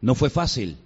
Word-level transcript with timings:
No 0.00 0.14
fue 0.14 0.30
fácil. 0.30 0.76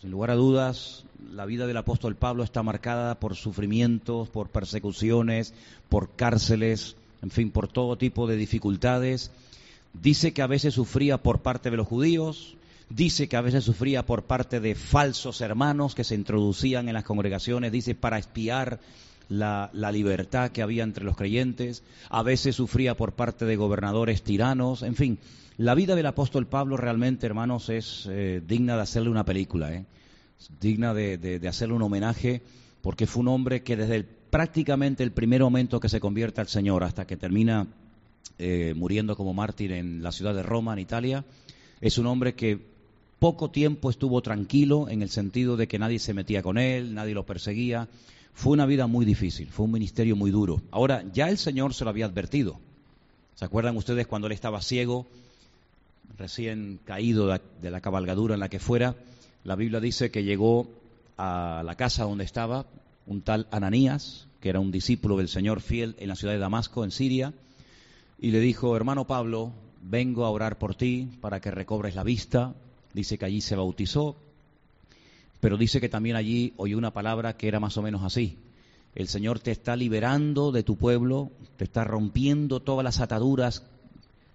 Sin 0.00 0.10
lugar 0.10 0.30
a 0.30 0.34
dudas, 0.34 1.04
la 1.32 1.46
vida 1.46 1.66
del 1.66 1.76
apóstol 1.76 2.16
Pablo 2.16 2.42
está 2.44 2.62
marcada 2.62 3.18
por 3.18 3.34
sufrimientos, 3.34 4.28
por 4.28 4.48
persecuciones, 4.48 5.54
por 5.88 6.10
cárceles, 6.16 6.96
en 7.22 7.30
fin, 7.30 7.50
por 7.50 7.68
todo 7.68 7.96
tipo 7.96 8.26
de 8.26 8.36
dificultades. 8.36 9.30
Dice 9.94 10.32
que 10.32 10.42
a 10.42 10.46
veces 10.46 10.74
sufría 10.74 11.18
por 11.18 11.40
parte 11.40 11.70
de 11.70 11.78
los 11.78 11.86
judíos, 11.86 12.56
dice 12.90 13.28
que 13.28 13.36
a 13.36 13.40
veces 13.40 13.64
sufría 13.64 14.04
por 14.04 14.24
parte 14.24 14.60
de 14.60 14.74
falsos 14.74 15.40
hermanos 15.40 15.94
que 15.94 16.04
se 16.04 16.14
introducían 16.14 16.88
en 16.88 16.94
las 16.94 17.04
congregaciones, 17.04 17.72
dice 17.72 17.94
para 17.94 18.18
espiar 18.18 18.78
la, 19.28 19.70
libertad 19.92 20.50
que 20.50 20.62
había 20.62 20.84
entre 20.84 21.04
los 21.04 21.16
creyentes, 21.16 21.82
a 22.10 22.22
veces 22.22 22.56
sufría 22.56 22.96
por 22.96 23.12
parte 23.12 23.44
de 23.44 23.56
gobernadores 23.56 24.22
tiranos, 24.22 24.82
en 24.82 24.94
fin, 24.94 25.18
la 25.58 25.74
vida 25.74 25.94
del 25.94 26.06
apóstol 26.06 26.46
Pablo 26.46 26.76
realmente, 26.76 27.26
hermanos, 27.26 27.68
es 27.70 28.06
eh, 28.10 28.42
digna 28.46 28.76
de 28.76 28.82
hacerle 28.82 29.10
una 29.10 29.24
película, 29.24 29.72
¿eh? 29.72 29.84
digna 30.60 30.92
de, 30.92 31.40
hacerle 31.48 31.74
un 31.74 31.82
homenaje, 31.82 32.42
porque 32.82 33.06
fue 33.06 33.22
un 33.22 33.28
hombre 33.28 33.62
que 33.62 33.76
desde 33.76 34.04
prácticamente 34.04 35.02
el 35.02 35.12
primer 35.12 35.40
momento 35.40 35.80
que 35.80 35.88
se 35.88 36.00
convierte 36.00 36.40
al 36.40 36.48
Señor 36.48 36.84
hasta 36.84 37.06
que 37.06 37.16
termina 37.16 37.66
eh, 38.38 38.74
muriendo 38.76 39.16
como 39.16 39.32
mártir 39.32 39.72
en 39.72 40.02
la 40.02 40.12
ciudad 40.12 40.34
de 40.34 40.42
Roma, 40.42 40.74
en 40.74 40.80
Italia, 40.80 41.24
es 41.80 41.96
un 41.98 42.06
hombre 42.06 42.34
que 42.34 42.60
poco 43.18 43.50
tiempo 43.50 43.88
estuvo 43.88 44.20
tranquilo 44.20 44.88
en 44.88 45.02
el 45.02 45.08
sentido 45.08 45.56
de 45.56 45.68
que 45.68 45.78
nadie 45.78 45.98
se 45.98 46.14
metía 46.14 46.42
con 46.42 46.58
él, 46.58 46.94
nadie 46.94 47.14
lo 47.14 47.24
perseguía, 47.24 47.88
fue 48.36 48.52
una 48.52 48.66
vida 48.66 48.86
muy 48.86 49.06
difícil, 49.06 49.48
fue 49.48 49.64
un 49.64 49.72
ministerio 49.72 50.14
muy 50.14 50.30
duro. 50.30 50.60
Ahora, 50.70 51.02
ya 51.10 51.30
el 51.30 51.38
Señor 51.38 51.72
se 51.72 51.84
lo 51.84 51.90
había 51.90 52.04
advertido. 52.04 52.60
¿Se 53.34 53.46
acuerdan 53.46 53.78
ustedes 53.78 54.06
cuando 54.06 54.26
él 54.26 54.34
estaba 54.34 54.60
ciego, 54.60 55.06
recién 56.18 56.78
caído 56.84 57.28
de 57.28 57.70
la 57.70 57.80
cabalgadura 57.80 58.34
en 58.34 58.40
la 58.40 58.50
que 58.50 58.58
fuera? 58.58 58.94
La 59.42 59.56
Biblia 59.56 59.80
dice 59.80 60.10
que 60.10 60.22
llegó 60.22 60.68
a 61.16 61.62
la 61.64 61.76
casa 61.76 62.04
donde 62.04 62.24
estaba 62.24 62.66
un 63.06 63.22
tal 63.22 63.46
Ananías, 63.50 64.26
que 64.42 64.50
era 64.50 64.60
un 64.60 64.70
discípulo 64.70 65.16
del 65.16 65.28
Señor 65.28 65.62
fiel 65.62 65.96
en 65.98 66.08
la 66.08 66.14
ciudad 66.14 66.34
de 66.34 66.38
Damasco, 66.38 66.84
en 66.84 66.90
Siria, 66.90 67.32
y 68.18 68.32
le 68.32 68.40
dijo, 68.40 68.76
hermano 68.76 69.06
Pablo, 69.06 69.50
vengo 69.80 70.26
a 70.26 70.30
orar 70.30 70.58
por 70.58 70.74
ti 70.74 71.08
para 71.22 71.40
que 71.40 71.50
recobres 71.50 71.94
la 71.94 72.04
vista. 72.04 72.54
Dice 72.92 73.16
que 73.16 73.24
allí 73.24 73.40
se 73.40 73.56
bautizó, 73.56 74.14
pero 75.40 75.56
dice 75.56 75.80
que 75.80 75.88
también 75.88 76.16
allí 76.16 76.52
oyó 76.56 76.78
una 76.78 76.92
palabra 76.92 77.36
que 77.36 77.48
era 77.48 77.60
más 77.60 77.76
o 77.76 77.82
menos 77.82 78.02
así. 78.02 78.38
El 78.94 79.08
Señor 79.08 79.40
te 79.40 79.50
está 79.50 79.76
liberando 79.76 80.52
de 80.52 80.62
tu 80.62 80.76
pueblo, 80.76 81.30
te 81.56 81.64
está 81.64 81.84
rompiendo 81.84 82.60
todas 82.60 82.82
las 82.82 83.00
ataduras 83.00 83.62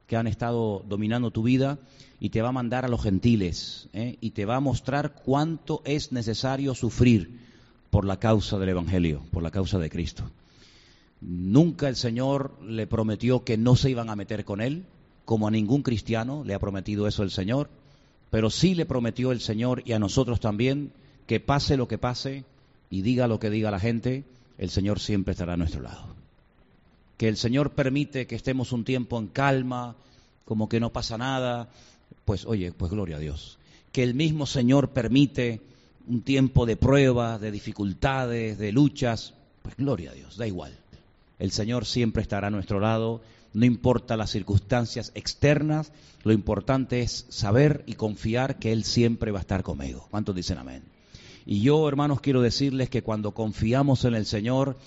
que 0.07 0.17
han 0.17 0.27
estado 0.27 0.83
dominando 0.88 1.31
tu 1.31 1.41
vida 1.44 1.79
y 2.19 2.29
te 2.29 2.41
va 2.41 2.49
a 2.49 2.53
mandar 2.53 2.85
a 2.85 2.88
los 2.88 3.02
gentiles 3.02 3.89
¿eh? 3.94 4.17
y 4.22 4.31
te 4.31 4.45
va 4.45 4.57
a 4.57 4.59
mostrar 4.59 5.16
cuánto 5.16 5.81
es 5.85 6.11
necesario 6.11 6.75
sufrir 6.75 7.39
por 7.89 8.05
la 8.05 8.19
causa 8.19 8.59
del 8.59 8.69
Evangelio, 8.69 9.23
por 9.31 9.41
la 9.41 9.52
causa 9.52 9.79
de 9.79 9.89
Cristo. 9.89 10.29
Nunca 11.22 11.88
el 11.88 11.95
Señor 11.95 12.59
le 12.61 12.88
prometió 12.88 13.44
que 13.44 13.57
no 13.57 13.75
se 13.75 13.89
iban 13.89 14.09
a 14.09 14.16
meter 14.16 14.45
con 14.45 14.61
él, 14.61 14.85
como 15.25 15.47
a 15.47 15.52
ningún 15.52 15.81
cristiano 15.81 16.44
le 16.44 16.53
ha 16.53 16.59
prometido 16.59 17.07
eso 17.07 17.23
el 17.23 17.31
Señor. 17.31 17.69
Pero 18.32 18.50
sí 18.50 18.74
le 18.74 18.88
prometió 18.88 19.31
el 19.31 19.42
Señor 19.42 19.84
y 19.86 19.92
a 19.92 20.00
nosotros 20.00 20.40
también 20.40 20.92
que 21.28 21.40
pase 21.40 21.78
lo 21.78 21.88
que 21.88 22.00
pase 22.00 22.46
y 22.90 23.03
diga 23.03 23.28
lo 23.28 23.40
que 23.40 23.50
diga 23.50 23.69
la 23.69 23.80
gente, 23.80 24.24
el 24.58 24.69
Señor 24.69 25.00
siempre 25.00 25.34
estará 25.34 25.53
a 25.53 25.58
nuestro 25.58 25.81
lado. 25.81 26.16
Que 27.18 27.28
el 27.28 27.38
Señor 27.38 27.72
permite 27.72 28.25
que 28.25 28.36
estemos 28.36 28.72
un 28.72 28.84
tiempo 28.84 29.20
en 29.20 29.28
calma, 29.28 29.96
como 30.46 30.68
que 30.68 30.80
no 30.80 30.91
pasa 30.91 31.18
nada, 31.18 31.70
pues 32.25 32.46
oye, 32.46 32.72
pues 32.72 32.91
gloria 32.91 33.18
a 33.18 33.20
Dios. 33.20 33.59
Que 33.91 34.03
el 34.03 34.16
mismo 34.16 34.46
Señor 34.46 34.90
permite 34.90 35.62
un 36.08 36.22
tiempo 36.22 36.66
de 36.66 36.78
pruebas, 36.78 37.40
de 37.40 37.52
dificultades, 37.52 38.58
de 38.58 38.72
luchas, 38.72 39.34
pues 39.62 39.75
gloria 39.75 40.12
a 40.12 40.14
Dios, 40.14 40.38
da 40.38 40.47
igual. 40.47 40.78
El 41.38 41.52
Señor 41.52 41.86
siempre 41.86 42.22
estará 42.22 42.47
a 42.47 42.52
nuestro 42.52 42.80
lado 42.80 43.22
no 43.53 43.66
importa 43.66 44.17
las 44.17 44.31
circunstancias 44.31 45.12
externas, 45.16 45.91
lo 46.23 46.31
importante 46.31 47.01
es 47.01 47.25
saber 47.29 47.84
y 47.85 47.94
confiar 47.94 48.59
que 48.59 48.72
Él 48.72 48.84
siempre 48.84 49.31
va 49.31 49.39
a 49.39 49.41
estar 49.41 49.63
conmigo. 49.63 50.07
¿Cuántos 50.09 50.35
dicen 50.35 50.57
amén? 50.57 50.84
Y 51.45 51.61
yo, 51.61 51.88
hermanos, 51.88 52.22
quiero 52.22 52.41
decirles 52.41 52.90
que 52.90 53.01
cuando 53.01 53.31
confiamos 53.31 54.06
en 54.06 54.13
el 54.13 54.25
Señor, 54.25 54.78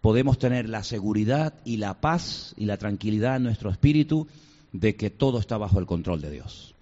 podemos 0.00 0.38
tener 0.38 0.68
la 0.68 0.82
seguridad 0.82 1.54
y 1.64 1.76
la 1.76 2.00
paz 2.00 2.54
y 2.56 2.66
la 2.66 2.76
tranquilidad 2.76 3.36
en 3.36 3.44
nuestro 3.44 3.70
espíritu 3.70 4.26
de 4.72 4.96
que 4.96 5.10
todo 5.10 5.38
está 5.38 5.56
bajo 5.58 5.78
el 5.78 5.86
control 5.86 6.20
de 6.20 6.30
Dios. 6.30 6.74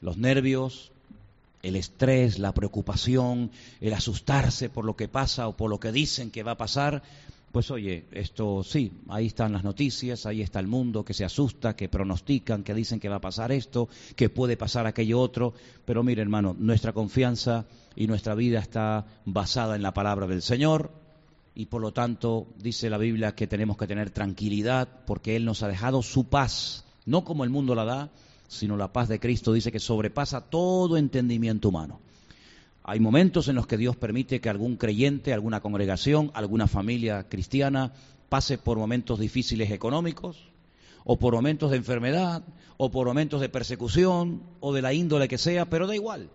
Los 0.00 0.18
nervios, 0.18 0.90
el 1.62 1.76
estrés, 1.76 2.38
la 2.38 2.52
preocupación, 2.52 3.50
el 3.80 3.92
asustarse 3.94 4.68
por 4.68 4.84
lo 4.84 4.96
que 4.96 5.08
pasa 5.08 5.48
o 5.48 5.56
por 5.56 5.70
lo 5.70 5.80
que 5.80 5.92
dicen 5.92 6.30
que 6.30 6.42
va 6.42 6.52
a 6.52 6.58
pasar, 6.58 7.02
pues 7.52 7.70
oye, 7.70 8.06
esto 8.12 8.62
sí, 8.62 8.92
ahí 9.08 9.26
están 9.26 9.52
las 9.52 9.64
noticias, 9.64 10.26
ahí 10.26 10.42
está 10.42 10.60
el 10.60 10.66
mundo 10.66 11.04
que 11.04 11.14
se 11.14 11.24
asusta, 11.24 11.74
que 11.74 11.88
pronostican, 11.88 12.62
que 12.62 12.74
dicen 12.74 13.00
que 13.00 13.08
va 13.08 13.16
a 13.16 13.20
pasar 13.20 13.52
esto, 13.52 13.88
que 14.16 14.28
puede 14.28 14.56
pasar 14.56 14.86
aquello 14.86 15.20
otro, 15.20 15.54
pero 15.84 16.02
mire 16.02 16.22
hermano, 16.22 16.54
nuestra 16.58 16.92
confianza 16.92 17.66
y 17.96 18.06
nuestra 18.06 18.34
vida 18.34 18.58
está 18.60 19.06
basada 19.24 19.76
en 19.76 19.82
la 19.82 19.94
palabra 19.94 20.26
del 20.26 20.42
Señor 20.42 20.92
y 21.54 21.66
por 21.66 21.80
lo 21.80 21.92
tanto 21.92 22.46
dice 22.58 22.90
la 22.90 22.98
Biblia 22.98 23.34
que 23.34 23.46
tenemos 23.46 23.76
que 23.76 23.86
tener 23.86 24.10
tranquilidad 24.10 24.88
porque 25.06 25.34
Él 25.34 25.44
nos 25.44 25.62
ha 25.62 25.68
dejado 25.68 26.02
su 26.02 26.24
paz, 26.24 26.84
no 27.06 27.24
como 27.24 27.44
el 27.44 27.50
mundo 27.50 27.74
la 27.74 27.84
da, 27.84 28.10
sino 28.46 28.76
la 28.76 28.92
paz 28.92 29.08
de 29.08 29.20
Cristo 29.20 29.52
dice 29.52 29.72
que 29.72 29.80
sobrepasa 29.80 30.42
todo 30.42 30.96
entendimiento 30.96 31.70
humano. 31.70 32.00
Hay 32.88 33.00
momentos 33.00 33.48
en 33.48 33.54
los 33.54 33.66
que 33.66 33.76
Dios 33.76 33.96
permite 33.96 34.40
que 34.40 34.48
algún 34.48 34.76
creyente, 34.76 35.34
alguna 35.34 35.60
congregación, 35.60 36.30
alguna 36.32 36.66
familia 36.66 37.28
cristiana 37.28 37.92
pase 38.30 38.56
por 38.56 38.78
momentos 38.78 39.18
difíciles 39.18 39.70
económicos, 39.72 40.38
o 41.04 41.18
por 41.18 41.34
momentos 41.34 41.70
de 41.70 41.76
enfermedad, 41.76 42.42
o 42.78 42.90
por 42.90 43.06
momentos 43.06 43.42
de 43.42 43.50
persecución, 43.50 44.40
o 44.60 44.72
de 44.72 44.80
la 44.80 44.94
índole 44.94 45.28
que 45.28 45.36
sea, 45.36 45.66
pero 45.66 45.86
da 45.86 45.94
igual. 45.94 46.30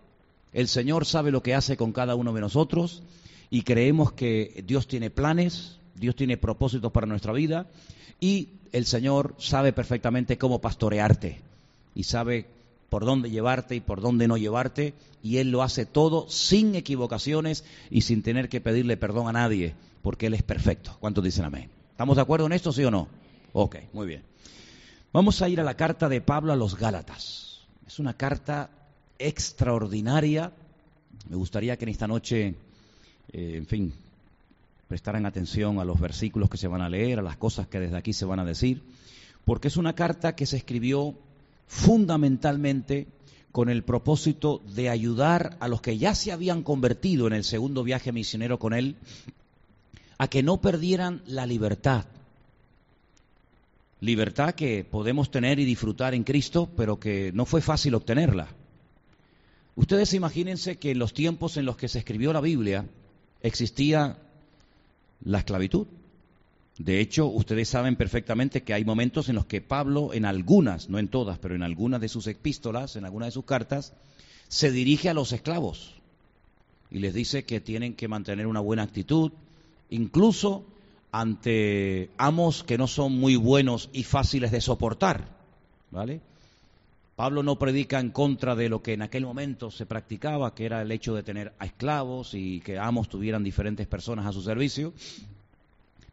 El 0.53 0.67
Señor 0.67 1.07
sabe 1.07 1.31
lo 1.31 1.41
que 1.41 1.55
hace 1.55 1.75
con 1.75 1.91
cada 1.91 2.13
uno 2.13 2.31
de 2.33 2.41
nosotros 2.41 3.01
y 3.49 3.63
creemos 3.63 4.11
que 4.11 4.63
Dios 4.67 4.85
tiene 4.85 5.09
planes, 5.09 5.79
Dios 5.95 6.15
tiene 6.15 6.37
propósitos 6.37 6.91
para 6.91 7.07
nuestra 7.07 7.33
vida 7.33 7.65
y 8.19 8.49
el 8.73 8.85
Señor 8.85 9.33
sabe 9.39 9.73
perfectamente 9.73 10.37
cómo 10.37 10.61
pastorearte 10.61 11.41
y 11.95 12.03
sabe 12.03 12.45
por 12.93 13.05
dónde 13.05 13.31
llevarte 13.31 13.73
y 13.73 13.79
por 13.79 14.01
dónde 14.01 14.27
no 14.27 14.37
llevarte, 14.37 14.93
y 15.23 15.37
Él 15.37 15.49
lo 15.49 15.63
hace 15.63 15.87
todo 15.87 16.29
sin 16.29 16.75
equivocaciones 16.75 17.65
y 17.89 18.01
sin 18.01 18.21
tener 18.21 18.49
que 18.49 18.61
pedirle 18.61 18.97
perdón 18.97 19.27
a 19.27 19.31
nadie, 19.31 19.73
porque 20.03 20.27
Él 20.27 20.35
es 20.35 20.43
perfecto. 20.43 20.95
¿Cuántos 20.99 21.23
dicen 21.23 21.43
amén? 21.43 21.71
¿Estamos 21.89 22.17
de 22.17 22.21
acuerdo 22.21 22.45
en 22.45 22.51
esto, 22.51 22.71
sí 22.71 22.83
o 22.83 22.91
no? 22.91 23.07
Ok, 23.51 23.77
muy 23.93 24.05
bien. 24.05 24.21
Vamos 25.11 25.41
a 25.41 25.49
ir 25.49 25.59
a 25.59 25.63
la 25.63 25.73
carta 25.73 26.07
de 26.07 26.21
Pablo 26.21 26.53
a 26.53 26.55
los 26.55 26.77
Gálatas. 26.77 27.61
Es 27.87 27.97
una 27.97 28.13
carta 28.13 28.69
extraordinaria. 29.17 30.51
Me 31.27 31.35
gustaría 31.35 31.75
que 31.77 31.85
en 31.85 31.89
esta 31.89 32.05
noche, 32.05 32.53
eh, 33.31 33.53
en 33.55 33.65
fin, 33.65 33.91
prestaran 34.87 35.25
atención 35.25 35.79
a 35.79 35.83
los 35.83 35.99
versículos 35.99 36.47
que 36.47 36.57
se 36.57 36.67
van 36.67 36.81
a 36.81 36.89
leer, 36.89 37.17
a 37.17 37.23
las 37.23 37.37
cosas 37.37 37.65
que 37.65 37.79
desde 37.79 37.97
aquí 37.97 38.13
se 38.13 38.25
van 38.25 38.39
a 38.39 38.45
decir, 38.45 38.83
porque 39.45 39.69
es 39.69 39.77
una 39.77 39.95
carta 39.95 40.35
que 40.35 40.45
se 40.45 40.57
escribió 40.57 41.15
fundamentalmente 41.67 43.07
con 43.51 43.69
el 43.69 43.83
propósito 43.83 44.61
de 44.75 44.89
ayudar 44.89 45.57
a 45.59 45.67
los 45.67 45.81
que 45.81 45.97
ya 45.97 46.15
se 46.15 46.31
habían 46.31 46.63
convertido 46.63 47.27
en 47.27 47.33
el 47.33 47.43
segundo 47.43 47.83
viaje 47.83 48.11
misionero 48.11 48.57
con 48.57 48.73
él 48.73 48.95
a 50.17 50.27
que 50.27 50.41
no 50.41 50.59
perdieran 50.59 51.21
la 51.27 51.45
libertad. 51.45 52.05
Libertad 53.99 54.55
que 54.55 54.83
podemos 54.83 55.31
tener 55.31 55.59
y 55.59 55.65
disfrutar 55.65 56.13
en 56.13 56.23
Cristo, 56.23 56.69
pero 56.75 56.99
que 56.99 57.31
no 57.33 57.45
fue 57.45 57.61
fácil 57.61 57.95
obtenerla. 57.95 58.47
Ustedes 59.75 60.13
imagínense 60.13 60.77
que 60.77 60.91
en 60.91 60.99
los 60.99 61.13
tiempos 61.13 61.57
en 61.57 61.65
los 61.65 61.77
que 61.77 61.87
se 61.87 61.99
escribió 61.99 62.33
la 62.33 62.41
Biblia 62.41 62.85
existía 63.41 64.17
la 65.23 65.39
esclavitud. 65.39 65.87
De 66.77 66.99
hecho, 66.99 67.27
ustedes 67.27 67.69
saben 67.69 67.95
perfectamente 67.95 68.63
que 68.63 68.73
hay 68.73 68.83
momentos 68.83 69.29
en 69.29 69.35
los 69.35 69.45
que 69.45 69.61
Pablo, 69.61 70.11
en 70.13 70.25
algunas, 70.25 70.89
no 70.89 70.97
en 70.97 71.07
todas, 71.07 71.37
pero 71.37 71.55
en 71.55 71.61
algunas 71.61 72.01
de 72.01 72.09
sus 72.09 72.25
epístolas, 72.27 72.95
en 72.95 73.05
algunas 73.05 73.27
de 73.27 73.33
sus 73.33 73.45
cartas, 73.45 73.93
se 74.47 74.71
dirige 74.71 75.09
a 75.09 75.13
los 75.13 75.31
esclavos 75.33 75.93
y 76.89 76.99
les 76.99 77.13
dice 77.13 77.43
que 77.43 77.59
tienen 77.59 77.95
que 77.95 78.07
mantener 78.07 78.47
una 78.47 78.59
buena 78.59 78.83
actitud, 78.83 79.31
incluso 79.89 80.65
ante 81.11 82.09
amos 82.17 82.63
que 82.63 82.77
no 82.77 82.87
son 82.87 83.13
muy 83.13 83.35
buenos 83.35 83.89
y 83.93 84.03
fáciles 84.03 84.51
de 84.51 84.61
soportar, 84.61 85.27
¿vale? 85.91 86.21
Pablo 87.15 87.43
no 87.43 87.59
predica 87.59 87.99
en 87.99 88.09
contra 88.09 88.55
de 88.55 88.69
lo 88.69 88.81
que 88.81 88.93
en 88.93 89.03
aquel 89.03 89.23
momento 89.23 89.69
se 89.69 89.85
practicaba, 89.85 90.55
que 90.55 90.65
era 90.65 90.81
el 90.81 90.91
hecho 90.91 91.13
de 91.13 91.21
tener 91.21 91.53
a 91.59 91.65
esclavos 91.65 92.33
y 92.33 92.61
que 92.61 92.79
amos 92.79 93.09
tuvieran 93.09 93.43
diferentes 93.43 93.85
personas 93.85 94.25
a 94.25 94.33
su 94.33 94.41
servicio, 94.41 94.93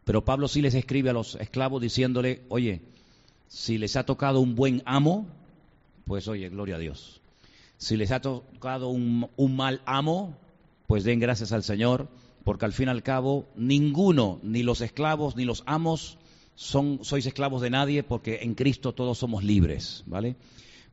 pero 0.05 0.25
Pablo 0.25 0.47
sí 0.47 0.61
les 0.61 0.73
escribe 0.73 1.09
a 1.09 1.13
los 1.13 1.35
esclavos 1.35 1.81
diciéndole, 1.81 2.41
oye, 2.49 2.81
si 3.47 3.77
les 3.77 3.95
ha 3.95 4.05
tocado 4.05 4.39
un 4.39 4.55
buen 4.55 4.81
amo, 4.85 5.27
pues 6.05 6.27
oye, 6.27 6.49
gloria 6.49 6.75
a 6.75 6.79
Dios. 6.79 7.21
Si 7.77 7.97
les 7.97 8.11
ha 8.11 8.21
tocado 8.21 8.89
un, 8.89 9.29
mal 9.55 9.81
amo, 9.85 10.37
pues 10.87 11.03
den 11.03 11.19
gracias 11.19 11.51
al 11.51 11.63
Señor, 11.63 12.07
porque 12.43 12.65
al 12.65 12.73
fin 12.73 12.87
y 12.87 12.91
al 12.91 13.03
cabo 13.03 13.45
ninguno, 13.55 14.39
ni 14.43 14.63
los 14.63 14.81
esclavos 14.81 15.35
ni 15.35 15.45
los 15.45 15.63
amos, 15.65 16.17
son, 16.55 16.99
sois 17.03 17.25
esclavos 17.25 17.61
de 17.61 17.69
nadie, 17.69 18.03
porque 18.03 18.39
en 18.41 18.55
Cristo 18.55 18.93
todos 18.93 19.17
somos 19.17 19.43
libres, 19.43 20.03
¿vale? 20.05 20.35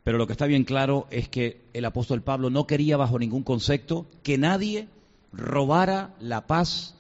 Pero 0.05 0.19
lo 0.19 0.27
que 0.27 0.33
está 0.33 0.47
bien 0.47 0.65
claro 0.65 1.07
es 1.11 1.29
que 1.29 1.61
el 1.75 1.85
apóstol 1.85 2.23
Pablo 2.23 2.49
no 2.51 2.67
quería 2.67 2.97
bajo 2.97 3.19
ningún 3.19 3.43
concepto 3.43 4.07
que 4.23 4.39
nadie 4.39 4.89
robara 5.33 6.15
la 6.21 6.47
paz 6.47 6.95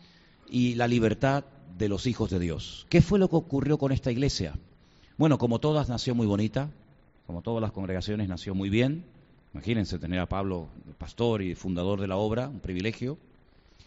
y 0.51 0.75
la 0.75 0.87
libertad 0.89 1.45
de 1.79 1.89
los 1.89 2.07
hijos 2.07 2.29
de 2.31 2.41
Dios. 2.41 2.87
¿Qué 2.89 3.01
fue 3.01 3.19
lo 3.19 3.31
que 3.31 3.37
ocurrió 3.37 3.79
con 3.79 3.93
esta 3.93 4.11
iglesia? 4.11 4.55
Bueno, 5.17 5.39
como 5.39 5.61
todas 5.61 5.89
nació 5.89 6.15
muy 6.15 6.27
bonita, 6.27 6.71
como 7.27 7.43
todas 7.43 7.63
las 7.63 7.73
congregaciones 7.73 8.29
nació 8.29 8.55
muy 8.55 8.69
bien. 8.69 9.05
Imagínense 9.55 9.99
tener 9.99 10.19
a 10.19 10.29
Pablo 10.29 10.69
pastor 10.99 11.41
y 11.43 11.55
fundador 11.55 12.01
de 12.01 12.09
la 12.09 12.17
obra, 12.17 12.49
un 12.49 12.61
privilegio. 12.61 13.17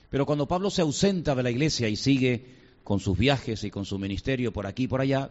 Pero 0.10 0.26
cuando 0.26 0.48
Pablo 0.48 0.70
se 0.70 0.82
ausenta 0.82 1.36
de 1.36 1.44
la 1.44 1.52
iglesia 1.52 1.90
y 1.90 1.96
sigue 1.96 2.46
con 2.84 3.00
sus 3.00 3.18
viajes 3.18 3.64
y 3.64 3.72
con 3.72 3.86
su 3.86 4.00
ministerio 4.00 4.52
por 4.52 4.68
aquí 4.68 4.84
y 4.84 4.88
por 4.88 5.02
allá, 5.02 5.30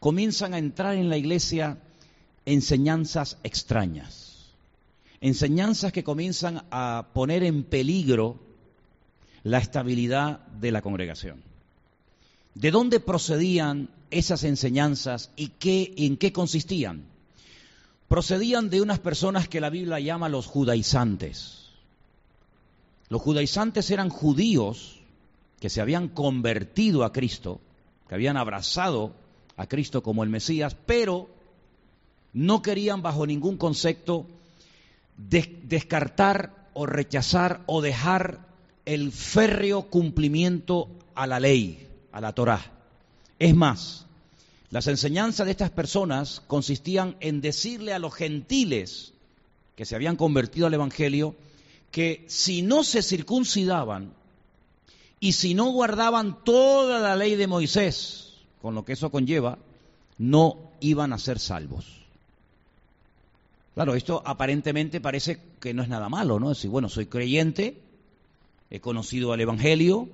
comienzan 0.00 0.54
a 0.54 0.58
entrar 0.58 0.94
en 0.96 1.08
la 1.08 1.16
iglesia 1.16 1.78
enseñanzas 2.46 3.38
extrañas, 3.42 4.52
enseñanzas 5.20 5.92
que 5.92 6.04
comienzan 6.04 6.62
a 6.70 7.08
poner 7.14 7.42
en 7.42 7.64
peligro 7.64 8.38
la 9.42 9.58
estabilidad 9.58 10.46
de 10.46 10.72
la 10.72 10.82
congregación. 10.82 11.53
¿De 12.54 12.70
dónde 12.70 13.00
procedían 13.00 13.88
esas 14.10 14.44
enseñanzas 14.44 15.30
y 15.36 15.48
qué, 15.48 15.92
en 15.96 16.16
qué 16.16 16.32
consistían? 16.32 17.04
Procedían 18.08 18.70
de 18.70 18.80
unas 18.80 19.00
personas 19.00 19.48
que 19.48 19.60
la 19.60 19.70
Biblia 19.70 19.98
llama 19.98 20.28
los 20.28 20.46
judaizantes. 20.46 21.70
Los 23.08 23.22
judaizantes 23.22 23.90
eran 23.90 24.08
judíos 24.08 25.00
que 25.58 25.68
se 25.68 25.80
habían 25.80 26.08
convertido 26.08 27.04
a 27.04 27.12
Cristo, 27.12 27.60
que 28.08 28.14
habían 28.14 28.36
abrazado 28.36 29.14
a 29.56 29.66
Cristo 29.66 30.02
como 30.02 30.22
el 30.22 30.30
Mesías, 30.30 30.76
pero 30.86 31.28
no 32.32 32.62
querían 32.62 33.02
bajo 33.02 33.26
ningún 33.26 33.56
concepto 33.56 34.26
descartar 35.16 36.68
o 36.74 36.86
rechazar 36.86 37.62
o 37.66 37.80
dejar 37.80 38.46
el 38.84 39.12
férreo 39.12 39.82
cumplimiento 39.90 40.88
a 41.14 41.26
la 41.26 41.40
ley, 41.40 41.88
a 42.14 42.20
la 42.20 42.32
Torá. 42.32 42.60
Es 43.40 43.54
más, 43.54 44.06
las 44.70 44.86
enseñanzas 44.86 45.46
de 45.46 45.50
estas 45.50 45.70
personas 45.70 46.42
consistían 46.46 47.16
en 47.18 47.40
decirle 47.40 47.92
a 47.92 47.98
los 47.98 48.14
gentiles 48.14 49.12
que 49.76 49.84
se 49.84 49.96
habían 49.96 50.16
convertido 50.16 50.68
al 50.68 50.74
Evangelio 50.74 51.34
que 51.90 52.24
si 52.28 52.62
no 52.62 52.84
se 52.84 53.02
circuncidaban 53.02 54.12
y 55.18 55.32
si 55.32 55.54
no 55.54 55.66
guardaban 55.72 56.44
toda 56.44 57.00
la 57.00 57.16
ley 57.16 57.34
de 57.34 57.48
Moisés, 57.48 58.34
con 58.62 58.76
lo 58.76 58.84
que 58.84 58.92
eso 58.92 59.10
conlleva, 59.10 59.58
no 60.16 60.70
iban 60.80 61.12
a 61.12 61.18
ser 61.18 61.40
salvos. 61.40 61.86
Claro, 63.74 63.96
esto 63.96 64.22
aparentemente 64.24 65.00
parece 65.00 65.40
que 65.60 65.74
no 65.74 65.82
es 65.82 65.88
nada 65.88 66.08
malo, 66.08 66.38
¿no? 66.38 66.52
Es 66.52 66.58
decir, 66.58 66.70
bueno, 66.70 66.88
soy 66.88 67.06
creyente, 67.06 67.76
he 68.70 68.78
conocido 68.78 69.32
al 69.32 69.40
Evangelio, 69.40 70.08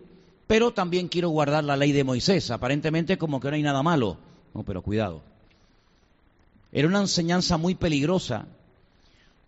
pero 0.50 0.72
también 0.72 1.06
quiero 1.06 1.28
guardar 1.28 1.62
la 1.62 1.76
ley 1.76 1.92
de 1.92 2.02
Moisés. 2.02 2.50
Aparentemente 2.50 3.16
como 3.16 3.38
que 3.38 3.50
no 3.50 3.54
hay 3.54 3.62
nada 3.62 3.84
malo. 3.84 4.16
No, 4.52 4.64
pero 4.64 4.82
cuidado. 4.82 5.22
Era 6.72 6.88
una 6.88 7.02
enseñanza 7.02 7.56
muy 7.56 7.76
peligrosa 7.76 8.48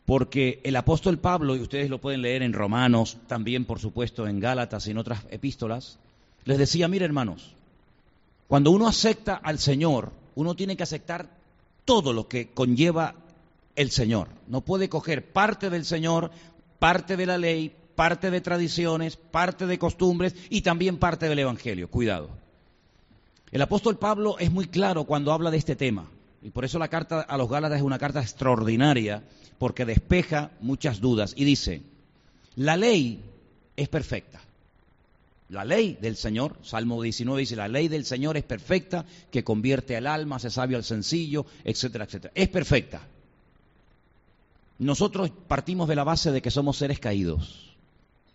porque 0.07 0.61
el 0.63 0.77
apóstol 0.77 1.19
Pablo, 1.19 1.57
y 1.57 1.61
ustedes 1.61 1.91
lo 1.91 2.01
pueden 2.01 2.23
leer 2.23 2.45
en 2.45 2.53
Romanos, 2.53 3.17
también 3.27 3.65
por 3.65 3.81
supuesto 3.81 4.29
en 4.29 4.39
Gálatas 4.39 4.87
y 4.87 4.93
en 4.93 4.99
otras 4.99 5.25
epístolas, 5.31 5.99
les 6.45 6.59
decía, 6.59 6.87
mire 6.87 7.05
hermanos, 7.05 7.53
cuando 8.47 8.71
uno 8.71 8.87
acepta 8.87 9.35
al 9.35 9.59
Señor, 9.59 10.13
uno 10.37 10.55
tiene 10.55 10.77
que 10.77 10.85
aceptar 10.85 11.31
todo 11.85 12.13
lo 12.13 12.29
que 12.29 12.51
conlleva 12.51 13.17
el 13.75 13.91
Señor. 13.91 14.29
No 14.47 14.61
puede 14.61 14.89
coger 14.89 15.27
parte 15.33 15.69
del 15.69 15.85
Señor, 15.85 16.31
parte 16.79 17.17
de 17.17 17.27
la 17.27 17.39
ley, 17.39 17.75
parte 17.95 18.31
de 18.31 18.41
tradiciones, 18.41 19.17
parte 19.17 19.67
de 19.67 19.79
costumbres 19.79 20.35
y 20.51 20.63
también 20.63 20.99
parte 20.99 21.29
del 21.29 21.39
Evangelio. 21.39 21.89
Cuidado. 21.89 22.31
El 23.51 23.63
apóstol 23.63 23.99
Pablo 23.99 24.39
es 24.39 24.51
muy 24.51 24.67
claro 24.67 25.05
cuando 25.05 25.33
habla 25.33 25.51
de 25.51 25.59
este 25.59 25.77
tema. 25.77 26.09
Y 26.43 26.51
por 26.51 26.65
eso 26.65 26.79
la 26.79 26.89
carta 26.89 27.21
a 27.21 27.37
los 27.37 27.49
Gálatas 27.49 27.79
es 27.79 27.85
una 27.85 27.99
carta 27.99 28.21
extraordinaria, 28.21 29.23
porque 29.59 29.85
despeja 29.85 30.51
muchas 30.61 31.01
dudas. 31.01 31.35
Y 31.37 31.45
dice, 31.45 31.83
la 32.57 32.77
ley 32.77 33.23
es 33.77 33.89
perfecta. 33.89 34.41
La 35.51 35.65
ley 35.65 35.99
del 36.01 36.17
Señor, 36.17 36.57
Salmo 36.63 37.03
19 37.03 37.41
dice, 37.41 37.57
la 37.57 37.69
ley 37.69 37.89
del 37.89 38.07
Señor 38.07 38.39
es 38.39 38.43
perfecta, 38.43 39.05
que 39.31 39.45
convierte 39.45 39.97
al 39.97 40.07
alma, 40.07 40.37
hace 40.37 40.51
sabio 40.51 40.79
al 40.79 40.85
sencillo, 40.85 41.45
etcétera, 41.63 42.07
etcétera. 42.07 42.33
Es 42.35 42.49
perfecta. 42.49 43.07
Nosotros 44.79 45.31
partimos 45.47 45.89
de 45.89 45.95
la 45.95 46.05
base 46.05 46.33
de 46.33 46.41
que 46.41 46.51
somos 46.51 46.79
seres 46.79 46.99
caídos. 46.99 47.72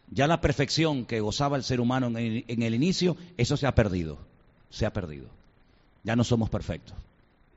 Ya 0.10 0.28
la 0.28 0.40
perfección 0.40 1.06
que 1.06 1.20
gozaba 1.20 1.58
el 1.58 1.64
ser 1.64 1.82
humano 1.82 2.08
en 2.08 2.64
el, 2.64 2.76
inicio, 2.76 3.18
eso 3.38 3.58
se 3.58 3.68
ha 3.68 3.76
perdido. 3.76 4.18
Se 4.70 4.86
ha 4.86 4.94
perdido. 4.94 5.28
Ya 6.04 6.16
no 6.16 6.24
somos 6.24 6.50
perfectos. 6.50 6.96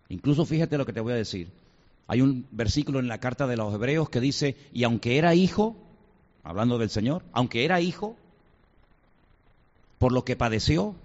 Incluso 0.09 0.45
fíjate 0.45 0.77
lo 0.77 0.87
que 0.87 0.93
te 0.93 1.01
voy 1.01 1.13
a 1.13 1.17
decir. 1.17 1.49
Hay 2.09 2.21
un 2.21 2.47
versículo 2.51 2.99
en 2.99 3.07
la 3.07 3.19
carta 3.19 3.47
de 3.47 3.57
los 3.57 3.73
hebreos 3.73 4.11
que 4.11 4.21
dice, 4.21 4.57
y 4.73 4.83
aunque 4.83 5.17
era 5.17 5.35
hijo, 5.35 5.77
hablando 6.43 6.79
del 6.79 6.91
Señor, 6.91 7.23
aunque 7.33 7.65
era 7.65 7.81
hijo, 7.81 8.17
por 9.99 10.11
lo 10.11 10.25
que 10.25 10.35
padeció, 10.35 10.97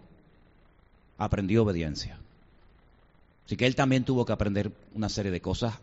aprendió 1.20 1.62
obediencia. 1.62 2.18
Así 3.46 3.56
que 3.56 3.68
él 3.68 3.76
también 3.76 4.04
tuvo 4.04 4.26
que 4.26 4.34
aprender 4.34 4.72
una 4.96 5.10
serie 5.10 5.32
de 5.32 5.42
cosas, 5.42 5.76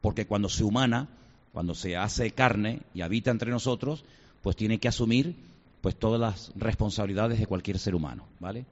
porque 0.00 0.26
cuando 0.26 0.48
se 0.48 0.62
humana, 0.62 1.08
cuando 1.52 1.74
se 1.74 1.96
hace 1.96 2.30
carne 2.30 2.82
y 2.94 3.00
habita 3.00 3.32
entre 3.32 3.50
nosotros, 3.50 4.04
pues 4.42 4.56
tiene 4.56 4.78
que 4.78 4.88
asumir 4.88 5.34
pues 5.80 5.96
todas 5.96 6.20
las 6.20 6.52
responsabilidades 6.56 7.38
de 7.38 7.46
cualquier 7.46 7.78
ser 7.78 7.94
humano, 7.94 8.24
¿vale? 8.40 8.64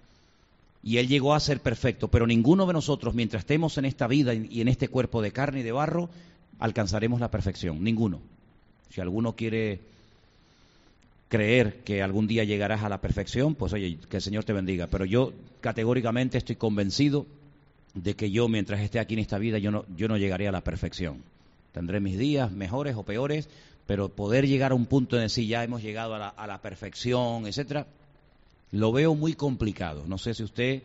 Y 0.83 0.99
él 0.99 1.09
llegó 1.09 1.35
a 1.35 1.41
ser 1.41 1.61
perfecto, 1.61 2.09
pero 2.09 2.27
ninguno 2.27 2.67
de 2.67 2.73
nosotros, 2.73 3.15
mientras 3.15 3.41
estemos 3.41 3.77
en 3.79 3.85
esta 3.85 4.07
vida 4.07 4.35
y 4.35 4.61
en 4.61 4.69
este 4.69 4.89
cuerpo 4.89 5.21
de 5.21 5.33
carne 5.33 5.61
y 5.61 5.63
de 5.63 5.73
barro, 5.73 6.09
alcanzaremos 6.59 7.21
la 7.21 7.31
perfección, 7.31 7.83
ninguno. 7.83 8.21
Si 8.91 9.01
alguno 9.01 9.35
quiere 9.35 9.81
creer 11.29 11.83
que 11.83 12.03
algún 12.03 12.27
día 12.27 12.45
llegarás 12.45 12.83
a 12.85 12.89
la 12.89 13.01
perfección, 13.01 13.55
pues 13.55 13.73
oye, 13.73 13.99
que 14.09 14.19
el 14.19 14.23
Señor 14.23 14.45
te 14.45 14.53
bendiga. 14.53 14.87
Pero 14.87 15.05
yo 15.05 15.33
categóricamente 15.61 16.39
estoy 16.39 16.57
convencido 16.57 17.27
de 17.95 18.15
que 18.15 18.31
yo, 18.31 18.49
mientras 18.49 18.81
esté 18.81 19.01
aquí 19.01 19.15
en 19.15 19.21
esta 19.21 19.39
vida, 19.39 19.59
yo 19.59 19.71
no, 19.71 19.85
yo 19.97 20.09
no 20.09 20.17
llegaré 20.17 20.49
a 20.49 20.53
la 20.53 20.63
perfección. 20.63 21.23
Tendré 21.73 22.01
mis 22.01 22.19
días 22.19 22.53
mejores 22.53 22.95
o 22.97 23.03
peores, 23.03 23.49
pero 23.87 24.09
poder 24.09 24.47
llegar 24.47 24.73
a 24.73 24.75
un 24.75 24.87
punto 24.87 25.17
en 25.17 25.23
decir 25.23 25.47
ya 25.47 25.63
hemos 25.65 25.83
llegado 25.83 26.15
a 26.15 26.19
la, 26.19 26.29
a 26.29 26.47
la 26.47 26.61
perfección, 26.61 27.47
etcétera, 27.47 27.87
lo 28.73 28.93
veo 28.93 29.15
muy 29.15 29.35
complicado. 29.35 30.05
No 30.07 30.19
sé 30.19 30.35
si 30.35 30.43
usted 30.43 30.83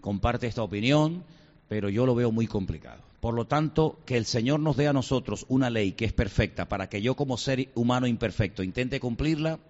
comparte 0.00 0.46
esta 0.46 0.62
opinión, 0.62 1.22
pero 1.68 1.88
yo 1.88 2.04
lo 2.04 2.14
veo 2.14 2.32
muy 2.32 2.46
complicado. 2.46 3.00
Por 3.20 3.34
lo 3.34 3.46
tanto, 3.46 4.00
que 4.04 4.16
el 4.16 4.26
Señor 4.26 4.58
nos 4.58 4.76
dé 4.76 4.88
a 4.88 4.92
nosotros 4.92 5.46
una 5.48 5.70
ley 5.70 5.92
que 5.92 6.04
es 6.04 6.12
perfecta 6.12 6.68
para 6.68 6.88
que 6.88 7.00
yo 7.00 7.14
como 7.14 7.38
ser 7.38 7.68
humano 7.76 8.08
imperfecto 8.08 8.64
intente 8.64 8.98
cumplirla, 8.98 9.60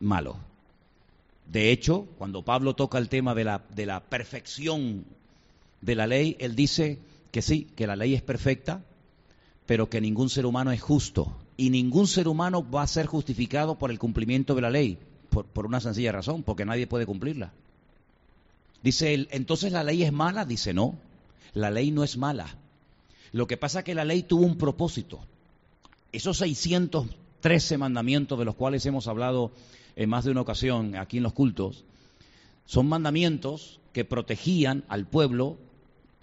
malo. 0.00 0.38
De 1.46 1.70
hecho, 1.70 2.06
cuando 2.16 2.42
Pablo 2.42 2.74
toca 2.74 2.96
el 2.96 3.10
tema 3.10 3.34
de 3.34 3.44
la, 3.44 3.62
de 3.74 3.84
la 3.84 4.00
perfección 4.00 5.04
de 5.82 5.94
la 5.94 6.06
ley, 6.06 6.36
él 6.40 6.56
dice 6.56 6.98
que 7.30 7.42
sí, 7.42 7.68
que 7.76 7.86
la 7.86 7.96
ley 7.96 8.14
es 8.14 8.22
perfecta, 8.22 8.82
pero 9.66 9.90
que 9.90 10.00
ningún 10.00 10.30
ser 10.30 10.46
humano 10.46 10.72
es 10.72 10.80
justo 10.80 11.36
y 11.56 11.70
ningún 11.70 12.06
ser 12.06 12.28
humano 12.28 12.68
va 12.68 12.82
a 12.82 12.86
ser 12.86 13.06
justificado 13.06 13.76
por 13.76 13.90
el 13.90 13.98
cumplimiento 13.98 14.54
de 14.54 14.62
la 14.62 14.70
ley, 14.70 14.98
por, 15.30 15.66
una 15.66 15.80
sencilla 15.80 16.12
razón, 16.12 16.42
porque 16.42 16.64
nadie 16.64 16.86
puede 16.86 17.06
cumplirla. 17.06 17.52
Dice 18.82 19.14
él, 19.14 19.28
entonces 19.30 19.72
la 19.72 19.84
ley 19.84 20.02
es 20.02 20.12
mala, 20.12 20.44
dice 20.44 20.74
no, 20.74 20.96
la 21.54 21.70
ley 21.70 21.90
no 21.90 22.04
es 22.04 22.16
mala. 22.16 22.56
Lo 23.32 23.46
que 23.46 23.56
pasa 23.56 23.80
es 23.80 23.84
que 23.84 23.94
la 23.94 24.04
ley 24.04 24.22
tuvo 24.22 24.44
un 24.44 24.58
propósito. 24.58 25.20
Esos 26.10 26.38
613 26.38 27.78
mandamientos 27.78 28.38
de 28.38 28.44
los 28.44 28.54
cuales 28.54 28.84
hemos 28.86 29.06
hablado 29.08 29.52
en 29.96 30.10
más 30.10 30.24
de 30.24 30.30
una 30.30 30.40
ocasión 30.40 30.96
aquí 30.96 31.18
en 31.18 31.22
los 31.22 31.32
cultos, 31.32 31.84
son 32.66 32.88
mandamientos 32.88 33.80
que 33.92 34.04
protegían 34.04 34.84
al 34.88 35.06
pueblo 35.06 35.58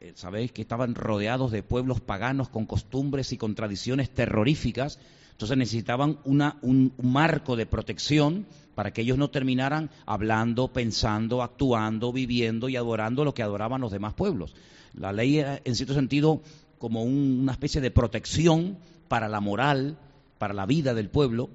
eh, 0.01 0.13
sabéis 0.15 0.53
que 0.53 0.61
estaban 0.61 0.95
rodeados 0.95 1.51
de 1.51 1.61
pueblos 1.61 1.99
paganos 1.99 2.47
con 2.47 2.65
costumbres 2.65 3.33
y 3.33 3.37
con 3.37 3.53
tradiciones 3.53 4.09
terroríficas, 4.09 4.97
entonces 5.31 5.57
necesitaban 5.57 6.19
un, 6.23 6.93
marco 7.01 7.57
de 7.57 7.65
protección 7.65 8.45
para 8.75 8.91
que 8.91 9.01
ellos 9.01 9.17
no 9.17 9.29
terminaran 9.29 9.89
hablando, 10.05 10.69
pensando, 10.69 11.43
actuando, 11.43 12.13
viviendo 12.13 12.69
y 12.69 12.77
adorando 12.77 13.25
lo 13.25 13.33
que 13.33 13.43
adoraban 13.43 13.81
los 13.81 13.91
demás 13.91 14.13
pueblos. 14.13 14.55
La 14.93 15.11
ley, 15.11 15.39
en 15.39 15.75
cierto 15.75 15.93
sentido, 15.93 16.41
como 16.77 17.03
una 17.03 17.51
especie 17.51 17.81
de 17.81 17.91
protección 17.91 18.77
para 19.09 19.27
la 19.27 19.41
moral, 19.41 19.97
para 20.37 20.53
la 20.53 20.65
vida 20.65 20.93
del 20.93 21.09
pueblo, 21.09 21.49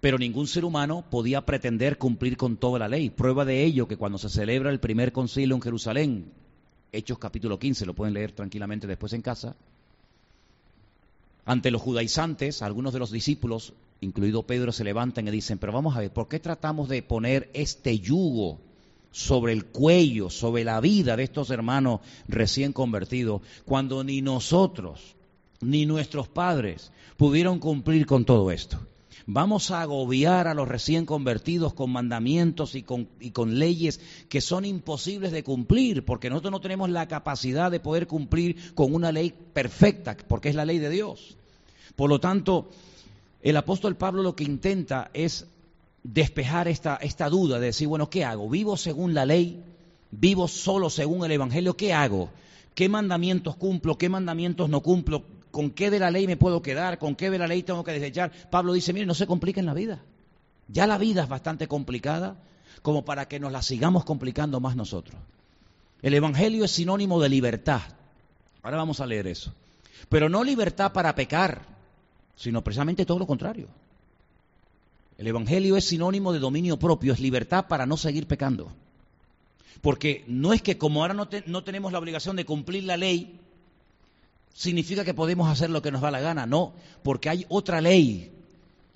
pero 0.00 0.18
ningún 0.18 0.46
ser 0.46 0.64
humano 0.64 1.04
podía 1.10 1.44
pretender 1.44 1.98
cumplir 1.98 2.38
con 2.38 2.56
toda 2.56 2.78
la 2.78 2.88
ley. 2.88 3.10
Prueba 3.10 3.44
de 3.44 3.64
ello 3.64 3.86
que 3.86 3.98
cuando 3.98 4.16
se 4.16 4.30
celebra 4.30 4.70
el 4.70 4.80
primer 4.80 5.12
concilio 5.12 5.54
en 5.56 5.62
Jerusalén, 5.62 6.32
Hechos 6.96 7.18
capítulo 7.18 7.58
15, 7.58 7.86
lo 7.86 7.94
pueden 7.94 8.14
leer 8.14 8.32
tranquilamente 8.32 8.86
después 8.86 9.12
en 9.12 9.22
casa, 9.22 9.54
ante 11.44 11.70
los 11.70 11.80
judaizantes, 11.80 12.60
algunos 12.60 12.92
de 12.92 12.98
los 12.98 13.12
discípulos, 13.12 13.72
incluido 14.00 14.42
Pedro, 14.42 14.72
se 14.72 14.82
levantan 14.82 15.28
y 15.28 15.30
dicen, 15.30 15.58
pero 15.58 15.72
vamos 15.72 15.96
a 15.96 16.00
ver, 16.00 16.12
¿por 16.12 16.26
qué 16.26 16.40
tratamos 16.40 16.88
de 16.88 17.02
poner 17.02 17.50
este 17.54 18.00
yugo 18.00 18.58
sobre 19.12 19.52
el 19.52 19.66
cuello, 19.66 20.28
sobre 20.28 20.64
la 20.64 20.80
vida 20.80 21.16
de 21.16 21.22
estos 21.22 21.50
hermanos 21.50 22.00
recién 22.26 22.72
convertidos, 22.72 23.42
cuando 23.64 24.02
ni 24.02 24.22
nosotros, 24.22 25.14
ni 25.60 25.86
nuestros 25.86 26.26
padres 26.26 26.90
pudieron 27.16 27.60
cumplir 27.60 28.06
con 28.06 28.24
todo 28.24 28.50
esto? 28.50 28.80
Vamos 29.28 29.72
a 29.72 29.82
agobiar 29.82 30.46
a 30.46 30.54
los 30.54 30.68
recién 30.68 31.04
convertidos 31.04 31.74
con 31.74 31.90
mandamientos 31.90 32.76
y 32.76 32.84
con, 32.84 33.08
y 33.18 33.32
con, 33.32 33.58
leyes 33.58 34.00
que 34.28 34.40
son 34.40 34.64
imposibles 34.64 35.32
de 35.32 35.42
cumplir, 35.42 36.04
porque 36.04 36.30
nosotros 36.30 36.52
no 36.52 36.60
tenemos 36.60 36.90
la 36.90 37.08
capacidad 37.08 37.72
de 37.72 37.80
poder 37.80 38.06
cumplir 38.06 38.72
con 38.74 38.94
una 38.94 39.10
ley 39.10 39.34
perfecta, 39.52 40.16
porque 40.28 40.48
es 40.48 40.54
la 40.54 40.64
ley 40.64 40.78
de 40.78 40.90
Dios. 40.90 41.36
Por 41.96 42.08
lo 42.08 42.20
tanto, 42.20 42.68
el 43.42 43.56
apóstol 43.56 43.96
Pablo 43.96 44.22
lo 44.22 44.36
que 44.36 44.44
intenta 44.44 45.10
es 45.12 45.46
despejar 46.04 46.68
esta, 46.68 46.94
esta 46.96 47.28
duda 47.28 47.58
de 47.58 47.66
decir, 47.66 47.88
bueno, 47.88 48.08
¿qué 48.08 48.24
hago? 48.24 48.48
¿Vivo 48.48 48.76
según 48.76 49.12
la 49.12 49.26
ley? 49.26 49.60
¿Vivo 50.12 50.46
solo 50.46 50.88
según 50.88 51.24
el 51.24 51.32
Evangelio? 51.32 51.76
¿Qué 51.76 51.92
hago? 51.92 52.30
¿Qué 52.76 52.88
mandamientos 52.88 53.56
cumplo? 53.56 53.98
¿Qué 53.98 54.08
mandamientos 54.08 54.68
no 54.68 54.82
cumplo? 54.82 55.24
¿Con 55.56 55.70
qué 55.70 55.90
de 55.90 55.98
la 55.98 56.10
ley 56.10 56.26
me 56.26 56.36
puedo 56.36 56.60
quedar? 56.60 56.98
¿Con 56.98 57.14
qué 57.14 57.30
de 57.30 57.38
la 57.38 57.46
ley 57.46 57.62
tengo 57.62 57.82
que 57.82 57.92
desechar? 57.92 58.30
Pablo 58.50 58.74
dice, 58.74 58.92
mire, 58.92 59.06
no 59.06 59.14
se 59.14 59.26
compliquen 59.26 59.64
la 59.64 59.72
vida. 59.72 60.02
Ya 60.68 60.86
la 60.86 60.98
vida 60.98 61.22
es 61.22 61.30
bastante 61.30 61.66
complicada 61.66 62.36
como 62.82 63.06
para 63.06 63.26
que 63.26 63.40
nos 63.40 63.50
la 63.50 63.62
sigamos 63.62 64.04
complicando 64.04 64.60
más 64.60 64.76
nosotros. 64.76 65.18
El 66.02 66.12
Evangelio 66.12 66.66
es 66.66 66.72
sinónimo 66.72 67.22
de 67.22 67.30
libertad. 67.30 67.80
Ahora 68.62 68.76
vamos 68.76 69.00
a 69.00 69.06
leer 69.06 69.28
eso. 69.28 69.54
Pero 70.10 70.28
no 70.28 70.44
libertad 70.44 70.92
para 70.92 71.14
pecar, 71.14 71.62
sino 72.36 72.62
precisamente 72.62 73.06
todo 73.06 73.20
lo 73.20 73.26
contrario. 73.26 73.68
El 75.16 75.26
Evangelio 75.26 75.78
es 75.78 75.86
sinónimo 75.86 76.34
de 76.34 76.38
dominio 76.38 76.78
propio, 76.78 77.14
es 77.14 77.18
libertad 77.18 77.64
para 77.66 77.86
no 77.86 77.96
seguir 77.96 78.26
pecando. 78.26 78.70
Porque 79.80 80.22
no 80.28 80.52
es 80.52 80.60
que 80.60 80.76
como 80.76 81.00
ahora 81.00 81.14
no, 81.14 81.26
no 81.46 81.64
tenemos 81.64 81.92
la 81.92 81.98
obligación 81.98 82.36
de 82.36 82.44
cumplir 82.44 82.84
la 82.84 82.98
ley, 82.98 83.40
significa 84.56 85.04
que 85.04 85.12
podemos 85.12 85.48
hacer 85.50 85.68
lo 85.68 85.82
que 85.82 85.92
nos 85.92 86.00
da 86.00 86.10
la 86.10 86.20
gana. 86.20 86.46
No, 86.46 86.72
porque 87.02 87.28
hay 87.28 87.46
otra 87.48 87.80
ley. 87.80 88.32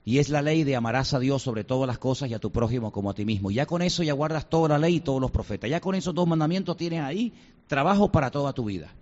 Y 0.05 0.19
es 0.19 0.31
la 0.31 0.41
ley 0.41 0.65
de 0.65 0.75
amarás 0.75 1.13
a 1.13 1.19
Dios 1.19 1.43
sobre 1.43 1.63
todas 1.63 1.87
las 1.87 1.99
cosas 1.99 2.31
y 2.31 2.35
a 2.35 2.39
tu 2.39 2.51
prójimo 2.51 2.91
como 2.91 3.11
a 3.11 3.15
ti 3.15 3.27
mismo. 3.27 3.51
Ya 3.51 3.67
con 3.67 3.83
eso 3.83 4.03
ya 4.03 4.15
guardas 4.15 4.49
toda 4.49 4.71
la 4.71 4.79
ley 4.79 4.97
y 4.97 5.01
todos 5.01 5.21
los 5.21 5.31
profetas. 5.31 5.69
Ya 5.69 5.81
con 5.81 5.95
esos 5.95 6.15
dos 6.15 6.27
mandamientos 6.27 6.79
tienes 6.79 7.03
ahí 7.03 7.35
trabajo 7.67 8.11
para 8.11 8.31
toda 8.31 8.55
tu 8.55 8.65
vida. 8.65 8.93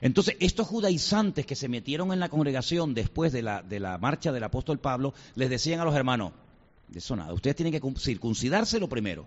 Entonces, 0.00 0.36
estos 0.40 0.66
judaizantes 0.66 1.46
que 1.46 1.54
se 1.54 1.68
metieron 1.68 2.12
en 2.12 2.18
la 2.18 2.28
congregación 2.28 2.92
después 2.92 3.32
de 3.32 3.42
la, 3.42 3.62
de 3.62 3.78
la 3.78 3.96
marcha 3.98 4.32
del 4.32 4.42
apóstol 4.42 4.80
Pablo, 4.80 5.14
les 5.36 5.50
decían 5.50 5.78
a 5.78 5.84
los 5.84 5.94
hermanos, 5.94 6.32
de 6.88 6.98
eso 6.98 7.14
nada, 7.14 7.32
ustedes 7.32 7.54
tienen 7.54 7.72
que 7.72 8.00
circuncidarse 8.00 8.80
lo 8.80 8.88
primero. 8.88 9.26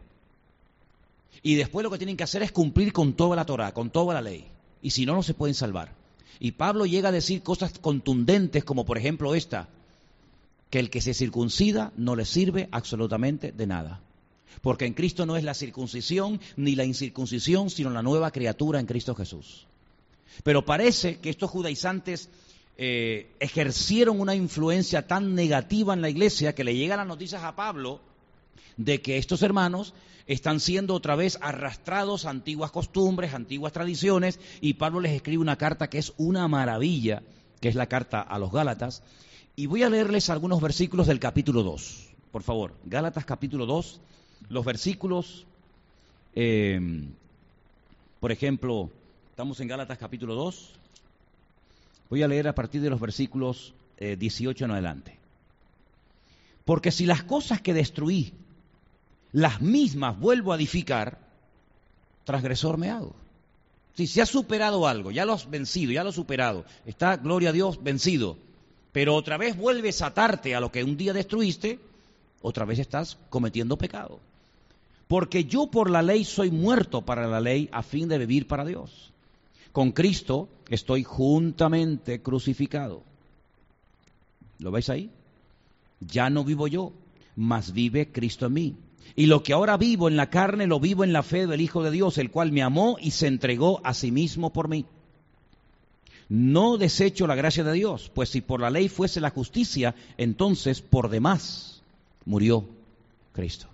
Y 1.41 1.55
después 1.55 1.83
lo 1.83 1.91
que 1.91 1.97
tienen 1.97 2.17
que 2.17 2.23
hacer 2.23 2.43
es 2.43 2.51
cumplir 2.51 2.91
con 2.91 3.13
toda 3.13 3.35
la 3.35 3.45
Torah, 3.45 3.71
con 3.71 3.91
toda 3.91 4.13
la 4.15 4.21
ley. 4.21 4.47
Y 4.81 4.89
si 4.89 5.05
no, 5.05 5.13
no 5.13 5.23
se 5.23 5.33
pueden 5.33 5.53
salvar. 5.53 6.02
Y 6.39 6.51
Pablo 6.51 6.85
llega 6.85 7.09
a 7.09 7.13
decir 7.13 7.43
cosas 7.43 7.77
contundentes 7.79 8.63
como 8.63 8.85
por 8.85 8.97
ejemplo 8.97 9.35
esta, 9.35 9.69
que 10.69 10.79
el 10.79 10.89
que 10.89 11.01
se 11.01 11.13
circuncida 11.13 11.91
no 11.97 12.15
le 12.15 12.25
sirve 12.25 12.67
absolutamente 12.71 13.51
de 13.51 13.67
nada. 13.67 14.01
Porque 14.61 14.85
en 14.85 14.93
Cristo 14.93 15.25
no 15.25 15.35
es 15.35 15.43
la 15.43 15.53
circuncisión 15.53 16.39
ni 16.55 16.75
la 16.75 16.85
incircuncisión, 16.85 17.69
sino 17.69 17.89
la 17.89 18.01
nueva 18.01 18.31
criatura 18.31 18.79
en 18.79 18.85
Cristo 18.85 19.15
Jesús. 19.15 19.67
Pero 20.43 20.65
parece 20.65 21.19
que 21.19 21.29
estos 21.29 21.51
judaizantes 21.51 22.29
eh, 22.77 23.35
ejercieron 23.39 24.19
una 24.19 24.35
influencia 24.35 25.05
tan 25.05 25.35
negativa 25.35 25.93
en 25.93 26.01
la 26.01 26.09
iglesia 26.09 26.55
que 26.55 26.63
le 26.63 26.75
llegan 26.75 26.97
las 26.97 27.07
noticias 27.07 27.43
a 27.43 27.55
Pablo 27.55 28.01
de 28.77 29.01
que 29.01 29.17
estos 29.17 29.41
hermanos 29.41 29.93
están 30.27 30.59
siendo 30.59 30.93
otra 30.93 31.15
vez 31.15 31.37
arrastrados 31.41 32.25
a 32.25 32.29
antiguas 32.29 32.71
costumbres, 32.71 33.33
antiguas 33.33 33.73
tradiciones, 33.73 34.39
y 34.61 34.75
Pablo 34.75 34.99
les 34.99 35.13
escribe 35.13 35.41
una 35.41 35.57
carta 35.57 35.89
que 35.89 35.97
es 35.97 36.13
una 36.17 36.47
maravilla, 36.47 37.23
que 37.59 37.69
es 37.69 37.75
la 37.75 37.87
carta 37.87 38.21
a 38.21 38.39
los 38.39 38.51
Gálatas, 38.51 39.03
y 39.55 39.65
voy 39.65 39.83
a 39.83 39.89
leerles 39.89 40.29
algunos 40.29 40.61
versículos 40.61 41.07
del 41.07 41.19
capítulo 41.19 41.63
2, 41.63 42.09
por 42.31 42.43
favor, 42.43 42.73
Gálatas 42.85 43.25
capítulo 43.25 43.65
2, 43.65 44.01
los 44.49 44.65
versículos, 44.65 45.45
eh, 46.35 46.79
por 48.19 48.31
ejemplo, 48.31 48.89
estamos 49.29 49.59
en 49.59 49.67
Gálatas 49.67 49.97
capítulo 49.97 50.35
2, 50.35 50.73
voy 52.09 52.23
a 52.23 52.27
leer 52.27 52.47
a 52.47 52.55
partir 52.55 52.81
de 52.81 52.89
los 52.89 52.99
versículos 52.99 53.73
18 53.99 54.63
eh, 54.63 54.65
en 54.65 54.71
adelante. 54.71 55.17
Porque 56.65 56.91
si 56.91 57.05
las 57.05 57.23
cosas 57.23 57.61
que 57.61 57.73
destruí 57.73 58.33
las 59.33 59.61
mismas 59.61 60.17
vuelvo 60.19 60.53
a 60.53 60.55
edificar, 60.55 61.19
transgresor 62.23 62.77
me 62.77 62.89
hago. 62.89 63.15
Si 63.95 64.07
se 64.07 64.21
ha 64.21 64.25
superado 64.25 64.87
algo, 64.87 65.11
ya 65.11 65.25
lo 65.25 65.33
has 65.33 65.49
vencido, 65.49 65.91
ya 65.91 66.03
lo 66.03 66.09
has 66.09 66.15
superado, 66.15 66.65
está, 66.85 67.17
gloria 67.17 67.49
a 67.49 67.53
Dios, 67.53 67.83
vencido, 67.83 68.37
pero 68.91 69.15
otra 69.15 69.37
vez 69.37 69.57
vuelves 69.57 70.01
a 70.01 70.07
atarte 70.07 70.55
a 70.55 70.59
lo 70.59 70.71
que 70.71 70.83
un 70.83 70.97
día 70.97 71.13
destruiste, 71.13 71.79
otra 72.41 72.65
vez 72.65 72.79
estás 72.79 73.17
cometiendo 73.29 73.77
pecado. 73.77 74.19
Porque 75.07 75.45
yo 75.45 75.67
por 75.67 75.89
la 75.89 76.01
ley 76.01 76.23
soy 76.23 76.49
muerto 76.49 77.01
para 77.01 77.27
la 77.27 77.41
ley 77.41 77.69
a 77.71 77.83
fin 77.83 78.07
de 78.07 78.17
vivir 78.19 78.47
para 78.47 78.65
Dios. 78.65 79.11
Con 79.71 79.91
Cristo 79.91 80.49
estoy 80.69 81.03
juntamente 81.03 82.21
crucificado. 82.21 83.03
¿Lo 84.59 84.71
veis 84.71 84.89
ahí? 84.89 85.09
Ya 85.99 86.29
no 86.29 86.43
vivo 86.43 86.67
yo, 86.67 86.93
mas 87.35 87.73
vive 87.73 88.11
Cristo 88.11 88.45
en 88.45 88.53
mí. 88.53 88.75
Y 89.15 89.27
lo 89.27 89.43
que 89.43 89.53
ahora 89.53 89.77
vivo 89.77 90.07
en 90.07 90.17
la 90.17 90.29
carne 90.29 90.67
lo 90.67 90.79
vivo 90.79 91.03
en 91.03 91.13
la 91.13 91.23
fe 91.23 91.45
del 91.45 91.61
Hijo 91.61 91.83
de 91.83 91.91
Dios, 91.91 92.17
el 92.17 92.31
cual 92.31 92.51
me 92.51 92.63
amó 92.63 92.97
y 92.99 93.11
se 93.11 93.27
entregó 93.27 93.79
a 93.83 93.93
sí 93.93 94.11
mismo 94.11 94.51
por 94.51 94.67
mí. 94.67 94.85
No 96.29 96.77
desecho 96.77 97.27
la 97.27 97.35
gracia 97.35 97.63
de 97.63 97.73
Dios, 97.73 98.09
pues 98.13 98.29
si 98.29 98.41
por 98.41 98.59
la 98.59 98.69
ley 98.69 98.89
fuese 98.89 99.21
la 99.21 99.29
justicia, 99.29 99.93
entonces 100.17 100.81
por 100.81 101.09
demás 101.09 101.81
murió 102.25 102.65
Cristo. 103.33 103.67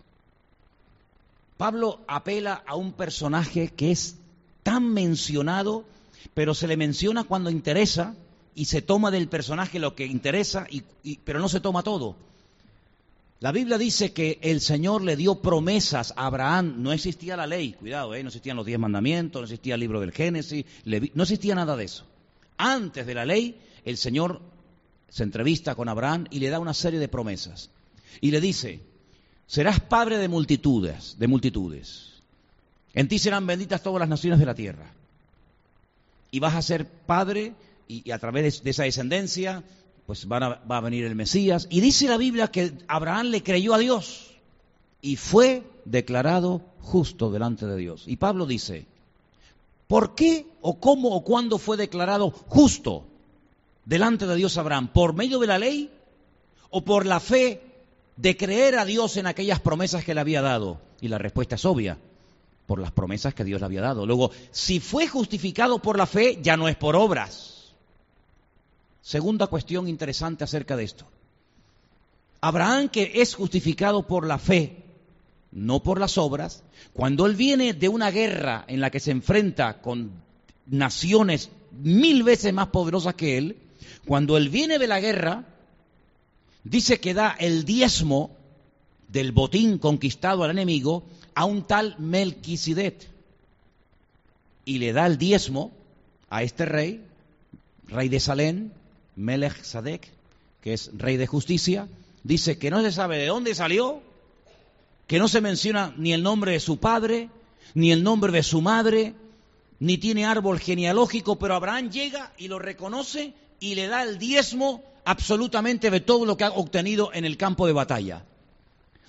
Pablo 1.57 2.00
apela 2.07 2.63
a 2.65 2.75
un 2.75 2.93
personaje 2.93 3.69
que 3.69 3.91
es 3.91 4.17
tan 4.63 4.93
mencionado, 4.93 5.86
pero 6.33 6.53
se 6.53 6.67
le 6.67 6.77
menciona 6.77 7.24
cuando 7.24 7.50
interesa 7.50 8.15
y 8.55 8.65
se 8.65 8.81
toma 8.81 9.12
del 9.12 9.27
personaje 9.27 9.79
lo 9.79 9.95
que 9.95 10.05
interesa, 10.05 10.67
pero 11.24 11.39
no 11.39 11.50
se 11.50 11.59
toma 11.59 11.83
todo. 11.83 12.15
La 13.41 13.53
Biblia 13.53 13.77
dice 13.77 14.12
que 14.12 14.38
el 14.41 14.60
Señor 14.60 15.01
le 15.01 15.15
dio 15.15 15.41
promesas 15.41 16.13
a 16.17 16.25
Abraham. 16.25 16.75
No 16.84 16.91
existía 16.91 17.38
la 17.38 17.48
ley, 17.48 17.72
cuidado, 17.74 18.13
¿eh? 18.13 18.22
no 18.22 18.27
existían 18.27 18.58
los 18.58 18.65
diez 18.65 18.77
mandamientos, 18.77 19.41
no 19.41 19.46
existía 19.46 19.75
el 19.75 19.79
libro 19.79 20.01
del 20.01 20.12
Génesis, 20.12 20.65
no 20.86 21.24
existía 21.24 21.55
nada 21.55 21.77
de 21.77 21.86
eso. 21.86 22.05
Antes 22.58 23.05
de 23.05 23.13
la 23.13 23.25
ley, 23.25 23.58
el 23.86 23.96
Señor 23.96 24.41
se 25.08 25.24
entrevista 25.24 25.75
con 25.75 25.88
Abraham 25.88 26.27
y 26.29 26.39
le 26.39 26.50
da 26.50 26.60
una 26.60 26.74
serie 26.74 27.00
de 27.00 27.08
promesas. 27.08 27.69
Y 28.19 28.31
le 28.31 28.41
dice, 28.41 28.81
serás 29.48 29.79
padre 29.79 30.17
de 30.17 30.27
multitudes, 30.27 31.15
de 31.17 31.27
multitudes. 31.27 32.22
En 32.93 33.08
ti 33.08 33.19
serán 33.19 33.48
benditas 33.48 33.81
todas 33.81 34.01
las 34.01 34.10
naciones 34.10 34.39
de 34.39 34.46
la 34.46 34.55
tierra. 34.55 34.91
Y 36.29 36.39
vas 36.39 36.55
a 36.55 36.62
ser 36.62 36.86
padre 36.86 37.53
y, 37.88 38.12
a 38.12 38.19
través 38.19 38.63
de 38.63 38.69
esa 38.69 38.84
descendencia 38.84 39.63
pues 40.09 40.27
va 40.27 40.59
a 40.67 40.81
venir 40.81 41.05
el 41.05 41.13
Mesías. 41.13 41.67
Y 41.69 41.81
dice 41.81 42.07
la 42.07 42.17
Biblia 42.17 42.47
que 42.47 42.73
Abraham 42.87 43.27
le 43.27 43.43
creyó 43.43 43.75
a 43.75 43.77
Dios 43.77 44.31
y 45.03 45.17
fue 45.17 45.61
declarado 45.85 46.63
justo 46.81 47.29
delante 47.29 47.67
de 47.67 47.77
Dios. 47.77 48.05
Y 48.07 48.15
Pablo 48.15 48.47
dice, 48.47 48.87
¿por 49.85 50.15
qué 50.15 50.47
o 50.61 50.79
cómo 50.79 51.09
o 51.09 51.23
cuándo 51.23 51.59
fue 51.59 51.77
declarado 51.77 52.31
justo 52.31 53.05
delante 53.85 54.25
de 54.25 54.35
Dios 54.35 54.57
Abraham? 54.57 54.87
¿Por 54.87 55.13
medio 55.13 55.37
de 55.37 55.45
la 55.45 55.59
ley 55.59 55.91
o 56.71 56.83
por 56.83 57.05
la 57.05 57.19
fe 57.19 57.61
de 58.17 58.35
creer 58.35 58.79
a 58.79 58.85
Dios 58.85 59.15
en 59.15 59.27
aquellas 59.27 59.59
promesas 59.59 60.03
que 60.03 60.15
le 60.15 60.21
había 60.21 60.41
dado? 60.41 60.81
Y 61.01 61.09
la 61.09 61.19
respuesta 61.19 61.53
es 61.53 61.65
obvia, 61.65 61.99
por 62.65 62.79
las 62.79 62.91
promesas 62.91 63.35
que 63.35 63.43
Dios 63.43 63.61
le 63.61 63.65
había 63.67 63.81
dado. 63.81 64.07
Luego, 64.07 64.31
si 64.49 64.79
fue 64.79 65.05
justificado 65.07 65.77
por 65.77 65.99
la 65.99 66.07
fe, 66.07 66.39
ya 66.41 66.57
no 66.57 66.67
es 66.67 66.77
por 66.77 66.95
obras 66.95 67.58
Segunda 69.01 69.48
cuestión 69.48 69.88
interesante 69.88 70.44
acerca 70.44 70.75
de 70.75 70.84
esto. 70.84 71.06
Abraham 72.41 72.89
que 72.89 73.12
es 73.15 73.36
justificado 73.36 74.08
por 74.08 74.25
la 74.25 74.38
fe, 74.38 74.77
no 75.51 75.82
por 75.82 76.00
las 76.00 76.18
obras, 76.18 76.63
cuando 76.94 77.25
él 77.25 77.36
viene 77.36 77.74
de 77.74 77.89
una 77.89 78.12
guerra 78.12 78.65
en 78.68 78.82
la 78.82 78.89
que 78.89 79.00
se 79.00 79.12
enfrenta 79.12 79.82
con 79.82 80.12
naciones 80.68 81.50
mil 81.72 82.24
veces 82.24 82.53
más 82.53 82.68
poderosas 82.68 83.15
que 83.15 83.38
él, 83.38 83.58
cuando 84.06 84.38
él 84.38 84.50
viene 84.50 84.79
de 84.79 84.88
la 84.88 85.00
guerra, 85.00 85.46
dice 86.63 87.00
que 87.00 87.13
da 87.13 87.36
el 87.39 87.65
diezmo 87.65 88.32
del 89.08 89.32
botín 89.32 89.77
conquistado 89.77 90.44
al 90.44 90.51
enemigo 90.51 91.03
a 91.36 91.46
un 91.46 91.63
tal 91.63 91.96
Melquisedec. 92.00 93.08
Y 94.65 94.77
le 94.77 94.94
da 94.94 95.08
el 95.08 95.18
diezmo 95.18 95.72
a 96.29 96.44
este 96.44 96.65
rey, 96.65 97.03
rey 97.88 98.08
de 98.08 98.20
Salem, 98.20 98.72
Melech 99.19 99.63
Sadek, 99.63 100.09
que 100.61 100.73
es 100.73 100.91
rey 100.97 101.17
de 101.17 101.27
justicia, 101.27 101.89
dice 102.23 102.57
que 102.57 102.71
no 102.71 102.81
se 102.81 102.91
sabe 102.91 103.17
de 103.17 103.27
dónde 103.27 103.53
salió, 103.53 104.01
que 105.07 105.19
no 105.19 105.27
se 105.27 105.41
menciona 105.41 105.93
ni 105.97 106.13
el 106.13 106.23
nombre 106.23 106.53
de 106.53 106.59
su 106.61 106.77
padre, 106.77 107.29
ni 107.73 107.91
el 107.91 108.01
nombre 108.01 108.31
de 108.31 108.43
su 108.43 108.61
madre, 108.61 109.13
ni 109.79 109.97
tiene 109.97 110.25
árbol 110.25 110.59
genealógico, 110.59 111.38
pero 111.38 111.55
Abraham 111.55 111.89
llega 111.89 112.31
y 112.38 112.47
lo 112.47 112.59
reconoce 112.59 113.33
y 113.59 113.75
le 113.75 113.88
da 113.88 114.03
el 114.03 114.17
diezmo 114.17 114.83
absolutamente 115.03 115.91
de 115.91 115.99
todo 115.99 116.25
lo 116.25 116.38
que 116.38 116.45
ha 116.45 116.51
obtenido 116.51 117.11
en 117.13 117.25
el 117.25 117.35
campo 117.35 117.67
de 117.67 117.73
batalla. 117.73 118.23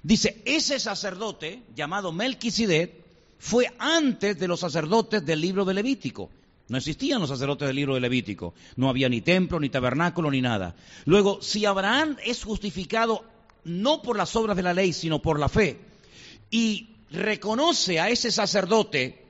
Dice, 0.02 0.43
ese 0.45 0.81
sacerdote 0.81 1.62
llamado 1.76 2.11
Melquisedec 2.11 2.95
fue 3.38 3.73
antes 3.79 4.38
de 4.38 4.49
los 4.49 4.61
sacerdotes 4.61 5.25
del 5.25 5.40
libro 5.40 5.64
de 5.64 5.75
Levítico. 5.75 6.31
No 6.71 6.79
existían 6.79 7.21
los 7.21 7.31
sacerdotes 7.31 7.67
del 7.67 7.75
libro 7.75 7.95
de 7.95 8.00
Levítico. 8.00 8.55
No 8.77 8.89
había 8.89 9.09
ni 9.09 9.23
templo, 9.23 9.59
ni 9.59 9.71
tabernáculo, 9.71 10.31
ni 10.31 10.41
nada. 10.41 10.77
Luego, 11.05 11.43
si 11.43 11.67
Abraham 11.67 12.17
es 12.25 12.45
justificado 12.45 13.25
no 13.65 14.03
por 14.03 14.17
las 14.17 14.37
obras 14.37 14.57
de 14.57 14.62
la 14.62 14.73
ley, 14.73 14.93
sino 14.93 15.21
por 15.21 15.41
la 15.41 15.49
fe, 15.49 15.81
y 16.49 16.91
reconoce 17.11 17.99
a 17.99 18.09
ese 18.09 18.31
sacerdote 18.31 19.21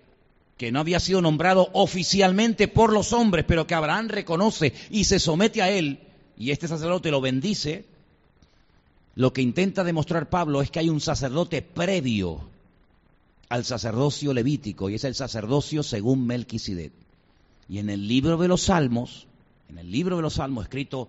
que 0.59 0.71
no 0.71 0.81
había 0.81 1.01
sido 1.01 1.23
nombrado 1.23 1.71
oficialmente 1.73 2.69
por 2.69 2.93
los 2.93 3.15
hombres, 3.15 3.47
pero 3.49 3.67
que 3.67 3.75
Abraham 3.75 4.09
reconoce 4.09 4.75
y 4.91 5.05
se 5.05 5.19
somete 5.19 5.63
a 5.63 5.71
él, 5.71 5.99
y 6.37 6.51
este 6.51 6.69
sacerdote 6.69 7.11
lo 7.11 7.23
bendice, 7.23 7.87
lo 9.15 9.33
que 9.33 9.41
intenta 9.41 9.83
demostrar 9.83 10.29
Pablo 10.29 10.61
es 10.61 10.71
que 10.71 10.81
hay 10.81 10.91
un 10.91 11.01
sacerdote 11.01 11.63
previo 11.63 12.51
al 13.49 13.65
sacerdocio 13.65 14.35
levítico, 14.35 14.91
y 14.91 14.97
es 14.97 15.05
el 15.05 15.15
sacerdocio 15.15 15.83
según 15.83 16.27
Melquisedec. 16.27 16.93
Y 17.71 17.79
en 17.79 17.89
el 17.89 18.09
libro 18.09 18.37
de 18.37 18.49
los 18.49 18.63
Salmos, 18.63 19.29
en 19.69 19.79
el 19.79 19.93
libro 19.93 20.17
de 20.17 20.23
los 20.23 20.35
Salmos, 20.35 20.65
escrito 20.65 21.09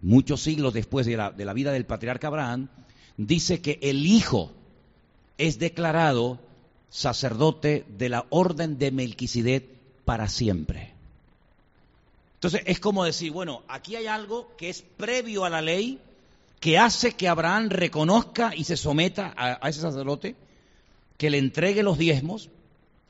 muchos 0.00 0.40
siglos 0.40 0.72
después 0.72 1.04
de 1.04 1.18
la, 1.18 1.30
de 1.30 1.44
la 1.44 1.52
vida 1.52 1.70
del 1.70 1.84
patriarca 1.84 2.28
Abraham, 2.28 2.68
dice 3.18 3.60
que 3.60 3.78
el 3.82 4.06
Hijo 4.06 4.50
es 5.36 5.58
declarado 5.58 6.40
sacerdote 6.88 7.84
de 7.98 8.08
la 8.08 8.24
orden 8.30 8.78
de 8.78 8.90
Melquisedec 8.90 9.66
para 10.06 10.28
siempre. 10.28 10.94
Entonces 12.36 12.62
es 12.64 12.80
como 12.80 13.04
decir, 13.04 13.30
bueno, 13.30 13.62
aquí 13.68 13.94
hay 13.94 14.06
algo 14.06 14.56
que 14.56 14.70
es 14.70 14.82
previo 14.96 15.44
a 15.44 15.50
la 15.50 15.60
ley, 15.60 15.98
que 16.58 16.78
hace 16.78 17.12
que 17.12 17.28
Abraham 17.28 17.68
reconozca 17.68 18.54
y 18.56 18.64
se 18.64 18.78
someta 18.78 19.34
a, 19.36 19.58
a 19.60 19.68
ese 19.68 19.82
sacerdote, 19.82 20.36
que 21.18 21.28
le 21.28 21.36
entregue 21.36 21.82
los 21.82 21.98
diezmos, 21.98 22.48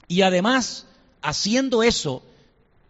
y 0.09 0.23
además, 0.23 0.87
haciendo 1.23 1.85
eso 1.85 2.25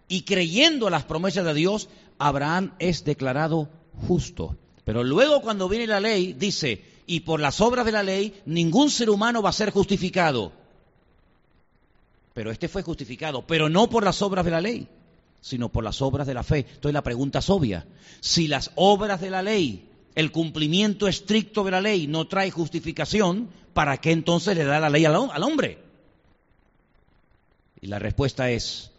y 0.09 0.23
creyendo 0.23 0.87
a 0.87 0.91
las 0.91 1.05
promesas 1.05 1.45
de 1.45 1.55
Dios, 1.55 1.89
Abraham 2.19 2.73
es 2.79 3.05
declarado 3.05 3.69
justo. 4.07 4.57
Pero 4.85 5.05
luego 5.05 5.43
cuando 5.43 5.69
viene 5.69 5.87
la 5.87 6.01
ley, 6.01 6.33
dice, 6.33 6.83
y 7.07 7.21
por 7.21 7.41
las 7.41 7.61
obras 7.61 7.85
de 7.85 7.93
la 7.93 8.03
ley 8.03 8.41
ningún 8.47 8.91
ser 8.91 9.11
humano 9.11 9.43
va 9.43 9.51
a 9.51 9.53
ser 9.53 9.71
justificado. 9.71 10.53
Pero 12.33 12.51
este 12.51 12.69
fue 12.69 12.83
justificado, 12.83 13.47
pero 13.47 13.69
no 13.69 13.91
por 13.91 14.05
las 14.05 14.23
obras 14.23 14.45
de 14.45 14.51
la 14.51 14.61
ley, 14.61 14.89
sino 15.41 15.69
por 15.69 15.85
las 15.85 16.01
obras 16.01 16.27
de 16.27 16.35
la 16.35 16.43
fe. 16.43 16.61
Entonces 16.61 16.95
la 16.95 17.03
pregunta 17.03 17.41
es 17.41 17.51
obvia. 17.51 17.87
Si 18.21 18.49
las 18.49 18.71
obras 18.77 19.21
de 19.21 19.31
la 19.31 19.43
ley, 19.43 19.89
el 20.15 20.33
cumplimiento 20.33 21.07
estricto 21.07 21.65
de 21.65 21.71
la 21.71 21.81
ley 21.81 22.07
no 22.07 22.27
trae 22.27 22.51
justificación, 22.51 23.51
¿para 23.75 23.99
qué 23.99 24.13
entonces 24.13 24.57
le 24.57 24.65
da 24.65 24.81
la 24.81 24.89
ley 24.89 25.05
al, 25.05 25.17
al 25.31 25.43
hombre? 25.43 25.79
Y 27.81 27.89
la 27.89 27.99
respuesta 27.99 28.51
es 28.51 28.91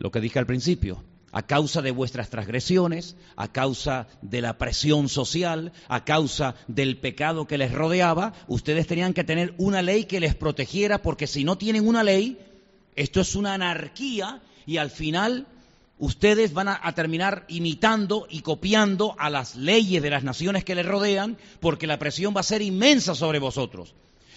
lo 0.00 0.10
que 0.10 0.20
dije 0.20 0.40
al 0.40 0.46
principio 0.46 1.04
a 1.32 1.42
causa 1.42 1.80
de 1.80 1.92
vuestras 1.92 2.28
transgresiones, 2.28 3.16
a 3.36 3.52
causa 3.52 4.08
de 4.20 4.40
la 4.40 4.58
presión 4.58 5.08
social, 5.08 5.72
a 5.86 6.04
causa 6.04 6.56
del 6.66 6.98
pecado 6.98 7.46
que 7.46 7.56
les 7.56 7.72
rodeaba, 7.72 8.32
ustedes 8.48 8.88
tenían 8.88 9.14
que 9.14 9.22
tener 9.22 9.54
una 9.56 9.80
ley 9.80 10.06
que 10.06 10.18
les 10.18 10.34
protegiera, 10.34 11.02
porque 11.02 11.28
si 11.28 11.44
no 11.44 11.56
tienen 11.56 11.86
una 11.86 12.02
ley, 12.02 12.36
esto 12.96 13.20
es 13.20 13.36
una 13.36 13.54
anarquía 13.54 14.42
y 14.66 14.78
al 14.78 14.90
final 14.90 15.46
ustedes 15.98 16.52
van 16.52 16.68
a, 16.68 16.92
terminar 16.94 17.44
imitando 17.46 18.26
y 18.28 18.40
copiando 18.40 19.14
a 19.18 19.30
las 19.30 19.54
leyes 19.54 20.02
de 20.02 20.10
las 20.10 20.24
naciones 20.24 20.64
que 20.64 20.74
les 20.74 20.86
rodean, 20.86 21.38
porque 21.60 21.86
la 21.86 21.98
presión 21.98 22.34
va 22.34 22.40
a 22.40 22.44
ser 22.44 22.62
inmensa 22.62 23.14
sobre 23.14 23.38
vosotros. 23.38 23.94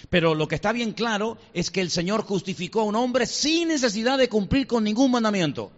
Pero 0.10 0.36
lo 0.36 0.48
que 0.48 0.56
está 0.56 0.72
bien 0.72 0.94
claro 0.94 1.38
es 1.54 1.72
que 1.72 1.82
el 1.82 1.90
Señor 1.90 2.24
justificó 2.24 2.82
a 2.82 2.86
un 2.86 2.96
hombre 2.96 3.26
sin 3.26 3.70
necesidad 3.70 4.18
de 4.18 4.30
cumplir 4.30 4.68
con 4.68 4.84
ningún 4.84 5.12
mandamiento 5.12 5.72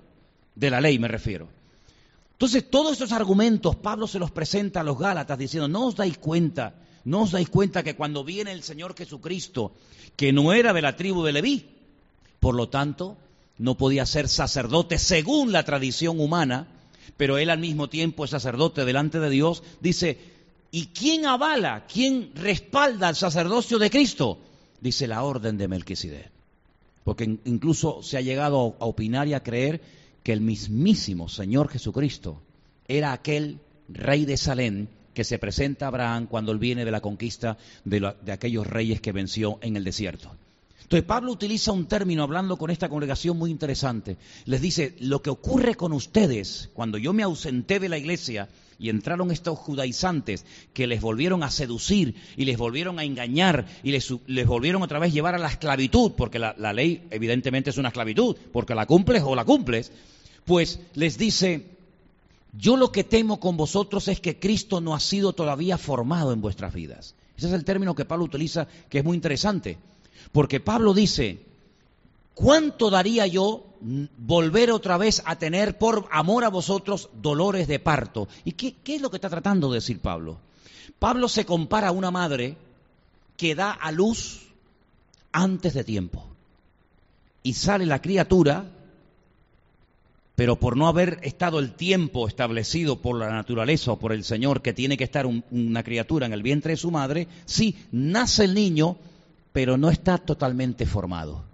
de 0.55 0.69
la 0.69 0.81
ley 0.81 0.97
me 0.97 1.07
refiero. 1.07 1.47
Entonces, 2.31 2.69
todos 2.69 2.93
estos 2.93 3.11
argumentos 3.11 3.75
Pablo 3.75 4.07
se 4.07 4.19
los 4.19 4.31
presenta 4.31 4.81
a 4.81 4.83
los 4.83 4.97
Gálatas 4.97 5.37
diciendo, 5.37 5.67
no 5.67 5.87
os 5.87 5.95
dais 5.95 6.17
cuenta, 6.17 6.75
no 7.03 7.23
os 7.23 7.31
dais 7.31 7.49
cuenta 7.49 7.83
que 7.83 7.95
cuando 7.95 8.23
viene 8.23 8.51
el 8.51 8.63
Señor 8.63 8.95
Jesucristo, 8.95 9.73
que 10.15 10.33
no 10.33 10.53
era 10.53 10.73
de 10.73 10.81
la 10.81 10.95
tribu 10.95 11.23
de 11.23 11.33
Leví, 11.33 11.65
por 12.39 12.55
lo 12.55 12.69
tanto, 12.69 13.17
no 13.57 13.75
podía 13.75 14.05
ser 14.05 14.27
sacerdote 14.27 14.97
según 14.97 15.51
la 15.51 15.63
tradición 15.63 16.19
humana, 16.19 16.67
pero 17.15 17.37
él 17.37 17.49
al 17.49 17.59
mismo 17.59 17.87
tiempo 17.87 18.25
es 18.25 18.31
sacerdote 18.31 18.83
delante 18.83 19.19
de 19.19 19.29
Dios, 19.29 19.63
dice, 19.79 20.34
¿y 20.75 20.87
quién 20.87 21.25
avala, 21.25 21.85
quién 21.87 22.31
respalda 22.35 23.07
el 23.07 23.15
sacerdocio 23.15 23.79
de 23.79 23.89
Cristo? 23.89 24.39
Dice 24.81 25.07
la 25.07 25.23
orden 25.23 25.57
de 25.57 25.69
Melquisedec. 25.69 26.29
Porque 27.05 27.39
incluso 27.45 28.03
se 28.03 28.17
ha 28.17 28.21
llegado 28.21 28.75
a 28.77 28.85
opinar 28.85 29.25
y 29.29 29.35
a 29.35 29.41
creer 29.41 29.79
que 30.21 30.33
el 30.33 30.41
mismísimo 30.41 31.29
Señor 31.29 31.69
Jesucristo 31.69 32.41
era 32.89 33.13
aquel 33.13 33.61
rey 33.87 34.25
de 34.25 34.35
Salem 34.35 34.87
que 35.13 35.23
se 35.23 35.39
presenta 35.39 35.85
a 35.85 35.87
Abraham 35.87 36.27
cuando 36.27 36.51
él 36.51 36.59
viene 36.59 36.83
de 36.83 36.91
la 36.91 36.99
conquista 36.99 37.57
de, 37.85 38.13
de, 38.21 38.31
aquellos 38.33 38.67
reyes 38.67 38.99
que 38.99 39.13
venció 39.13 39.59
en 39.61 39.77
el 39.77 39.85
desierto. 39.85 40.29
Entonces 40.81 41.07
Pablo 41.07 41.31
utiliza 41.31 41.71
un 41.71 41.85
término 41.85 42.23
hablando 42.23 42.57
con 42.57 42.69
esta 42.69 42.89
congregación 42.89 43.37
muy 43.37 43.49
interesante. 43.49 44.17
Les 44.43 44.59
dice, 44.59 44.93
lo 44.99 45.21
que 45.21 45.29
ocurre 45.29 45.75
con 45.75 45.93
ustedes 45.93 46.69
cuando 46.73 46.97
yo 46.97 47.13
me 47.13 47.23
ausenté 47.23 47.79
de 47.79 47.87
la 47.87 47.97
iglesia 47.97 48.49
y 48.79 48.89
entraron 48.89 49.31
estos 49.31 49.57
judaizantes 49.57 50.45
que 50.73 50.87
les 50.87 51.01
volvieron 51.01 51.43
a 51.43 51.51
seducir 51.51 52.15
y 52.35 52.45
les 52.45 52.57
volvieron 52.57 52.99
a 52.99 53.03
engañar 53.03 53.65
y 53.83 53.91
les, 53.91 54.13
volvieron 54.45 54.83
otra 54.83 54.99
vez 54.99 55.13
llevar 55.13 55.35
a 55.35 55.39
la 55.39 55.49
esclavitud, 55.49 56.13
porque 56.17 56.39
la, 56.39 56.55
la 56.57 56.73
ley 56.73 57.07
evidentemente 57.11 57.69
es 57.69 57.77
una 57.77 57.89
esclavitud, 57.89 58.35
porque 58.51 58.75
la 58.75 58.85
cumples 58.85 59.23
o 59.23 59.35
la 59.35 59.45
cumples 59.45 59.91
pues 60.45 60.79
les 60.93 61.17
dice, 61.17 61.65
yo 62.53 62.77
lo 62.77 62.91
que 62.91 63.03
temo 63.03 63.39
con 63.39 63.57
vosotros 63.57 64.07
es 64.07 64.19
que 64.19 64.39
Cristo 64.39 64.79
no 64.79 64.93
ha 64.95 64.99
sido 64.99 65.33
todavía 65.33 65.77
formado 65.77 66.31
en 66.31 66.41
vuestras 66.41 66.73
vidas. 66.73 67.15
Ese 67.37 67.47
es 67.47 67.53
el 67.53 67.65
término 67.65 67.95
que 67.95 68.05
Pablo 68.05 68.25
utiliza, 68.25 68.67
que 68.89 68.99
es 68.99 69.03
muy 69.03 69.15
interesante, 69.15 69.77
porque 70.31 70.59
Pablo 70.59 70.93
dice, 70.93 71.39
¿cuánto 72.35 72.91
daría 72.91 73.25
yo 73.25 73.65
volver 74.17 74.69
otra 74.69 74.97
vez 74.97 75.23
a 75.25 75.37
tener 75.37 75.79
por 75.79 76.07
amor 76.11 76.43
a 76.43 76.49
vosotros 76.49 77.09
dolores 77.19 77.67
de 77.67 77.79
parto? 77.79 78.27
¿Y 78.43 78.51
qué, 78.51 78.75
es 78.85 79.01
lo 79.01 79.09
que 79.09 79.17
está 79.17 79.29
tratando 79.29 79.71
de 79.71 79.77
decir 79.77 79.99
Pablo? 79.99 80.37
Pablo 80.99 81.27
se 81.27 81.45
compara 81.45 81.87
a 81.87 81.91
una 81.91 82.11
madre 82.11 82.57
que 83.37 83.55
da 83.55 83.71
a 83.71 83.91
luz 83.91 84.43
antes 85.31 85.73
de 85.73 85.83
tiempo. 85.83 86.23
Y 87.41 87.53
sale 87.53 87.85
la 87.85 88.01
criatura 88.01 88.65
pero 90.35 90.57
por 90.57 90.75
no 90.75 90.87
haber 90.87 91.19
estado 91.23 91.59
el 91.59 91.73
tiempo 91.73 92.27
establecido 92.27 93.01
por 93.01 93.17
la 93.17 93.29
naturaleza 93.29 93.93
o 93.93 93.99
por 93.99 94.11
el 94.11 94.23
Señor 94.23 94.61
que 94.61 94.73
tiene 94.73 94.97
que 94.97 95.05
estar 95.05 95.25
una 95.25 95.83
criatura 95.83 96.25
en 96.25 96.33
el 96.33 96.43
vientre 96.43 96.73
de 96.73 96.77
su 96.77 96.91
madre, 96.91 97.27
sí, 97.45 97.77
nace 97.91 98.43
el 98.43 98.53
niño, 98.53 98.97
pero 99.53 99.77
no 99.77 99.89
está 99.89 100.17
totalmente 100.17 100.85
formado, 100.85 101.45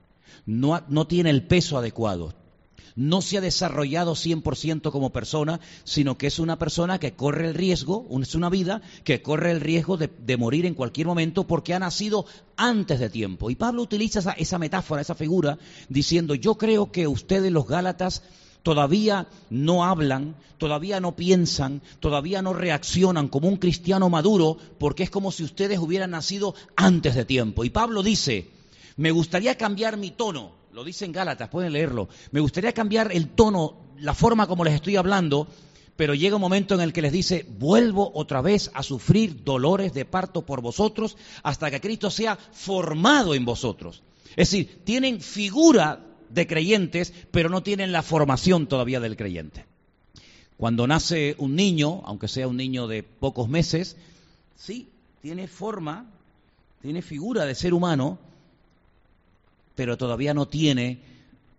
no, 0.52 1.08
tiene 1.08 1.30
el 1.30 1.44
peso 1.48 1.78
adecuado, 1.78 2.34
no 2.96 3.22
se 3.22 3.38
ha 3.38 3.42
desarrollado 3.42 4.16
100% 4.16 4.92
como 4.92 5.12
persona, 5.12 5.62
sino 5.86 6.18
que 6.18 6.28
es 6.28 6.40
una 6.40 6.60
persona 6.60 7.00
que 7.00 7.14
corre 7.14 7.48
el 7.48 7.54
riesgo, 7.54 8.06
es 8.22 8.36
una 8.36 8.50
vida 8.50 8.82
que 9.06 9.22
corre 9.22 9.52
el 9.52 9.62
riesgo 9.62 9.96
de, 9.96 10.38
morir 10.38 10.66
en 10.66 10.74
cualquier 10.74 11.08
momento 11.08 11.48
porque 11.48 11.74
ha 11.74 11.80
nacido 11.80 12.26
antes 12.58 13.00
de 13.00 13.10
tiempo. 13.10 13.50
Y 13.50 13.56
Pablo 13.56 13.82
utiliza 13.82 14.20
esa, 14.20 14.32
esa 14.34 14.60
metáfora, 14.60 15.02
esa 15.02 15.16
figura, 15.16 15.58
diciendo, 15.88 16.36
yo 16.36 16.56
creo 16.56 16.92
que 16.92 17.08
ustedes 17.08 17.52
los 17.52 17.66
Gálatas 17.66 18.22
todavía 18.62 19.28
no 19.50 19.86
hablan, 19.86 20.36
todavía 20.58 21.00
no 21.00 21.16
piensan, 21.16 21.82
todavía 22.02 22.42
no 22.42 22.52
reaccionan 22.52 23.30
como 23.30 23.48
un 23.48 23.56
cristiano 23.56 24.10
maduro, 24.10 24.58
porque 24.78 25.04
es 25.04 25.10
como 25.10 25.32
si 25.32 25.46
ustedes 25.46 25.80
hubieran 25.80 26.12
nacido 26.12 26.56
antes 26.76 27.16
de 27.16 27.24
tiempo. 27.24 27.64
Y 27.64 27.70
Pablo 27.70 28.04
dice, 28.04 28.50
me 28.98 29.12
gustaría 29.12 29.58
cambiar 29.58 29.98
mi 29.98 30.12
tono, 30.12 30.52
lo 30.74 30.84
dice 30.84 31.06
en 31.06 31.12
Gálatas, 31.12 31.50
pueden 31.50 31.74
leerlo, 31.74 32.10
me 32.32 32.40
gustaría 32.40 32.74
cambiar 32.74 33.12
el 33.12 33.30
tono, 33.30 33.76
la 34.00 34.14
forma 34.14 34.48
como 34.48 34.64
les 34.64 34.74
estoy 34.74 34.96
hablando, 34.96 35.48
pero 35.96 36.14
llega 36.14 36.36
un 36.36 36.42
momento 36.42 36.74
en 36.74 36.82
el 36.82 36.94
que 36.94 37.02
les 37.02 37.12
dice, 37.12 37.46
vuelvo 37.60 38.12
otra 38.16 38.42
vez 38.42 38.72
a 38.74 38.82
sufrir 38.82 39.44
dolores 39.44 39.94
de 39.94 40.06
parto 40.06 40.46
por 40.46 40.62
vosotros 40.62 41.18
hasta 41.44 41.70
que 41.70 41.82
Cristo 41.82 42.10
sea 42.10 42.36
formado 42.36 43.36
en 43.36 43.46
vosotros. 43.46 44.02
Es 44.30 44.50
decir, 44.50 44.82
tienen 44.84 45.22
figura 45.22 46.00
de 46.30 46.48
creyentes, 46.48 47.14
pero 47.32 47.50
no 47.50 47.62
tienen 47.62 47.92
la 47.92 48.02
formación 48.02 48.68
todavía 48.68 49.00
del 49.00 49.18
creyente. 49.18 49.66
Cuando 50.58 50.88
nace 50.88 51.36
un 51.38 51.56
niño, 51.56 52.02
aunque 52.06 52.28
sea 52.28 52.48
un 52.48 52.58
niño 52.58 52.88
de 52.88 53.04
pocos 53.04 53.50
meses, 53.50 53.98
sí, 54.56 54.88
tiene 55.22 55.48
forma, 55.48 56.06
tiene 56.82 57.02
figura 57.02 57.46
de 57.46 57.56
ser 57.56 57.74
humano, 57.74 58.20
pero 59.82 59.98
todavía 59.98 60.36
no 60.36 60.48
tiene 60.48 61.00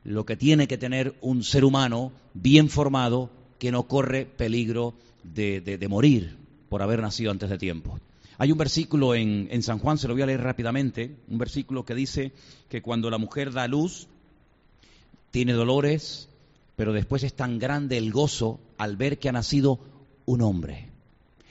lo 0.04 0.24
que 0.24 0.36
tiene 0.36 0.68
que 0.68 0.78
tener 0.78 1.16
un 1.22 1.42
ser 1.42 1.64
humano 1.64 2.12
bien 2.34 2.68
formado 2.68 3.30
que 3.58 3.72
no 3.72 3.88
corre 3.88 4.26
peligro 4.26 4.94
de, 5.24 5.84
morir 5.90 6.36
por 6.68 6.82
haber 6.82 7.00
nacido 7.00 7.32
antes 7.32 7.50
de 7.50 7.58
tiempo. 7.58 7.98
Hay 8.38 8.52
un 8.52 8.58
versículo 8.58 9.16
en, 9.16 9.48
en, 9.50 9.64
San 9.64 9.80
Juan, 9.80 9.98
se 9.98 10.06
lo 10.06 10.14
voy 10.14 10.22
a 10.22 10.26
leer 10.26 10.40
rápidamente, 10.40 11.16
un 11.26 11.36
versículo 11.36 11.84
que 11.84 11.96
dice 11.96 12.30
que 12.68 12.80
cuando 12.80 13.10
la 13.10 13.18
mujer 13.18 13.50
da 13.50 13.66
luz, 13.66 14.06
tiene 15.32 15.52
dolores, 15.52 16.28
pero 16.76 16.92
después 16.92 17.24
es 17.24 17.34
tan 17.34 17.58
grande 17.58 17.98
el 17.98 18.12
gozo 18.12 18.60
al 18.78 18.96
ver 18.96 19.18
que 19.18 19.30
ha 19.30 19.32
nacido 19.32 19.80
un 20.26 20.42
hombre. 20.42 20.90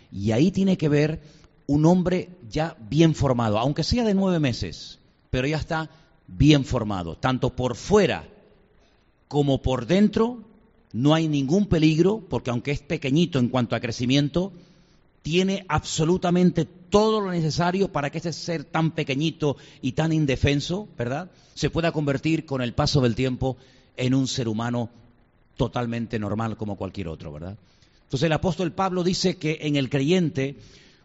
Y 0.09 0.31
ahí 0.31 0.51
tiene 0.51 0.77
que 0.77 0.87
ver 0.87 1.19
un 1.67 1.85
hombre 1.85 2.29
ya 2.49 2.77
bien 2.89 3.13
formado, 3.13 3.59
aunque 3.59 3.83
sea 3.83 4.05
de 4.05 4.13
nueve 4.13 4.39
meses, 4.39 4.99
pero 5.29 5.47
ya 5.47 5.57
está 5.57 5.89
bien 6.27 6.65
formado, 6.65 7.17
tanto 7.17 7.55
por 7.55 7.75
fuera 7.75 8.27
como 9.27 9.61
por 9.61 9.85
dentro, 9.85 10.43
no 10.93 11.13
hay 11.13 11.27
ningún 11.27 11.67
peligro, 11.67 12.21
porque 12.29 12.49
aunque 12.49 12.71
es 12.71 12.81
pequeñito 12.81 13.39
en 13.39 13.47
cuanto 13.47 13.75
a 13.75 13.79
crecimiento, 13.79 14.51
tiene 15.21 15.65
absolutamente 15.69 16.65
todo 16.65 17.21
lo 17.21 17.31
necesario 17.31 17.91
para 17.91 18.09
que 18.09 18.17
ese 18.17 18.33
ser 18.33 18.63
tan 18.65 18.91
pequeñito 18.91 19.55
y 19.81 19.93
tan 19.93 20.11
indefenso, 20.11 20.87
¿verdad?, 20.97 21.31
se 21.53 21.69
pueda 21.69 21.91
convertir 21.91 22.45
con 22.45 22.61
el 22.61 22.73
paso 22.73 23.01
del 23.01 23.15
tiempo 23.15 23.57
en 23.97 24.13
un 24.13 24.27
ser 24.27 24.47
humano 24.47 24.89
totalmente 25.57 26.19
normal 26.19 26.57
como 26.57 26.75
cualquier 26.75 27.07
otro, 27.07 27.31
¿verdad? 27.31 27.57
Entonces 28.03 28.25
el 28.25 28.33
apóstol 28.33 28.73
Pablo 28.73 29.03
dice 29.03 29.37
que 29.37 29.59
en 29.61 29.75
el 29.75 29.89
creyente 29.89 30.57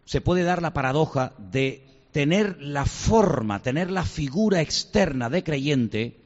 se 0.05 0.19
puede 0.19 0.43
dar 0.43 0.61
la 0.61 0.73
paradoja 0.73 1.33
de 1.37 1.86
tener 2.17 2.57
la 2.59 2.87
forma, 2.87 3.61
tener 3.61 3.91
la 3.91 4.03
figura 4.03 4.59
externa 4.59 5.29
de 5.29 5.43
creyente, 5.43 6.17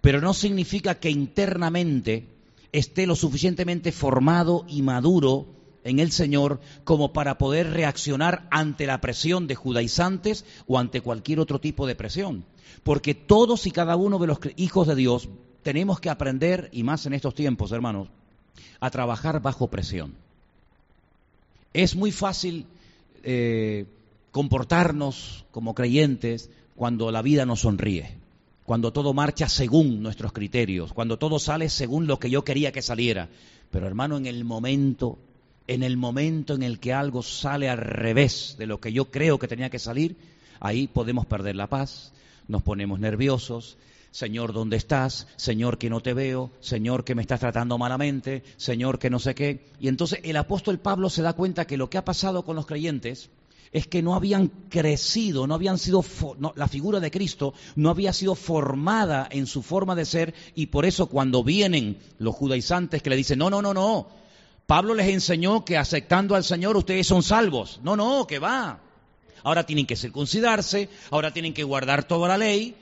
pero 0.00 0.20
no 0.20 0.34
significa 0.34 1.00
que 1.00 1.10
internamente 1.10 2.28
esté 2.70 3.08
lo 3.08 3.16
suficientemente 3.16 3.90
formado 3.90 4.64
y 4.68 4.82
maduro 4.82 5.48
en 5.82 5.98
el 5.98 6.12
Señor 6.12 6.60
como 6.84 7.12
para 7.12 7.38
poder 7.38 7.70
reaccionar 7.70 8.46
ante 8.52 8.86
la 8.86 9.00
presión 9.00 9.48
de 9.48 9.56
judaizantes 9.56 10.44
o 10.68 10.78
ante 10.78 11.00
cualquier 11.00 11.40
otro 11.40 11.58
tipo 11.58 11.88
de 11.88 11.96
presión. 11.96 12.44
Porque 12.84 13.16
todos 13.16 13.66
y 13.66 13.72
cada 13.72 13.96
uno 13.96 14.20
de 14.20 14.28
los 14.28 14.38
hijos 14.54 14.86
de 14.86 14.94
Dios 14.94 15.28
tenemos 15.64 15.98
que 15.98 16.10
aprender, 16.10 16.68
y 16.70 16.84
más 16.84 17.04
en 17.06 17.14
estos 17.14 17.34
tiempos, 17.34 17.72
hermanos, 17.72 18.06
a 18.78 18.90
trabajar 18.90 19.42
bajo 19.42 19.66
presión. 19.66 20.14
Es 21.72 21.96
muy 21.96 22.12
fácil 22.12 22.64
eh, 23.24 23.86
comportarnos 24.32 25.44
como 25.52 25.74
creyentes 25.74 26.50
cuando 26.74 27.12
la 27.12 27.22
vida 27.22 27.46
nos 27.46 27.60
sonríe 27.60 28.22
cuando 28.64 28.92
todo 28.92 29.12
marcha 29.12 29.48
según 29.48 30.02
nuestros 30.02 30.32
criterios, 30.32 30.92
cuando 30.92 31.18
todo 31.18 31.38
sale 31.38 31.68
según 31.68 32.06
lo 32.06 32.18
que 32.18 32.30
yo 32.30 32.44
quería 32.44 32.72
que 32.72 32.82
saliera. 32.82 33.28
Pero 33.70 33.86
hermano, 33.86 34.16
en 34.16 34.26
el 34.26 34.44
momento, 34.44 35.18
en 35.66 35.82
el 35.82 35.96
momento 35.96 36.54
en 36.54 36.62
el 36.62 36.78
que 36.78 36.92
algo 36.92 37.22
sale 37.22 37.68
al 37.68 37.78
revés 37.78 38.56
de 38.58 38.66
lo 38.66 38.80
que 38.80 38.92
yo 38.92 39.10
creo 39.10 39.38
que 39.38 39.48
tenía 39.48 39.70
que 39.70 39.78
salir, 39.78 40.16
ahí 40.60 40.86
podemos 40.86 41.26
perder 41.26 41.56
la 41.56 41.66
paz, 41.66 42.12
nos 42.48 42.62
ponemos 42.62 43.00
nerviosos, 43.00 43.76
Señor, 44.12 44.52
¿dónde 44.52 44.76
estás? 44.76 45.26
Señor, 45.36 45.78
que 45.78 45.88
no 45.88 46.00
te 46.02 46.12
veo. 46.12 46.50
Señor, 46.60 47.02
que 47.02 47.14
me 47.14 47.22
estás 47.22 47.40
tratando 47.40 47.78
malamente. 47.78 48.42
Señor, 48.58 48.98
que 48.98 49.08
no 49.08 49.18
sé 49.18 49.34
qué. 49.34 49.64
Y 49.80 49.88
entonces 49.88 50.20
el 50.22 50.36
apóstol 50.36 50.78
Pablo 50.78 51.08
se 51.08 51.22
da 51.22 51.32
cuenta 51.32 51.66
que 51.66 51.78
lo 51.78 51.88
que 51.88 51.96
ha 51.96 52.04
pasado 52.04 52.44
con 52.44 52.54
los 52.54 52.66
creyentes 52.66 53.30
es 53.72 53.86
que 53.86 54.02
no 54.02 54.14
habían 54.14 54.48
crecido, 54.68 55.46
no 55.46 55.54
habían 55.54 55.78
sido, 55.78 56.04
la 56.54 56.68
figura 56.68 57.00
de 57.00 57.10
Cristo 57.10 57.54
no 57.74 57.88
había 57.88 58.12
sido 58.12 58.34
formada 58.34 59.26
en 59.30 59.46
su 59.46 59.62
forma 59.62 59.94
de 59.94 60.04
ser 60.04 60.34
y 60.54 60.66
por 60.66 60.84
eso 60.84 61.06
cuando 61.06 61.42
vienen 61.42 61.98
los 62.18 62.34
judaizantes 62.34 63.02
que 63.02 63.10
le 63.10 63.16
dicen, 63.16 63.38
no, 63.38 63.48
no, 63.48 63.62
no, 63.62 63.72
no, 63.72 64.08
Pablo 64.66 64.94
les 64.94 65.08
enseñó 65.08 65.64
que 65.64 65.76
aceptando 65.76 66.34
al 66.34 66.44
Señor 66.44 66.76
ustedes 66.76 67.06
son 67.06 67.22
salvos. 67.22 67.80
No, 67.82 67.96
no, 67.96 68.26
que 68.26 68.38
va. 68.38 68.80
Ahora 69.42 69.66
tienen 69.66 69.86
que 69.86 69.96
circuncidarse, 69.96 70.88
ahora 71.10 71.32
tienen 71.32 71.52
que 71.52 71.64
guardar 71.64 72.04
toda 72.04 72.28
la 72.28 72.38
ley. 72.38 72.76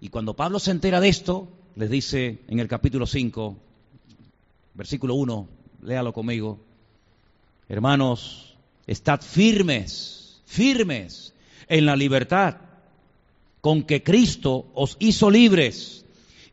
Y 0.00 0.08
cuando 0.08 0.34
Pablo 0.34 0.58
se 0.58 0.70
entera 0.70 1.00
de 1.00 1.08
esto, 1.08 1.48
les 1.74 1.90
dice 1.90 2.38
en 2.48 2.60
el 2.60 2.68
capítulo 2.68 3.06
5, 3.06 3.56
versículo 4.74 5.14
1, 5.14 5.48
léalo 5.82 6.12
conmigo, 6.12 6.58
hermanos, 7.68 8.56
estad 8.86 9.20
firmes 9.20 10.25
firmes 10.46 11.34
en 11.68 11.84
la 11.84 11.96
libertad 11.96 12.56
con 13.60 13.82
que 13.82 14.02
Cristo 14.02 14.66
os 14.74 14.96
hizo 15.00 15.30
libres 15.30 16.04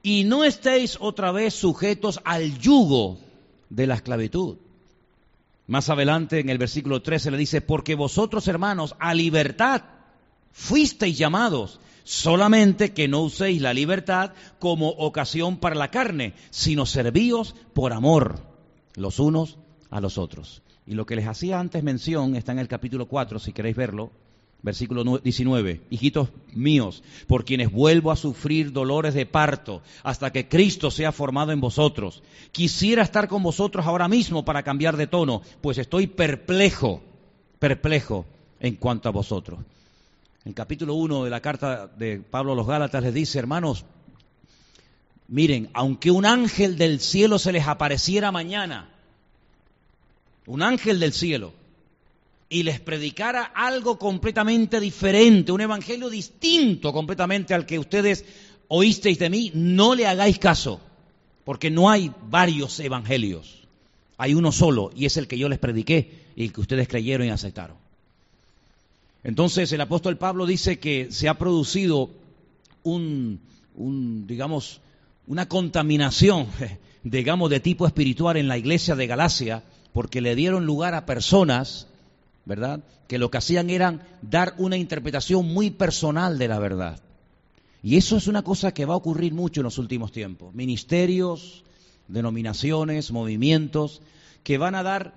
y 0.01 0.25
no 0.25 0.43
estéis 0.43 0.97
otra 0.99 1.31
vez 1.31 1.53
sujetos 1.53 2.19
al 2.25 2.59
yugo 2.59 3.19
de 3.69 3.87
la 3.87 3.95
esclavitud. 3.95 4.57
Más 5.67 5.89
adelante 5.89 6.39
en 6.39 6.49
el 6.49 6.57
versículo 6.57 7.01
13 7.01 7.31
le 7.31 7.37
dice, 7.37 7.61
porque 7.61 7.95
vosotros 7.95 8.47
hermanos 8.47 8.95
a 8.99 9.13
libertad 9.13 9.83
fuisteis 10.51 11.17
llamados, 11.17 11.79
solamente 12.03 12.93
que 12.93 13.07
no 13.07 13.21
uséis 13.21 13.61
la 13.61 13.73
libertad 13.73 14.33
como 14.59 14.89
ocasión 14.89 15.57
para 15.57 15.75
la 15.75 15.89
carne, 15.89 16.33
sino 16.49 16.85
servíos 16.85 17.55
por 17.73 17.93
amor 17.93 18.41
los 18.95 19.19
unos 19.19 19.57
a 19.89 20.01
los 20.01 20.17
otros. 20.17 20.61
Y 20.85 20.95
lo 20.95 21.05
que 21.05 21.15
les 21.15 21.27
hacía 21.27 21.59
antes 21.59 21.83
mención 21.83 22.35
está 22.35 22.51
en 22.51 22.59
el 22.59 22.67
capítulo 22.67 23.07
4, 23.07 23.39
si 23.39 23.53
queréis 23.53 23.75
verlo, 23.75 24.11
versículo 24.63 25.19
19. 25.19 25.81
Hijitos 25.89 26.29
míos, 26.53 27.03
por 27.27 27.45
quienes 27.45 27.71
vuelvo 27.71 28.11
a 28.11 28.15
sufrir 28.15 28.71
dolores 28.71 29.13
de 29.13 29.25
parto 29.25 29.81
hasta 30.03 30.31
que 30.31 30.47
Cristo 30.47 30.91
sea 30.91 31.11
formado 31.11 31.51
en 31.51 31.61
vosotros. 31.61 32.23
Quisiera 32.51 33.03
estar 33.03 33.27
con 33.27 33.43
vosotros 33.43 33.85
ahora 33.85 34.07
mismo 34.07 34.43
para 34.43 34.63
cambiar 34.63 34.97
de 34.97 35.07
tono, 35.07 35.41
pues 35.61 35.77
estoy 35.77 36.07
perplejo, 36.07 37.01
perplejo 37.59 38.25
en 38.59 38.75
cuanto 38.75 39.09
a 39.09 39.11
vosotros. 39.11 39.59
El 40.45 40.53
capítulo 40.53 40.95
1 40.95 41.23
de 41.23 41.29
la 41.29 41.39
carta 41.39 41.87
de 41.87 42.19
Pablo 42.19 42.51
a 42.51 42.55
los 42.55 42.67
Gálatas 42.67 43.03
les 43.03 43.13
dice, 43.13 43.39
hermanos, 43.39 43.85
miren, 45.29 45.69
aunque 45.73 46.11
un 46.11 46.25
ángel 46.25 46.77
del 46.77 46.99
cielo 46.99 47.39
se 47.39 47.53
les 47.53 47.67
apareciera 47.67 48.31
mañana, 48.31 48.92
un 50.45 50.61
ángel 50.61 50.99
del 50.99 51.13
cielo, 51.13 51.53
y 52.49 52.63
les 52.63 52.79
predicara 52.79 53.43
algo 53.43 53.97
completamente 53.97 54.79
diferente, 54.79 55.51
un 55.51 55.61
evangelio 55.61 56.09
distinto 56.09 56.93
completamente 56.93 57.53
al 57.53 57.65
que 57.65 57.79
ustedes 57.79 58.25
oísteis 58.67 59.17
de 59.19 59.29
mí, 59.29 59.51
no 59.55 59.95
le 59.95 60.05
hagáis 60.05 60.37
caso, 60.37 60.79
porque 61.45 61.71
no 61.71 61.89
hay 61.89 62.11
varios 62.29 62.79
evangelios, 62.79 63.63
hay 64.17 64.35
uno 64.35 64.51
solo, 64.51 64.91
y 64.95 65.05
es 65.05 65.17
el 65.17 65.27
que 65.27 65.37
yo 65.37 65.49
les 65.49 65.59
prediqué 65.59 66.23
y 66.35 66.43
el 66.45 66.53
que 66.53 66.61
ustedes 66.61 66.87
creyeron 66.87 67.27
y 67.27 67.31
aceptaron. 67.31 67.77
Entonces 69.23 69.71
el 69.71 69.81
apóstol 69.81 70.17
Pablo 70.17 70.45
dice 70.45 70.79
que 70.79 71.11
se 71.11 71.29
ha 71.29 71.37
producido 71.37 72.09
un, 72.83 73.39
digamos, 74.27 74.81
una 75.27 75.47
contaminación, 75.47 76.47
digamos, 77.03 77.49
de 77.49 77.59
tipo 77.59 77.87
espiritual 77.87 78.37
en 78.37 78.47
la 78.47 78.57
iglesia 78.57 78.95
de 78.95 79.07
Galacia, 79.07 79.63
porque 79.93 80.21
le 80.21 80.35
dieron 80.35 80.65
lugar 80.65 80.95
a 80.95 81.05
personas, 81.05 81.87
¿verdad?, 82.45 82.81
que 83.07 83.19
lo 83.19 83.29
que 83.29 83.37
hacían 83.37 83.69
era 83.69 83.99
dar 84.21 84.55
una 84.57 84.75
interpretación 84.75 85.45
muy 85.53 85.69
personal 85.69 86.39
de 86.39 86.47
la 86.47 86.59
verdad. 86.59 86.99
Y 87.83 87.97
eso 87.97 88.17
es 88.17 88.27
una 88.27 88.41
cosa 88.41 88.73
que 88.73 88.85
va 88.85 88.95
a 88.95 88.97
ocurrir 88.97 89.33
mucho 89.33 89.61
en 89.61 89.65
los 89.65 89.77
últimos 89.77 90.11
tiempos. 90.11 90.53
Ministerios, 90.55 91.63
denominaciones, 92.07 93.11
movimientos, 93.11 94.01
que 94.43 94.57
van 94.57 94.73
a 94.75 94.83
dar 94.83 95.13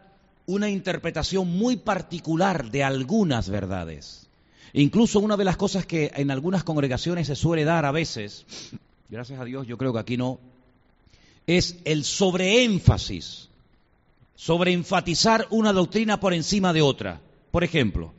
una 0.47 0.69
interpretación 0.69 1.49
muy 1.49 1.77
particular 1.77 2.71
de 2.71 2.85
algunas 2.85 3.49
verdades. 3.49 4.29
Incluso 4.73 5.21
una 5.21 5.37
de 5.37 5.45
las 5.45 5.57
cosas 5.57 5.87
que 5.87 6.13
en 6.15 6.31
algunas 6.31 6.65
congregaciones 6.65 7.29
se 7.29 7.37
suele 7.37 7.65
dar 7.65 7.85
a 7.87 7.93
veces, 7.93 8.45
gracias 9.09 9.41
a 9.41 9.45
Dios 9.45 9.67
yo 9.67 9.79
creo 9.79 9.93
que 9.93 10.01
aquí 10.01 10.17
no, 10.17 10.39
es 11.47 11.79
el 11.85 12.05
sobreénfasis 12.05 13.49
sobre 14.37 14.73
enfatizar 14.73 15.47
una 15.51 15.73
doctrina 15.73 16.21
por 16.21 16.35
encima 16.35 16.73
de 16.73 16.83
otra. 16.83 17.21
Por 17.51 17.65
ejemplo, 17.65 18.13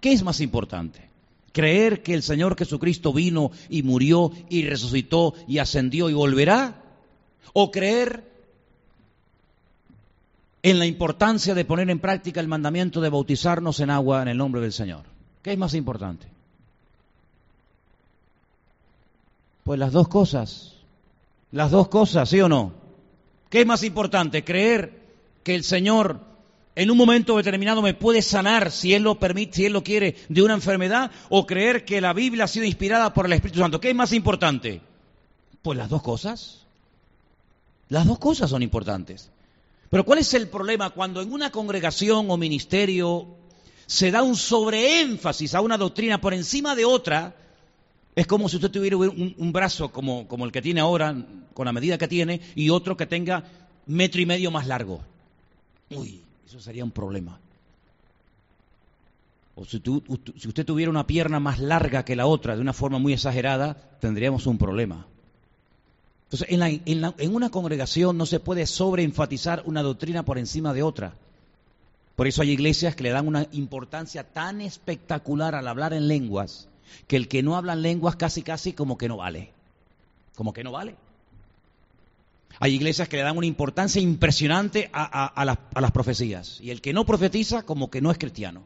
¿qué 0.00 0.12
es 0.12 0.22
más 0.22 0.40
importante? 0.40 1.08
¿Creer 1.52 2.02
que 2.02 2.14
el 2.14 2.22
Señor 2.22 2.56
Jesucristo 2.56 3.12
vino 3.12 3.50
y 3.68 3.82
murió 3.82 4.32
y 4.48 4.64
resucitó 4.64 5.34
y 5.48 5.58
ascendió 5.58 6.10
y 6.10 6.12
volverá? 6.12 6.82
¿O 7.52 7.70
creer 7.70 8.28
en 10.62 10.78
la 10.78 10.86
importancia 10.86 11.54
de 11.54 11.64
poner 11.64 11.88
en 11.88 11.98
práctica 11.98 12.40
el 12.40 12.48
mandamiento 12.48 13.00
de 13.00 13.08
bautizarnos 13.08 13.80
en 13.80 13.90
agua 13.90 14.22
en 14.22 14.28
el 14.28 14.36
nombre 14.36 14.60
del 14.60 14.72
Señor? 14.72 15.04
¿Qué 15.42 15.52
es 15.52 15.58
más 15.58 15.74
importante? 15.74 16.26
Pues 19.64 19.78
las 19.78 19.92
dos 19.92 20.08
cosas. 20.08 20.74
Las 21.52 21.70
dos 21.70 21.88
cosas, 21.88 22.28
¿sí 22.28 22.40
o 22.40 22.48
no? 22.48 22.72
¿Qué 23.48 23.62
es 23.62 23.66
más 23.66 23.82
importante? 23.82 24.44
Creer 24.44 24.99
que 25.42 25.54
el 25.54 25.64
Señor 25.64 26.20
en 26.76 26.90
un 26.90 26.96
momento 26.96 27.36
determinado 27.36 27.82
me 27.82 27.94
puede 27.94 28.22
sanar, 28.22 28.70
si 28.70 28.94
Él 28.94 29.02
lo 29.02 29.18
permite, 29.18 29.56
si 29.56 29.66
Él 29.66 29.72
lo 29.72 29.82
quiere, 29.82 30.16
de 30.28 30.42
una 30.42 30.54
enfermedad, 30.54 31.10
o 31.28 31.46
creer 31.46 31.84
que 31.84 32.00
la 32.00 32.12
Biblia 32.12 32.44
ha 32.44 32.48
sido 32.48 32.64
inspirada 32.64 33.12
por 33.12 33.26
el 33.26 33.32
Espíritu 33.32 33.58
Santo. 33.58 33.80
¿Qué 33.80 33.90
es 33.90 33.94
más 33.94 34.12
importante? 34.12 34.80
Pues 35.62 35.76
las 35.76 35.88
dos 35.88 36.02
cosas. 36.02 36.66
Las 37.88 38.06
dos 38.06 38.18
cosas 38.18 38.50
son 38.50 38.62
importantes. 38.62 39.30
Pero 39.90 40.04
¿cuál 40.04 40.20
es 40.20 40.32
el 40.34 40.48
problema 40.48 40.90
cuando 40.90 41.20
en 41.20 41.32
una 41.32 41.50
congregación 41.50 42.30
o 42.30 42.36
ministerio 42.36 43.26
se 43.86 44.12
da 44.12 44.22
un 44.22 44.36
sobreénfasis 44.36 45.56
a 45.56 45.60
una 45.60 45.76
doctrina 45.76 46.20
por 46.20 46.32
encima 46.32 46.76
de 46.76 46.84
otra? 46.84 47.34
Es 48.14 48.28
como 48.28 48.48
si 48.48 48.56
usted 48.56 48.70
tuviera 48.70 48.96
un, 48.96 49.52
brazo 49.52 49.90
como 49.90 50.44
el 50.44 50.52
que 50.52 50.62
tiene 50.62 50.80
ahora, 50.80 51.14
con 51.52 51.66
la 51.66 51.72
medida 51.72 51.98
que 51.98 52.06
tiene, 52.06 52.40
y 52.54 52.70
otro 52.70 52.96
que 52.96 53.06
tenga 53.06 53.44
metro 53.86 54.20
y 54.20 54.26
medio 54.26 54.52
más 54.52 54.68
largo. 54.68 55.02
Uy, 55.90 56.22
eso 56.46 56.60
sería 56.60 56.84
un 56.84 56.90
problema. 56.90 57.38
O 59.56 59.64
si, 59.64 59.82
usted 60.48 60.64
tuviera 60.64 60.90
una 60.90 61.06
pierna 61.06 61.40
más 61.40 61.58
larga 61.58 62.04
que 62.04 62.16
la 62.16 62.26
otra, 62.26 62.54
de 62.54 62.62
una 62.62 62.72
forma 62.72 62.98
muy 62.98 63.12
exagerada, 63.12 63.76
tendríamos 64.00 64.46
un 64.46 64.58
problema. 64.58 65.06
Entonces, 66.30 66.48
en, 66.48 67.34
una 67.34 67.50
congregación 67.50 68.16
no 68.16 68.24
se 68.24 68.40
puede 68.40 68.66
sobreenfatizar 68.66 69.64
una 69.66 69.82
doctrina 69.82 70.24
por 70.24 70.38
encima 70.38 70.72
de 70.72 70.82
otra. 70.82 71.14
Por 72.14 72.28
eso 72.28 72.42
hay 72.42 72.50
iglesias 72.50 72.94
que 72.94 73.02
le 73.02 73.10
dan 73.10 73.26
una 73.26 73.48
importancia 73.52 74.24
tan 74.24 74.60
espectacular 74.60 75.54
al 75.54 75.66
hablar 75.66 75.92
en 75.92 76.06
lenguas, 76.06 76.68
que 77.08 77.16
el 77.16 77.28
que 77.28 77.42
no 77.42 77.56
habla 77.56 77.72
en 77.72 77.82
lenguas 77.82 78.16
casi 78.16 78.42
casi 78.42 78.72
como 78.72 78.96
que 78.96 79.08
no 79.08 79.16
vale. 79.16 79.50
Como 80.36 80.52
que 80.52 80.62
no 80.62 80.70
vale. 80.70 80.94
Hay 82.62 82.74
iglesias 82.74 83.08
que 83.08 83.16
le 83.16 83.22
dan 83.22 83.38
una 83.38 83.46
importancia 83.46 84.02
impresionante 84.02 84.90
a, 84.92 85.44
las, 85.46 85.90
profecías. 85.92 86.60
Y 86.60 86.70
el 86.70 86.82
que 86.82 86.92
no 86.92 87.06
profetiza, 87.06 87.62
como 87.62 87.90
que 87.90 88.02
no 88.02 88.10
es 88.10 88.18
cristiano. 88.18 88.64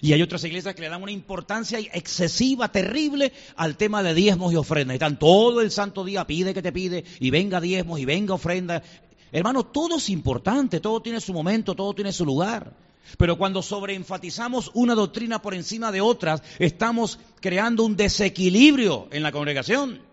Y 0.00 0.14
hay 0.14 0.20
otras 0.20 0.42
iglesias 0.42 0.74
que 0.74 0.82
le 0.82 0.88
dan 0.88 1.04
una 1.04 1.12
importancia 1.12 1.78
excesiva, 1.78 2.72
terrible, 2.72 3.32
al 3.54 3.76
tema 3.76 4.02
de 4.02 4.14
diezmos 4.14 4.52
y 4.52 4.56
ofrendas. 4.56 4.94
Están 4.94 5.16
todo 5.16 5.60
el 5.60 5.70
santo 5.70 6.04
día, 6.04 6.26
pide 6.26 6.52
que 6.52 6.60
te 6.60 6.72
pide, 6.72 7.04
y 7.20 7.30
venga 7.30 7.60
diezmos, 7.60 8.00
y 8.00 8.04
venga 8.04 8.34
ofrenda. 8.34 8.82
Hermano, 9.30 9.64
todo 9.64 9.98
es 9.98 10.10
importante, 10.10 10.80
todo 10.80 11.00
tiene 11.00 11.20
su 11.20 11.32
momento, 11.32 11.76
todo 11.76 11.94
tiene 11.94 12.12
su 12.12 12.26
lugar. 12.26 12.72
Pero 13.16 13.38
cuando 13.38 13.62
sobreenfatizamos 13.62 14.72
una 14.74 14.96
doctrina 14.96 15.40
por 15.40 15.54
encima 15.54 15.92
de 15.92 16.00
otras, 16.00 16.42
estamos 16.58 17.20
creando 17.40 17.84
un 17.84 17.96
desequilibrio 17.96 19.06
en 19.12 19.22
la 19.22 19.30
congregación. 19.30 20.07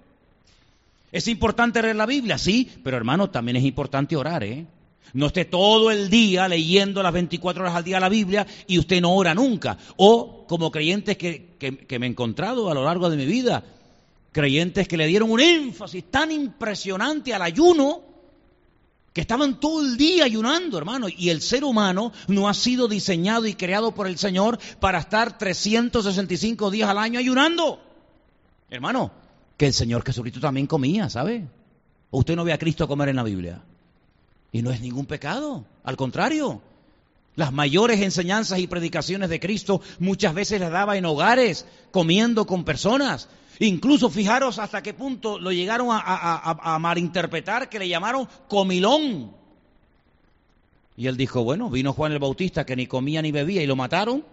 ¿Es 1.16 1.30
importante 1.30 1.82
leer 1.82 1.96
la 1.96 2.06
Biblia? 2.06 2.38
Sí, 2.38 2.70
pero 2.84 2.98
hermano, 2.98 3.30
también 3.30 3.56
es 3.56 3.64
importante 3.64 4.18
orar, 4.18 4.44
¿eh? 4.44 4.66
No 5.14 5.28
esté 5.28 5.46
todo 5.46 5.90
el 5.90 6.10
día 6.10 6.46
leyendo 6.50 7.02
las 7.02 7.14
24 7.14 7.64
horas 7.64 7.74
al 7.74 7.86
día 7.86 8.02
la 8.02 8.10
Biblia 8.10 8.46
y 8.68 8.78
usted 8.78 9.00
no 9.00 9.16
ora 9.16 9.34
nunca. 9.34 9.78
O 9.96 10.46
como 10.46 10.72
creyentes 10.72 11.16
que, 11.16 11.56
que, 11.58 12.00
me 12.00 12.06
he 12.06 12.10
encontrado 12.10 12.70
a 12.70 12.74
lo 12.74 12.84
largo 12.84 13.10
de 13.10 13.16
mi 13.16 13.26
vida, 13.26 13.64
creyentes 14.34 14.90
que 14.90 14.98
le 14.98 15.08
dieron 15.08 15.32
un 15.32 15.40
énfasis 15.40 16.04
tan 16.12 16.34
impresionante 16.34 17.34
al 17.34 17.44
ayuno 17.44 18.02
que 19.14 19.22
estaban 19.22 19.58
todo 19.58 19.86
el 19.86 19.96
día 19.96 20.26
ayunando, 20.26 20.78
hermano. 20.78 21.08
Y 21.08 21.30
el 21.30 21.42
ser 21.42 21.64
humano 21.64 22.12
no 22.28 22.50
ha 22.50 22.54
sido 22.54 22.90
diseñado 22.90 23.46
y 23.46 23.54
creado 23.54 23.94
por 23.94 24.08
el 24.08 24.18
Señor 24.18 24.60
para 24.82 25.00
estar 25.00 25.38
365 25.38 26.72
días 26.72 26.90
al 26.90 26.98
año 26.98 27.20
ayunando. 27.20 27.80
Hermano, 28.70 29.24
que 29.58 29.68
el 29.68 29.74
Señor 29.74 30.04
Jesucristo 30.06 30.40
también 30.40 30.68
comía, 30.68 31.10
¿sabe? 31.10 31.48
usted 32.12 32.36
no 32.36 32.46
ve 32.46 32.54
a 32.54 32.58
Cristo 32.58 32.88
comer 32.88 33.10
en 33.10 33.16
la 33.16 33.24
Biblia. 33.24 33.62
Y 34.52 34.62
no 34.62 34.72
es 34.72 34.80
ningún 34.80 35.06
pecado, 35.06 35.66
al 35.84 35.98
contrario. 35.98 36.62
Las 37.36 37.52
mayores 37.52 38.00
enseñanzas 38.00 38.60
y 38.60 38.68
predicaciones 38.68 39.30
de 39.30 39.42
Cristo 39.42 39.82
muchas 40.00 40.34
veces 40.34 40.62
las 40.62 40.72
daba 40.72 40.96
en 40.96 41.06
hogares, 41.06 41.66
comiendo 41.92 42.48
con 42.48 42.64
personas. 42.64 43.28
Incluso 43.60 44.10
fijaros 44.10 44.60
hasta 44.60 44.82
qué 44.82 44.94
punto 44.94 45.40
lo 45.40 45.52
llegaron 45.52 45.90
a, 45.92 46.78
malinterpretar, 46.80 47.70
que 47.70 47.80
le 47.80 47.90
llamaron 47.90 48.28
comilón. 48.48 49.32
Y 50.96 51.08
él 51.08 51.18
dijo, 51.18 51.44
bueno, 51.44 51.70
vino 51.70 51.92
Juan 51.92 52.14
el 52.14 52.20
Bautista 52.20 52.66
que 52.66 52.78
ni 52.78 52.88
comía 52.88 53.22
ni 53.22 53.34
bebía 53.34 53.62
y 53.62 53.68
lo 53.68 53.76
mataron. 53.76 54.24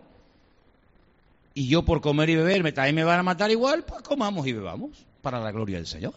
Y 1.55 1.67
yo 1.67 1.85
por 1.85 2.01
comer 2.01 2.31
y 2.31 2.37
beber, 2.37 2.73
también 2.73 2.95
me 2.95 3.05
van 3.05 3.19
a 3.19 3.25
matar 3.25 3.51
igual, 3.51 3.85
pues 3.85 4.03
comamos 4.03 4.47
y 4.47 4.53
bebamos 4.53 5.05
para 5.23 5.41
la 5.41 5.53
gloria 5.53 5.77
del 5.77 5.87
Señor. 5.87 6.15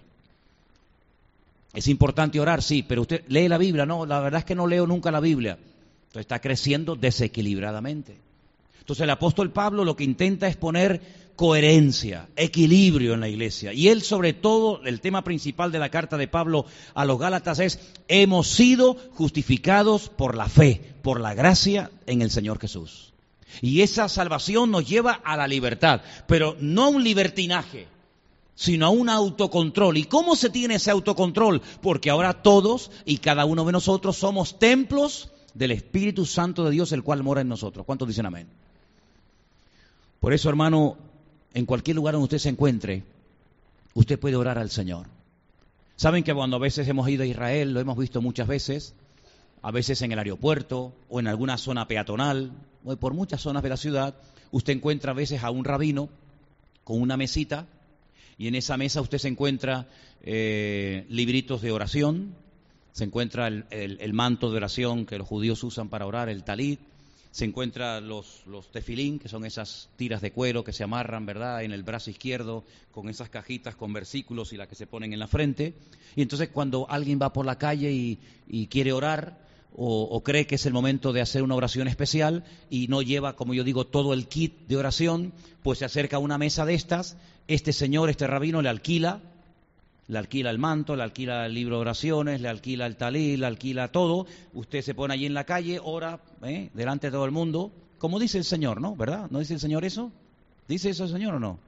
Es 1.74 1.88
importante 1.88 2.40
orar, 2.40 2.62
sí, 2.62 2.84
pero 2.84 3.02
usted 3.02 3.24
lee 3.28 3.48
la 3.48 3.58
Biblia, 3.58 3.86
no, 3.86 4.06
la 4.06 4.20
verdad 4.20 4.40
es 4.40 4.46
que 4.46 4.56
no 4.56 4.68
leo 4.68 4.88
nunca 4.88 5.12
la 5.12 5.20
Biblia. 5.20 5.58
Entonces 6.08 6.22
está 6.22 6.40
creciendo 6.40 6.96
desequilibradamente. 6.96 8.18
Entonces 8.80 9.04
el 9.04 9.10
apóstol 9.10 9.52
Pablo 9.52 9.84
lo 9.84 9.96
que 9.96 10.04
intenta 10.04 10.48
es 10.48 10.56
poner 10.56 11.02
coherencia, 11.36 12.30
equilibrio 12.36 13.14
en 13.14 13.20
la 13.20 13.28
iglesia. 13.28 13.74
Y 13.74 13.90
él 13.90 14.02
sobre 14.02 14.34
todo, 14.34 14.82
el 14.86 15.02
tema 15.02 15.24
principal 15.24 15.72
de 15.72 15.80
la 15.80 15.90
carta 15.90 16.18
de 16.18 16.28
Pablo 16.28 16.66
a 16.94 17.04
los 17.04 17.20
Gálatas 17.20 17.60
es, 17.60 17.80
hemos 18.08 18.48
sido 18.48 18.96
justificados 19.14 20.10
por 20.10 20.36
la 20.36 20.48
fe, 20.48 20.82
por 21.02 21.20
la 21.20 21.34
gracia 21.34 21.92
en 22.06 22.22
el 22.22 22.32
Señor 22.32 22.60
Jesús. 22.60 23.14
Y 23.62 23.82
esa 23.82 24.10
salvación 24.10 24.72
nos 24.72 24.88
lleva 24.88 25.14
a 25.14 25.38
la 25.38 25.48
libertad, 25.48 26.02
pero 26.28 26.56
no 26.60 26.90
un 26.90 27.04
libertinaje, 27.04 27.88
sino 28.56 28.86
a 28.86 28.90
un 28.90 29.10
autocontrol. 29.10 29.98
¿Y 29.98 30.06
cómo 30.06 30.36
se 30.36 30.50
tiene 30.50 30.76
ese 30.76 30.92
autocontrol? 30.92 31.62
Porque 31.82 32.10
ahora 32.10 32.42
todos 32.42 32.90
y 33.06 33.18
cada 33.18 33.46
uno 33.46 33.66
de 33.66 33.74
nosotros 33.74 34.18
somos 34.18 34.58
templos 34.58 35.30
del 35.54 35.72
Espíritu 35.72 36.26
Santo 36.26 36.64
de 36.64 36.72
Dios, 36.72 36.92
el 36.92 37.04
cual 37.04 37.22
mora 37.22 37.42
en 37.42 37.50
nosotros. 37.50 37.86
¿Cuántos 37.86 38.08
dicen 38.08 38.26
amén? 38.26 38.48
Por 40.20 40.34
eso, 40.34 40.50
hermano, 40.50 40.98
en 41.54 41.66
cualquier 41.66 41.98
lugar 41.98 42.14
donde 42.14 42.26
usted 42.26 42.40
se 42.40 42.50
encuentre, 42.50 43.04
usted 43.94 44.20
puede 44.20 44.36
orar 44.38 44.58
al 44.58 44.72
Señor. 44.72 45.08
Saben 45.98 46.24
que 46.24 46.34
cuando 46.34 46.58
a 46.58 46.60
veces 46.60 46.88
hemos 46.88 47.08
ido 47.10 47.24
a 47.24 47.28
Israel, 47.28 47.74
lo 47.74 47.80
hemos 47.80 47.98
visto 47.98 48.22
muchas 48.22 48.48
veces, 48.48 48.96
a 49.62 49.72
veces 49.72 50.02
en 50.02 50.12
el 50.12 50.20
aeropuerto 50.20 50.94
o 51.10 51.20
en 51.20 51.28
alguna 51.28 51.58
zona 51.58 51.88
peatonal, 51.88 52.52
o 52.84 52.96
por 52.98 53.14
muchas 53.14 53.42
zonas 53.42 53.64
de 53.64 53.70
la 53.70 53.78
ciudad, 53.78 54.16
usted 54.52 54.74
encuentra 54.74 55.12
a 55.12 55.16
veces 55.16 55.44
a 55.44 55.52
un 55.52 55.64
rabino 55.64 56.10
con 56.84 57.02
una 57.02 57.18
mesita 57.18 57.66
y 58.38 58.48
en 58.48 58.56
esa 58.56 58.78
mesa 58.78 59.02
usted 59.02 59.18
se 59.18 59.28
encuentra 59.28 59.88
eh, 60.22 61.06
libritos 61.10 61.62
de 61.62 61.72
oración, 61.72 62.36
se 62.92 63.04
encuentra 63.04 63.48
el, 63.48 64.14
manto 64.14 64.50
de 64.52 64.58
oración 64.58 65.06
que 65.06 65.18
los 65.18 65.28
judíos 65.28 65.64
usan 65.64 65.90
para 65.90 66.06
orar, 66.06 66.30
el 66.30 66.44
talit, 66.44 66.80
se 67.32 67.44
encuentra 67.44 68.00
los, 68.00 68.46
tefilín, 68.72 69.20
que 69.20 69.28
son 69.28 69.46
esas 69.46 69.90
tiras 69.98 70.22
de 70.22 70.32
cuero 70.32 70.64
que 70.64 70.72
se 70.72 70.86
amarran, 70.86 71.26
¿verdad?, 71.26 71.64
en 71.64 71.74
el 71.74 71.84
brazo 71.84 72.10
izquierdo, 72.10 72.64
con 72.92 73.10
esas 73.10 73.30
cajitas 73.30 73.76
con 73.76 73.92
versículos 73.92 74.54
y 74.54 74.58
las 74.58 74.70
que 74.70 74.76
se 74.76 74.88
ponen 74.88 75.12
en 75.12 75.20
la 75.20 75.28
frente. 75.28 75.74
Y 76.16 76.22
entonces 76.22 76.48
cuando 76.48 76.90
alguien 76.90 77.20
va 77.22 77.34
por 77.34 77.46
la 77.46 77.58
calle 77.58 77.92
y, 77.92 78.68
quiere 78.68 78.94
orar, 78.94 79.44
o, 79.78 80.04
o, 80.04 80.24
cree 80.24 80.48
que 80.48 80.56
es 80.56 80.66
el 80.66 80.72
momento 80.72 81.12
de 81.12 81.20
hacer 81.20 81.44
una 81.44 81.56
oración 81.56 81.90
especial 81.90 82.46
y 82.70 82.88
no 82.88 83.02
lleva, 83.02 83.36
como 83.36 83.54
yo 83.54 83.66
digo, 83.66 83.86
todo 83.86 84.14
el 84.14 84.30
kit 84.30 84.68
de 84.70 84.78
oración, 84.78 85.34
pues 85.62 85.80
se 85.80 85.86
acerca 85.86 86.16
a 86.16 86.20
una 86.20 86.38
mesa 86.38 86.66
de 86.66 86.76
estas 86.76 87.18
este 87.48 87.74
señor, 87.74 88.10
este 88.10 88.28
rabino, 88.28 88.62
le 88.62 88.70
alquila, 88.70 89.22
le 90.08 90.18
alquila 90.18 90.50
el 90.50 90.60
manto, 90.60 90.96
le 90.96 91.04
alquila 91.04 91.46
el 91.46 91.54
libro 91.54 91.78
de 91.78 91.82
oraciones, 91.82 92.42
le 92.42 92.48
alquila 92.48 92.86
el 92.86 92.96
talí, 92.96 93.38
le 93.38 93.46
alquila 93.46 93.88
todo. 93.92 94.28
Usted 94.54 94.82
se 94.82 94.94
pone 94.94 95.14
allí 95.14 95.26
en 95.26 95.34
la 95.34 95.44
calle, 95.44 95.80
ora, 95.84 96.20
¿eh? 96.44 96.70
delante 96.74 97.08
de 97.08 97.12
todo 97.12 97.26
el 97.26 97.32
mundo, 97.32 97.72
como 97.98 98.20
dice 98.20 98.38
el 98.38 98.44
Señor, 98.44 98.82
¿no? 98.82 98.96
¿Verdad? 98.96 99.28
¿No 99.30 99.40
dice 99.40 99.54
el 99.56 99.60
Señor 99.60 99.86
eso? 99.86 100.12
¿Dice 100.68 100.90
eso 100.90 101.06
el 101.06 101.12
Señor 101.12 101.36
o 101.36 101.40
no? 101.40 101.60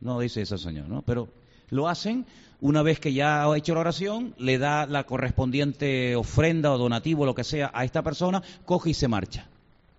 No 0.00 0.20
dice 0.20 0.42
eso 0.42 0.54
el 0.54 0.60
Señor, 0.60 0.88
¿no? 0.88 1.02
Pero 1.02 1.28
lo 1.70 1.88
hacen 1.88 2.26
una 2.60 2.82
vez 2.82 2.98
que 2.98 3.12
ya 3.12 3.44
ha 3.44 3.56
hecho 3.56 3.74
la 3.74 3.80
oración, 3.80 4.34
le 4.38 4.58
da 4.58 4.86
la 4.86 5.04
correspondiente 5.04 6.16
ofrenda 6.16 6.72
o 6.72 6.78
donativo, 6.78 7.26
lo 7.26 7.34
que 7.34 7.44
sea, 7.44 7.70
a 7.72 7.84
esta 7.84 8.02
persona, 8.02 8.42
coge 8.64 8.90
y 8.90 8.94
se 8.94 9.08
marcha. 9.08 9.46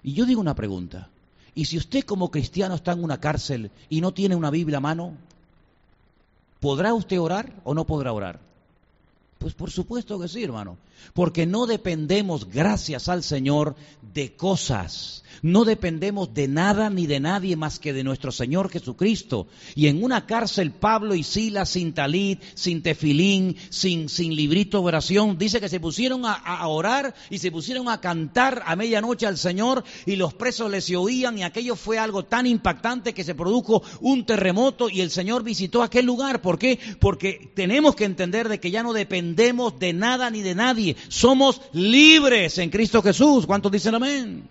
Y 0.04 0.14
yo 0.14 0.26
digo 0.26 0.42
una 0.42 0.56
pregunta. 0.56 1.10
Y 1.56 1.66
si 1.66 1.78
usted 1.78 2.04
como 2.04 2.32
cristiano 2.32 2.76
está 2.76 2.92
en 2.92 3.04
una 3.04 3.20
cárcel 3.20 3.72
y 3.90 4.02
no 4.02 4.14
tiene 4.14 4.36
una 4.36 4.50
Biblia 4.50 4.78
a 4.78 4.82
mano, 4.82 5.14
¿podrá 6.60 6.94
usted 6.94 7.20
orar 7.20 7.54
o 7.64 7.74
no 7.74 7.86
podrá 7.86 8.14
orar? 8.14 8.40
Pues 9.38 9.54
por 9.54 9.72
supuesto 9.72 10.20
que 10.20 10.28
sí, 10.28 10.44
hermano. 10.44 10.78
Porque 11.14 11.46
no 11.46 11.66
dependemos, 11.66 12.50
gracias 12.50 13.10
al 13.10 13.24
Señor, 13.24 13.76
de 14.14 14.36
cosas. 14.36 15.24
No 15.42 15.64
dependemos 15.64 16.34
de 16.34 16.48
nada 16.48 16.90
ni 16.90 17.08
de 17.08 17.20
nadie 17.20 17.56
más 17.56 17.80
que 17.80 17.94
de 17.94 18.04
nuestro 18.04 18.32
Señor 18.32 18.70
Jesucristo. 18.70 19.48
Y 19.76 19.88
en 19.88 20.04
una 20.04 20.26
cárcel, 20.26 20.72
Pablo 20.72 21.16
y 21.16 21.24
Silas, 21.24 21.70
sin 21.70 21.94
talit, 21.94 22.42
sin 22.56 22.82
tefilín, 22.82 23.56
sin, 23.70 24.10
sin 24.10 24.36
librito 24.36 24.80
de 24.80 24.88
oración, 24.88 25.38
dice 25.38 25.62
que 25.62 25.70
se 25.70 25.80
pusieron 25.80 26.24
a, 26.26 26.68
orar 26.68 27.16
y 27.30 27.38
se 27.38 27.52
pusieron 27.52 27.90
a 27.90 28.02
cantar 28.02 28.64
a 28.66 28.76
medianoche 28.76 29.26
al 29.26 29.38
Señor 29.38 29.84
y 30.06 30.18
los 30.18 30.34
presos 30.34 30.70
les 30.70 30.90
oían 30.92 31.38
y 31.38 31.44
aquello 31.44 31.76
fue 31.76 31.98
algo 31.98 32.26
tan 32.26 32.46
impactante 32.46 33.14
que 33.14 33.24
se 33.24 33.36
produjo 33.36 33.82
un 34.02 34.26
terremoto 34.26 34.90
y 34.90 35.02
el 35.02 35.10
Señor 35.12 35.44
visitó 35.44 35.84
aquel 35.84 36.06
lugar. 36.06 36.42
¿Por 36.42 36.60
qué? 36.60 36.80
Porque 37.00 37.52
tenemos 37.56 37.96
que 37.96 38.06
entender 38.06 38.50
de 38.50 38.60
que 38.60 38.72
ya 38.72 38.84
no 38.84 38.94
dependemos 38.94 39.80
de 39.80 39.94
nada 39.94 40.30
ni 40.30 40.42
de 40.42 40.56
nadie. 40.56 40.89
Somos 41.08 41.62
libres 41.74 42.58
en 42.58 42.70
Cristo 42.70 43.02
Jesús. 43.02 43.46
¿Cuántos 43.46 43.72
dicen 43.72 43.96
amén? 43.96 44.48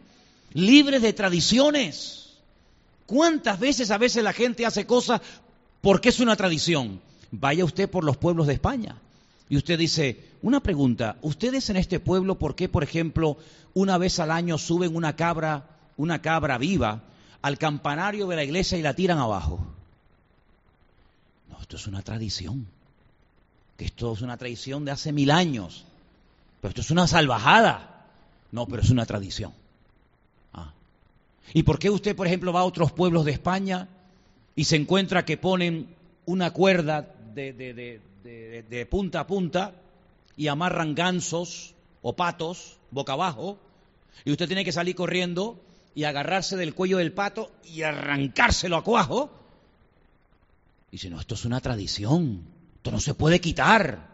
libres 0.55 1.03
de 1.03 1.12
tradiciones. 1.12 2.37
¿Cuántas 3.07 3.59
veces 3.59 3.90
a 3.90 3.98
veces 3.98 4.22
la 4.22 4.33
gente 4.33 4.66
hace 4.66 4.87
cosas 4.87 5.20
porque 5.81 6.11
es 6.11 6.20
una 6.20 6.37
tradición? 6.37 7.01
Vaya 7.31 7.64
usted 7.64 7.88
por 7.88 8.05
los 8.05 8.16
pueblos 8.16 8.46
de 8.46 8.55
España 8.55 8.96
y 9.48 9.57
usted 9.57 9.79
dice, 9.79 10.24
una 10.42 10.61
pregunta, 10.61 11.16
¿ustedes 11.22 11.70
en 11.70 11.77
este 11.77 12.01
pueblo 12.01 12.38
por 12.38 12.55
qué, 12.55 12.68
por 12.68 12.83
ejemplo, 12.83 13.38
una 13.74 13.96
vez 13.98 14.18
al 14.18 14.31
año 14.31 14.59
suben 14.59 14.94
una 14.94 15.16
cabra, 15.16 15.66
una 15.96 16.20
cabra 16.20 16.59
viva 16.59 17.03
al 17.40 17.59
campanario 17.59 18.27
de 18.27 18.37
la 18.37 18.44
iglesia 18.44 18.77
y 18.77 18.83
la 18.83 18.94
tiran 18.94 19.18
abajo? 19.18 19.66
No, 21.51 21.61
esto 21.61 21.77
es 21.77 21.87
una 21.87 22.03
tradición. 22.03 22.66
Que 23.79 23.87
esto 23.87 24.12
es 24.12 24.22
una 24.22 24.37
tradición 24.37 24.85
de 24.85 24.90
hace 24.90 25.12
mil 25.12 25.31
años. 25.31 25.85
Pero 26.61 26.71
esto 26.71 26.81
es 26.81 26.90
una 26.90 27.07
salvajada. 27.07 28.07
No, 28.51 28.66
pero 28.66 28.83
es 28.83 28.90
una 28.90 29.07
tradición. 29.07 29.53
¿Y 31.55 31.62
por 31.62 31.79
qué 31.79 31.90
usted, 31.90 32.14
por 32.14 32.27
ejemplo, 32.27 32.53
va 32.53 32.61
a 32.61 32.64
otros 32.64 32.92
pueblos 32.92 33.25
de 33.25 33.33
España 33.33 33.88
y 34.55 34.64
se 34.64 34.77
encuentra 34.77 35.25
que 35.25 35.37
ponen 35.37 35.94
una 36.27 36.53
cuerda 36.53 37.14
de, 37.35 37.53
de, 37.53 38.87
punta 38.87 39.21
a 39.21 39.27
punta 39.27 39.73
y 40.37 40.49
amarran 40.49 40.94
gansos 40.94 41.75
o 42.03 42.14
patos 42.14 42.77
boca 42.90 43.12
abajo 43.14 43.59
y 44.25 44.33
usted 44.33 44.47
tiene 44.47 44.64
que 44.64 44.73
salir 44.73 44.94
corriendo 44.94 45.59
y 45.94 46.05
agarrarse 46.05 46.57
del 46.57 46.75
cuello 46.75 46.99
del 46.99 47.12
pato 47.12 47.51
y 47.64 47.83
arrancárselo 47.83 48.77
a 48.77 48.85
cuajo? 48.85 49.31
Y 50.90 50.92
dice, 50.92 51.11
no, 51.11 51.21
esto 51.21 51.35
es 51.35 51.44
una 51.44 51.61
tradición, 51.61 52.42
esto 52.77 52.90
no 52.90 53.01
se 53.01 53.14
puede 53.14 53.40
quitar, 53.40 54.09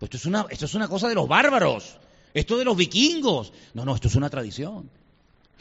pues 0.00 0.08
esto 0.08 0.16
es 0.16 0.24
una, 0.24 0.46
esto 0.48 0.64
es 0.64 0.74
una 0.74 0.88
cosa 0.88 1.08
de 1.08 1.14
los 1.14 1.28
bárbaros, 1.28 1.98
esto 2.32 2.56
de 2.56 2.64
los 2.64 2.74
vikingos. 2.74 3.52
No, 3.74 3.84
no, 3.84 3.94
esto 3.94 4.08
es 4.08 4.14
una 4.14 4.30
tradición. 4.30 4.88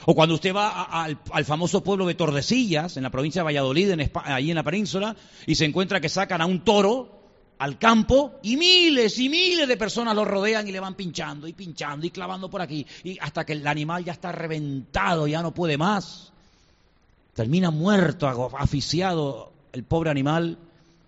O 0.05 0.15
cuando 0.15 0.35
usted 0.35 0.55
va 0.55 0.83
al, 0.83 1.17
famoso 1.43 1.83
pueblo 1.83 2.07
de 2.07 2.15
Tordesillas, 2.15 2.95
en 2.95 3.03
la 3.03 3.09
provincia 3.09 3.41
de 3.41 3.47
Valladolid, 3.47 3.89
en 3.89 4.11
ahí 4.23 4.49
en 4.49 4.55
la 4.55 4.63
península, 4.63 5.13
y 5.45 5.55
se 5.55 5.65
encuentra 5.65 5.99
que 5.99 6.07
sacan 6.07 6.39
a 6.39 6.45
un 6.45 6.63
toro 6.63 7.19
al 7.57 7.77
campo 7.77 8.39
y 8.41 8.55
miles 8.55 9.19
y 9.19 9.27
miles 9.27 9.67
de 9.67 9.75
personas 9.75 10.15
lo 10.15 10.23
rodean 10.23 10.65
y 10.65 10.71
le 10.71 10.79
van 10.79 10.95
pinchando 10.95 11.45
y 11.45 11.51
pinchando 11.51 12.05
y 12.05 12.09
clavando 12.09 12.49
por 12.49 12.61
aquí, 12.61 12.87
y 13.03 13.19
hasta 13.19 13.45
que 13.45 13.51
el 13.51 13.67
animal 13.67 14.05
ya 14.05 14.13
está 14.13 14.31
reventado, 14.31 15.27
ya 15.27 15.41
no 15.41 15.53
puede 15.53 15.77
más. 15.77 16.31
Termina 17.33 17.71
muerto, 17.71 18.49
asfixiado 18.57 19.51
el 19.73 19.83
pobre 19.83 20.11
animal, 20.11 20.57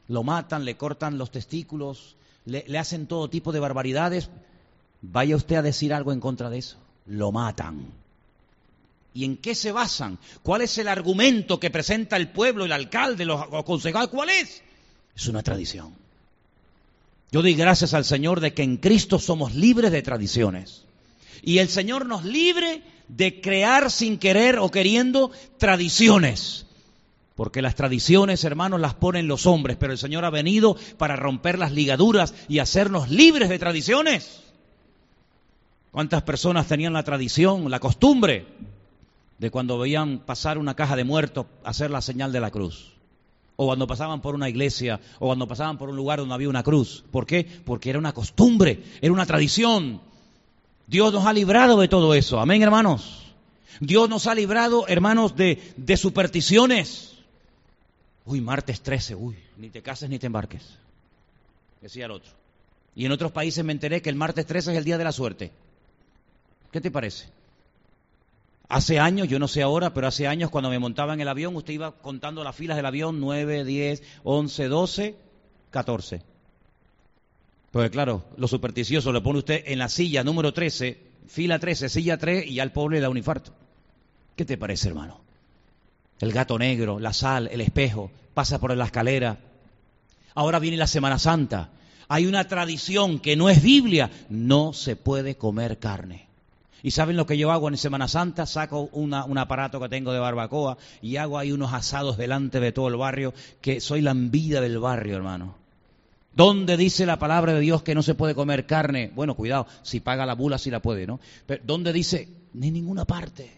lo 0.09 0.23
matan, 0.23 0.65
le 0.65 0.75
cortan 0.75 1.17
los 1.17 1.31
testículos, 1.31 2.17
le 2.45 2.79
hacen 2.79 3.07
todo 3.07 3.29
tipo 3.29 3.51
de 3.51 3.59
barbaridades. 3.59 4.29
Vaya 5.01 5.35
usted 5.35 5.55
a 5.55 5.61
decir 5.61 5.93
algo 5.93 6.11
en 6.11 6.19
contra 6.19 6.49
de 6.49 6.59
eso. 6.59 6.77
Lo 7.05 7.31
matan. 7.31 8.01
¿Y 9.13 9.25
en 9.25 9.37
qué 9.37 9.55
se 9.55 9.71
basan? 9.71 10.19
¿Cuál 10.41 10.61
es 10.61 10.77
el 10.77 10.87
argumento 10.87 11.59
que 11.59 11.69
presenta 11.69 12.15
el 12.15 12.29
pueblo, 12.29 12.65
el 12.65 12.71
alcalde, 12.71 13.25
los, 13.25 13.45
concejales? 13.65 14.09
¿Cuál 14.09 14.29
es? 14.29 14.61
Es 15.15 15.27
una 15.27 15.43
tradición. 15.43 15.93
Yo 17.31 17.41
doy 17.41 17.53
gracias 17.53 17.93
al 17.93 18.05
Señor 18.05 18.39
de 18.39 18.53
que 18.53 18.63
en 18.63 18.77
Cristo 18.77 19.19
somos 19.19 19.53
libres 19.53 19.91
de 19.91 20.01
tradiciones. 20.01 20.83
Y 21.41 21.57
el 21.57 21.69
Señor 21.69 22.05
nos 22.05 22.23
libre 22.23 22.83
de 23.07 23.41
crear 23.41 23.91
sin 23.91 24.17
querer 24.17 24.59
o 24.59 24.69
queriendo 24.69 25.31
tradiciones. 25.57 26.65
Porque 27.41 27.63
las 27.63 27.73
tradiciones, 27.73 28.43
hermanos, 28.43 28.79
las 28.79 28.93
ponen 28.93 29.27
los 29.27 29.47
hombres, 29.47 29.75
pero 29.75 29.91
el 29.91 29.97
Señor 29.97 30.25
ha 30.25 30.29
venido 30.29 30.77
para 30.99 31.15
romper 31.15 31.57
las 31.57 31.71
ligaduras 31.71 32.35
y 32.47 32.59
hacernos 32.59 33.09
libres 33.09 33.49
de 33.49 33.57
tradiciones. 33.57 34.43
¿Cuántas 35.89 36.21
personas 36.21 36.67
tenían 36.67 36.93
la 36.93 37.01
tradición, 37.01 37.71
la 37.71 37.79
costumbre 37.79 38.45
de 39.39 39.49
cuando 39.49 39.79
veían 39.79 40.19
pasar 40.19 40.59
una 40.59 40.75
caja 40.75 40.95
de 40.95 41.03
muertos, 41.03 41.47
hacer 41.63 41.89
la 41.89 42.03
señal 42.03 42.31
de 42.31 42.41
la 42.41 42.51
cruz. 42.51 42.91
O 43.55 43.65
cuando 43.65 43.87
pasaban 43.87 44.21
por 44.21 44.35
una 44.35 44.47
iglesia, 44.47 44.99
o 45.17 45.25
cuando 45.25 45.47
pasaban 45.47 45.79
por 45.79 45.89
un 45.89 45.95
lugar 45.95 46.19
donde 46.19 46.35
había 46.35 46.47
una 46.47 46.61
cruz. 46.61 47.03
¿Por 47.09 47.25
qué? 47.25 47.47
Porque 47.65 47.89
era 47.89 47.97
una 47.97 48.13
costumbre, 48.13 48.83
era 49.01 49.11
una 49.11 49.25
tradición. 49.25 49.99
Dios 50.85 51.11
nos 51.11 51.25
ha 51.25 51.33
librado 51.33 51.79
de 51.79 51.87
todo 51.87 52.13
eso. 52.13 52.39
Amén, 52.39 52.61
hermanos. 52.61 53.33
Dios 53.79 54.07
nos 54.07 54.27
ha 54.27 54.35
librado, 54.35 54.87
hermanos, 54.87 55.35
de, 55.35 55.73
de 55.75 55.97
supersticiones. 55.97 57.10
Uy, 58.25 58.41
martes 58.41 58.81
13, 58.81 59.15
uy, 59.15 59.35
ni 59.57 59.69
te 59.69 59.81
cases 59.81 60.09
ni 60.09 60.19
te 60.19 60.27
embarques. 60.27 60.77
Decía 61.81 62.05
el 62.05 62.11
otro. 62.11 62.31
Y 62.95 63.05
en 63.05 63.11
otros 63.11 63.31
países 63.31 63.63
me 63.63 63.71
enteré 63.71 64.01
que 64.01 64.09
el 64.09 64.15
martes 64.15 64.45
13 64.45 64.71
es 64.71 64.77
el 64.77 64.83
día 64.83 64.97
de 64.97 65.03
la 65.03 65.11
suerte. 65.11 65.51
¿Qué 66.71 66.81
te 66.81 66.91
parece? 66.91 67.27
Hace 68.69 68.99
años, 68.99 69.27
yo 69.27 69.39
no 69.39 69.47
sé 69.47 69.61
ahora, 69.61 69.93
pero 69.93 70.07
hace 70.07 70.27
años 70.27 70.49
cuando 70.49 70.69
me 70.69 70.79
montaba 70.79 71.13
en 71.13 71.19
el 71.19 71.27
avión, 71.27 71.55
usted 71.55 71.73
iba 71.73 71.91
contando 71.91 72.43
las 72.43 72.55
filas 72.55 72.77
del 72.77 72.85
avión, 72.85 73.19
9, 73.19 73.65
10, 73.65 74.03
11, 74.23 74.67
12, 74.67 75.15
14. 75.71 76.21
Pues 77.71 77.89
claro, 77.89 78.25
lo 78.37 78.47
supersticioso 78.47 79.11
lo 79.11 79.23
pone 79.23 79.39
usted 79.39 79.63
en 79.65 79.79
la 79.79 79.89
silla 79.89 80.23
número 80.23 80.53
13, 80.53 80.97
fila 81.27 81.59
13, 81.59 81.89
silla 81.89 82.17
3 82.17 82.45
y 82.47 82.55
ya 82.55 82.63
el 82.63 82.71
pobre 82.71 82.97
le 82.97 83.01
da 83.01 83.09
un 83.09 83.17
infarto. 83.17 83.53
¿Qué 84.35 84.45
te 84.45 84.57
parece, 84.57 84.89
hermano? 84.89 85.21
El 86.21 86.31
gato 86.31 86.57
negro, 86.59 86.99
la 86.99 87.13
sal, 87.13 87.49
el 87.51 87.61
espejo, 87.61 88.11
pasa 88.33 88.59
por 88.59 88.75
la 88.77 88.85
escalera. 88.85 89.39
Ahora 90.35 90.59
viene 90.59 90.77
la 90.77 90.87
Semana 90.87 91.17
Santa. 91.19 91.69
Hay 92.07 92.27
una 92.27 92.47
tradición 92.47 93.19
que 93.19 93.35
no 93.35 93.49
es 93.49 93.61
Biblia. 93.63 94.11
No 94.29 94.71
se 94.73 94.95
puede 94.95 95.35
comer 95.35 95.79
carne. 95.79 96.27
¿Y 96.83 96.91
saben 96.91 97.15
lo 97.15 97.25
que 97.25 97.37
yo 97.37 97.51
hago 97.51 97.67
en 97.67 97.77
Semana 97.77 98.07
Santa? 98.07 98.45
Saco 98.45 98.89
un 98.93 99.37
aparato 99.37 99.79
que 99.79 99.89
tengo 99.89 100.13
de 100.13 100.19
barbacoa 100.19 100.77
y 101.01 101.17
hago 101.17 101.37
ahí 101.37 101.51
unos 101.51 101.73
asados 101.73 102.17
delante 102.17 102.59
de 102.59 102.71
todo 102.71 102.87
el 102.87 102.97
barrio, 102.97 103.33
que 103.59 103.79
soy 103.81 104.01
la 104.01 104.11
envidia 104.11 104.61
del 104.61 104.79
barrio, 104.79 105.15
hermano. 105.15 105.55
¿Dónde 106.35 106.77
dice 106.77 107.05
la 107.05 107.19
palabra 107.19 107.53
de 107.53 107.59
Dios 107.59 107.83
que 107.83 107.95
no 107.95 108.03
se 108.03 108.15
puede 108.15 108.35
comer 108.35 108.65
carne? 108.65 109.11
Bueno, 109.13 109.35
cuidado, 109.35 109.67
si 109.83 109.99
paga 109.99 110.25
la 110.25 110.35
bula 110.35 110.57
sí 110.57 110.71
la 110.71 110.81
puede, 110.81 111.05
¿no? 111.05 111.19
Pero 111.45 111.63
¿dónde 111.65 111.91
dice? 111.93 112.29
Ni 112.53 112.71
ninguna 112.71 113.05
parte. 113.05 113.51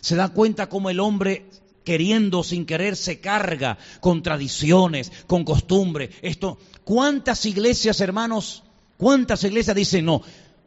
Se 0.00 0.16
da 0.16 0.28
cuenta 0.30 0.68
cómo 0.68 0.90
el 0.90 1.00
hombre 1.00 1.46
queriendo 1.84 2.42
sin 2.42 2.66
querer 2.66 2.96
se 2.96 3.20
carga 3.20 3.78
con 4.00 4.22
tradiciones, 4.22 5.12
con 5.26 5.44
costumbres. 5.44 6.10
Esto, 6.22 6.58
¿cuántas 6.84 7.44
iglesias, 7.46 8.00
hermanos, 8.00 8.62
cuántas 8.96 9.44
iglesias 9.44 9.76
dicen 9.76 10.06
no? 10.06 10.22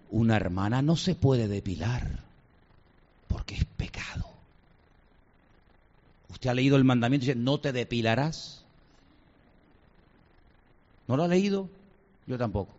una 0.09 0.35
hermana 0.35 0.81
no 0.81 0.95
se 0.95 1.15
puede 1.15 1.47
depilar 1.47 2.23
porque 3.27 3.55
es 3.55 3.65
pecado. 3.65 4.25
Usted 6.29 6.49
ha 6.49 6.53
leído 6.53 6.77
el 6.77 6.83
mandamiento 6.83 7.25
y 7.25 7.29
dice, 7.29 7.39
no 7.39 7.59
te 7.59 7.71
depilarás. 7.71 8.63
¿No 11.07 11.17
lo 11.17 11.23
ha 11.23 11.27
leído? 11.27 11.69
Yo 12.25 12.37
tampoco. 12.37 12.73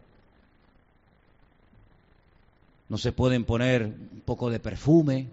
No 2.89 2.99
se 2.99 3.12
pueden 3.12 3.45
poner 3.45 3.84
un 3.84 4.22
poco 4.24 4.51
de 4.51 4.61
perfume. 4.61 5.28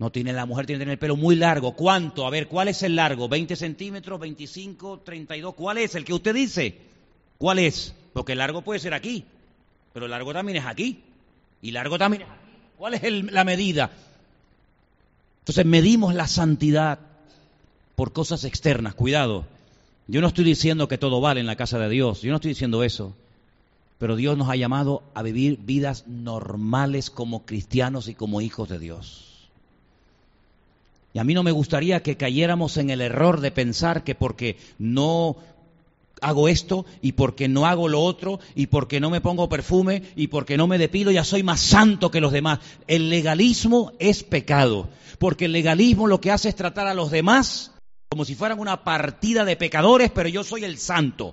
No 0.00 0.10
tiene 0.10 0.32
la 0.32 0.46
mujer 0.46 0.64
tiene 0.64 0.78
que 0.78 0.84
tener 0.84 0.92
el 0.94 0.98
pelo 0.98 1.14
muy 1.14 1.36
largo. 1.36 1.72
¿Cuánto? 1.72 2.26
A 2.26 2.30
ver, 2.30 2.48
¿cuál 2.48 2.68
es 2.68 2.82
el 2.82 2.96
largo? 2.96 3.28
¿20 3.28 3.54
centímetros? 3.54 4.18
¿25? 4.18 5.04
¿32? 5.04 5.54
¿Cuál 5.54 5.76
es 5.76 5.94
el 5.94 6.06
que 6.06 6.14
usted 6.14 6.34
dice? 6.34 6.78
¿Cuál 7.36 7.58
es? 7.58 7.94
Porque 8.14 8.32
el 8.32 8.38
largo 8.38 8.62
puede 8.62 8.80
ser 8.80 8.94
aquí. 8.94 9.26
Pero 9.92 10.08
largo 10.08 10.32
también 10.32 10.56
es 10.56 10.64
aquí. 10.64 11.02
Y 11.60 11.72
largo 11.72 11.98
también 11.98 12.22
es 12.22 12.28
aquí. 12.30 12.40
¿Cuál 12.78 12.94
es 12.94 13.24
la 13.30 13.44
medida? 13.44 13.90
Entonces 15.40 15.66
medimos 15.66 16.14
la 16.14 16.28
santidad 16.28 16.98
por 17.94 18.14
cosas 18.14 18.44
externas. 18.44 18.94
Cuidado. 18.94 19.44
Yo 20.06 20.22
no 20.22 20.28
estoy 20.28 20.46
diciendo 20.46 20.88
que 20.88 20.96
todo 20.96 21.20
vale 21.20 21.40
en 21.40 21.46
la 21.46 21.56
casa 21.56 21.78
de 21.78 21.90
Dios. 21.90 22.22
Yo 22.22 22.30
no 22.30 22.36
estoy 22.36 22.52
diciendo 22.52 22.84
eso. 22.84 23.14
Pero 23.98 24.16
Dios 24.16 24.38
nos 24.38 24.48
ha 24.48 24.56
llamado 24.56 25.02
a 25.12 25.22
vivir 25.22 25.58
vidas 25.58 26.06
normales 26.06 27.10
como 27.10 27.44
cristianos 27.44 28.08
y 28.08 28.14
como 28.14 28.40
hijos 28.40 28.70
de 28.70 28.78
Dios. 28.78 29.29
Y 31.12 31.18
a 31.18 31.24
mí 31.24 31.34
no 31.34 31.42
me 31.42 31.50
gustaría 31.50 32.02
que 32.02 32.16
cayéramos 32.16 32.76
en 32.76 32.90
el 32.90 33.00
error 33.00 33.40
de 33.40 33.50
pensar 33.50 34.04
que 34.04 34.14
porque 34.14 34.56
no 34.78 35.36
hago 36.20 36.48
esto 36.48 36.86
y 37.02 37.12
porque 37.12 37.48
no 37.48 37.66
hago 37.66 37.88
lo 37.88 38.00
otro 38.00 38.40
y 38.54 38.66
porque 38.66 39.00
no 39.00 39.10
me 39.10 39.20
pongo 39.20 39.48
perfume 39.48 40.02
y 40.16 40.28
porque 40.28 40.56
no 40.56 40.66
me 40.66 40.78
depilo 40.78 41.10
ya 41.10 41.24
soy 41.24 41.42
más 41.42 41.60
santo 41.60 42.10
que 42.10 42.20
los 42.20 42.32
demás. 42.32 42.60
El 42.86 43.10
legalismo 43.10 43.92
es 43.98 44.22
pecado, 44.22 44.88
porque 45.18 45.46
el 45.46 45.52
legalismo 45.52 46.06
lo 46.06 46.20
que 46.20 46.30
hace 46.30 46.48
es 46.48 46.56
tratar 46.56 46.86
a 46.86 46.94
los 46.94 47.10
demás 47.10 47.72
como 48.08 48.24
si 48.24 48.34
fueran 48.34 48.58
una 48.58 48.82
partida 48.82 49.44
de 49.44 49.54
pecadores, 49.54 50.10
pero 50.10 50.28
yo 50.28 50.42
soy 50.42 50.64
el 50.64 50.78
santo. 50.78 51.32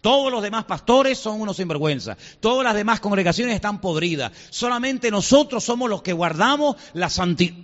Todos 0.00 0.32
los 0.32 0.42
demás 0.42 0.64
pastores 0.64 1.18
son 1.18 1.40
unos 1.40 1.56
sinvergüenza. 1.56 2.16
Todas 2.40 2.64
las 2.64 2.74
demás 2.74 2.98
congregaciones 2.98 3.54
están 3.54 3.80
podridas. 3.80 4.32
Solamente 4.50 5.12
nosotros 5.12 5.62
somos 5.62 5.88
los 5.88 6.02
que 6.02 6.12
guardamos 6.12 6.76
la 6.94 7.10
santidad. 7.10 7.54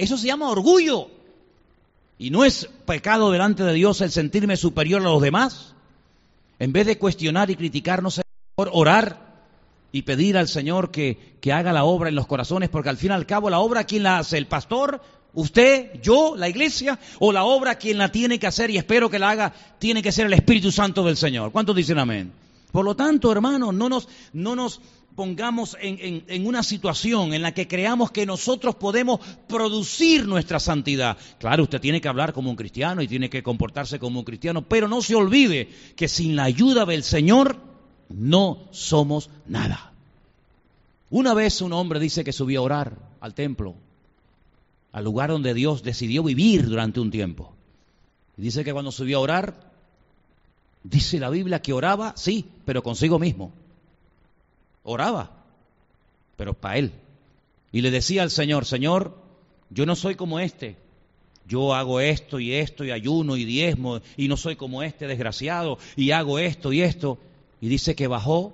Eso 0.00 0.16
se 0.16 0.28
llama 0.28 0.48
orgullo. 0.48 1.08
Y 2.18 2.30
no 2.30 2.44
es 2.44 2.68
pecado 2.86 3.30
delante 3.30 3.62
de 3.62 3.74
Dios 3.74 4.00
el 4.00 4.10
sentirme 4.10 4.56
superior 4.56 5.02
a 5.02 5.04
los 5.04 5.20
demás. 5.20 5.74
En 6.58 6.72
vez 6.72 6.86
de 6.86 6.96
cuestionar 6.96 7.50
y 7.50 7.56
criticarnos, 7.56 8.20
mejor 8.56 8.70
orar 8.72 9.30
y 9.92 10.02
pedir 10.02 10.38
al 10.38 10.48
Señor 10.48 10.90
que, 10.90 11.36
que 11.42 11.52
haga 11.52 11.74
la 11.74 11.84
obra 11.84 12.08
en 12.08 12.14
los 12.14 12.26
corazones, 12.26 12.70
porque 12.70 12.88
al 12.88 12.96
fin 12.96 13.10
y 13.10 13.14
al 13.14 13.26
cabo 13.26 13.50
la 13.50 13.60
obra, 13.60 13.84
¿quién 13.84 14.02
la 14.02 14.18
hace? 14.18 14.38
¿El 14.38 14.46
pastor? 14.46 15.02
¿Usted? 15.34 16.00
¿Yo? 16.00 16.34
¿La 16.34 16.48
iglesia? 16.48 16.98
¿O 17.18 17.30
la 17.30 17.44
obra, 17.44 17.74
quien 17.74 17.98
la 17.98 18.10
tiene 18.10 18.38
que 18.38 18.46
hacer 18.46 18.70
y 18.70 18.78
espero 18.78 19.10
que 19.10 19.18
la 19.18 19.30
haga, 19.30 19.52
tiene 19.78 20.02
que 20.02 20.12
ser 20.12 20.26
el 20.26 20.32
Espíritu 20.32 20.72
Santo 20.72 21.04
del 21.04 21.18
Señor? 21.18 21.52
¿Cuántos 21.52 21.76
dicen 21.76 21.98
amén? 21.98 22.32
Por 22.72 22.86
lo 22.86 22.94
tanto, 22.94 23.30
hermanos, 23.32 23.74
no 23.74 23.88
nos, 23.90 24.08
no 24.32 24.56
nos 24.56 24.80
pongamos 25.14 25.76
en, 25.80 26.46
una 26.46 26.62
situación 26.62 27.34
en 27.34 27.42
la 27.42 27.52
que 27.52 27.68
creamos 27.68 28.10
que 28.10 28.26
nosotros 28.26 28.74
podemos 28.76 29.20
producir 29.48 30.26
nuestra 30.26 30.60
santidad. 30.60 31.16
Claro, 31.38 31.64
usted 31.64 31.80
tiene 31.80 32.00
que 32.00 32.08
hablar 32.08 32.32
como 32.32 32.50
un 32.50 32.56
cristiano 32.56 33.02
y 33.02 33.08
tiene 33.08 33.28
que 33.28 33.42
comportarse 33.42 33.98
como 33.98 34.20
un 34.20 34.24
cristiano, 34.24 34.62
pero 34.62 34.88
no 34.88 35.02
se 35.02 35.14
olvide 35.14 35.68
que 35.96 36.08
sin 36.08 36.36
la 36.36 36.44
ayuda 36.44 36.84
del 36.86 37.02
Señor 37.02 37.58
no 38.08 38.68
somos 38.70 39.30
nada. 39.46 39.92
Una 41.10 41.34
vez 41.34 41.60
un 41.60 41.72
hombre 41.72 41.98
dice 41.98 42.24
que 42.24 42.32
subió 42.32 42.60
a 42.60 42.64
orar 42.64 42.98
al 43.20 43.34
templo, 43.34 43.74
al 44.92 45.04
lugar 45.04 45.30
donde 45.30 45.54
Dios 45.54 45.82
decidió 45.82 46.22
vivir 46.22 46.66
durante 46.66 47.00
un 47.00 47.10
tiempo. 47.10 47.52
Y 48.36 48.42
dice 48.42 48.64
que 48.64 48.72
cuando 48.72 48.92
subió 48.92 49.18
a 49.18 49.20
orar, 49.20 49.70
dice 50.82 51.18
la 51.18 51.30
Biblia 51.30 51.60
que 51.60 51.72
oraba, 51.72 52.14
sí, 52.16 52.46
pero 52.64 52.82
consigo 52.82 53.18
mismo. 53.18 53.52
Oraba, 54.82 55.30
pero 56.36 56.54
para 56.54 56.78
él. 56.78 56.92
Y 57.72 57.82
le 57.82 57.90
decía 57.90 58.22
al 58.22 58.30
Señor, 58.30 58.64
Señor, 58.64 59.16
yo 59.70 59.86
no 59.86 59.96
soy 59.96 60.14
como 60.14 60.40
este. 60.40 60.76
Yo 61.46 61.74
hago 61.74 62.00
esto 62.00 62.38
y 62.38 62.52
esto 62.52 62.84
y 62.84 62.92
ayuno 62.92 63.36
y 63.36 63.44
diezmo 63.44 64.00
y 64.16 64.28
no 64.28 64.36
soy 64.36 64.56
como 64.56 64.82
este 64.82 65.06
desgraciado 65.06 65.78
y 65.96 66.12
hago 66.12 66.38
esto 66.38 66.72
y 66.72 66.82
esto. 66.82 67.18
Y 67.60 67.68
dice 67.68 67.94
que 67.94 68.06
bajó 68.06 68.52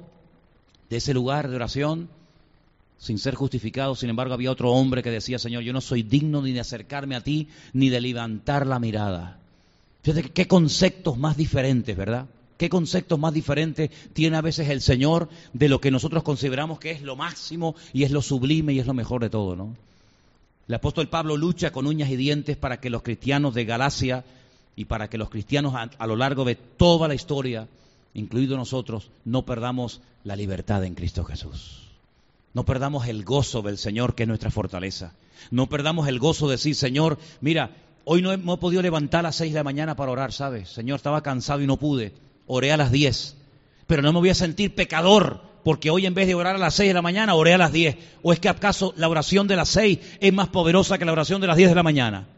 de 0.89 0.97
ese 0.97 1.13
lugar 1.13 1.49
de 1.49 1.57
oración 1.57 2.09
sin 2.99 3.19
ser 3.19 3.35
justificado. 3.35 3.95
Sin 3.95 4.09
embargo, 4.09 4.35
había 4.35 4.51
otro 4.51 4.73
hombre 4.73 5.03
que 5.03 5.11
decía, 5.11 5.39
Señor, 5.39 5.63
yo 5.63 5.73
no 5.73 5.81
soy 5.81 6.03
digno 6.03 6.43
ni 6.43 6.53
de 6.53 6.61
acercarme 6.61 7.17
a 7.17 7.21
ti 7.21 7.49
ni 7.73 7.89
de 7.89 8.01
levantar 8.01 8.67
la 8.67 8.79
mirada. 8.79 9.39
Fíjate 10.03 10.31
qué 10.31 10.47
conceptos 10.47 11.19
más 11.19 11.37
diferentes, 11.37 11.97
¿verdad? 11.97 12.27
¿Qué 12.57 12.69
conceptos 12.69 13.19
más 13.19 13.35
diferentes 13.35 13.91
tiene 14.13 14.37
a 14.37 14.43
veces 14.43 14.69
el 14.69 14.81
Señor 14.81 15.29
de 15.53 15.69
lo 15.69 15.81
que 15.81 15.91
nosotros 15.91 16.23
consideramos 16.23 16.79
que 16.79 16.91
es 16.91 17.03
lo 17.03 17.17
máximo 17.17 17.75
y 17.93 18.05
es 18.05 18.11
lo 18.11 18.23
sublime 18.23 18.73
y 18.73 18.79
es 18.79 18.87
lo 18.87 18.95
mejor 18.95 19.23
de 19.23 19.31
todo, 19.31 19.57
¿no? 19.57 19.77
El 20.69 20.75
apóstol 20.75 21.09
Pablo 21.09 21.37
lucha 21.37 21.71
con 21.71 21.87
uñas 21.87 22.11
y 22.11 22.17
dientes 22.17 22.57
para 22.57 22.81
que 22.81 22.91
los 22.91 23.03
cristianos 23.03 23.55
de 23.55 23.65
Galacia 23.65 24.25
y 24.75 24.87
para 24.87 25.09
que 25.09 25.19
los 25.19 25.31
cristianos 25.31 25.75
a, 25.75 26.07
lo 26.07 26.17
largo 26.17 26.45
de 26.45 26.57
toda 26.57 27.09
la 27.09 27.15
historia, 27.15 27.69
incluidos 28.15 28.59
nosotros, 28.59 29.11
no 29.25 29.45
perdamos 29.45 30.01
la 30.25 30.35
libertad 30.35 30.85
en 30.85 30.95
Cristo 30.95 31.25
Jesús. 31.25 31.83
No 32.53 32.65
perdamos 32.65 33.07
el 33.07 33.25
gozo 33.25 33.63
del 33.63 33.79
Señor, 33.79 34.15
que 34.15 34.25
es 34.25 34.29
nuestra 34.29 34.51
fortaleza. 34.51 35.13
No 35.51 35.69
perdamos 35.69 36.09
el 36.09 36.19
gozo 36.19 36.49
de 36.49 36.53
decir, 36.53 36.75
Señor, 36.75 37.19
mira, 37.41 37.71
hoy 38.05 38.23
no 38.23 38.33
he, 38.33 38.39
podido 38.39 38.83
levantar 38.83 39.21
a 39.21 39.25
las 39.25 39.37
seis 39.37 39.53
de 39.53 39.61
la 39.61 39.65
mañana 39.65 39.95
para 39.95 40.11
orar, 40.11 40.33
¿sabes? 40.33 40.71
Señor, 40.71 40.97
estaba 40.97 41.23
cansado 41.23 41.63
y 41.63 41.67
no 41.67 41.77
pude. 41.77 42.13
Oré 42.47 42.73
a 42.73 42.77
las 42.77 42.91
diez. 42.93 43.37
Pero 43.87 44.03
no 44.03 44.13
me 44.13 44.21
voy 44.21 44.31
a 44.31 44.35
sentir 44.35 44.75
pecador 44.75 45.41
porque 45.65 45.91
hoy 45.91 46.07
en 46.07 46.15
vez 46.15 46.29
de 46.29 46.35
orar 46.35 46.55
a 46.55 46.59
las 46.59 46.75
seis 46.75 46.91
de 46.91 46.95
la 46.95 47.03
mañana, 47.03 47.35
oré 47.35 47.55
a 47.55 47.59
las 47.59 47.73
diez. 47.73 47.97
¿O 48.23 48.33
es 48.33 48.39
que 48.39 48.49
acaso 48.49 48.95
la 48.97 49.09
oración 49.09 49.49
de 49.49 49.57
las 49.57 49.69
seis 49.69 49.99
es 50.21 50.33
más 50.33 50.49
poderosa 50.49 50.97
que 50.97 51.05
la 51.05 51.13
oración 51.13 51.41
de 51.41 51.49
las 51.49 51.57
diez 51.57 51.69
de 51.69 51.75
la 51.75 51.83
mañana? 51.83 52.29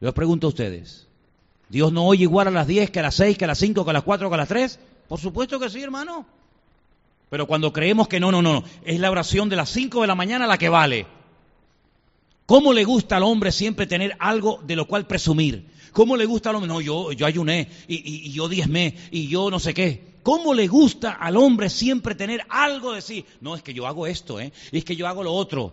Yo 0.00 0.08
les 0.08 0.14
pregunto 0.14 0.48
a 0.48 0.50
ustedes, 0.50 1.06
¿Dios 1.68 1.92
no 1.92 2.06
oye 2.06 2.22
igual 2.24 2.48
a 2.48 2.50
las 2.50 2.66
diez 2.66 2.90
que 2.90 2.98
a 2.98 3.02
las 3.02 3.14
seis, 3.14 3.38
que 3.38 3.44
a 3.44 3.48
las 3.48 3.58
cinco, 3.58 3.84
que 3.84 3.90
a 3.90 3.94
las 3.94 4.02
cuatro, 4.02 4.28
que 4.28 4.34
a 4.34 4.38
las 4.38 4.48
tres? 4.48 4.80
Por 5.08 5.20
supuesto 5.20 5.60
que 5.60 5.70
sí, 5.70 5.82
hermano. 5.82 6.26
Pero 7.30 7.46
cuando 7.46 7.72
creemos 7.72 8.08
que 8.08 8.20
no, 8.20 8.30
no, 8.30 8.42
no, 8.42 8.64
es 8.84 9.00
la 9.00 9.10
oración 9.10 9.48
de 9.48 9.56
las 9.56 9.70
5 9.70 10.02
de 10.02 10.06
la 10.06 10.14
mañana 10.14 10.46
la 10.46 10.58
que 10.58 10.68
vale. 10.68 11.06
¿Cómo 12.46 12.72
le 12.72 12.84
gusta 12.84 13.16
al 13.16 13.22
hombre 13.22 13.50
siempre 13.50 13.86
tener 13.86 14.16
algo 14.18 14.60
de 14.64 14.76
lo 14.76 14.86
cual 14.86 15.06
presumir? 15.06 15.66
¿Cómo 15.94 16.16
le 16.16 16.26
gusta 16.26 16.50
al 16.50 16.56
hombre? 16.56 16.68
No, 16.68 16.82
yo, 16.82 17.12
yo 17.12 17.24
ayuné 17.24 17.68
y, 17.88 18.28
y, 18.28 18.32
yo 18.32 18.48
diezmé 18.48 18.94
y 19.10 19.28
yo 19.28 19.50
no 19.50 19.58
sé 19.58 19.72
qué. 19.72 20.14
¿Cómo 20.22 20.52
le 20.52 20.66
gusta 20.66 21.12
al 21.12 21.36
hombre 21.36 21.70
siempre 21.70 22.14
tener 22.14 22.42
algo 22.50 22.92
de 22.92 23.00
sí? 23.00 23.24
No, 23.40 23.54
es 23.56 23.62
que 23.62 23.72
yo 23.72 23.86
hago 23.86 24.06
esto, 24.06 24.40
¿eh? 24.40 24.52
es 24.72 24.84
que 24.84 24.96
yo 24.96 25.06
hago 25.06 25.22
lo 25.22 25.32
otro. 25.32 25.72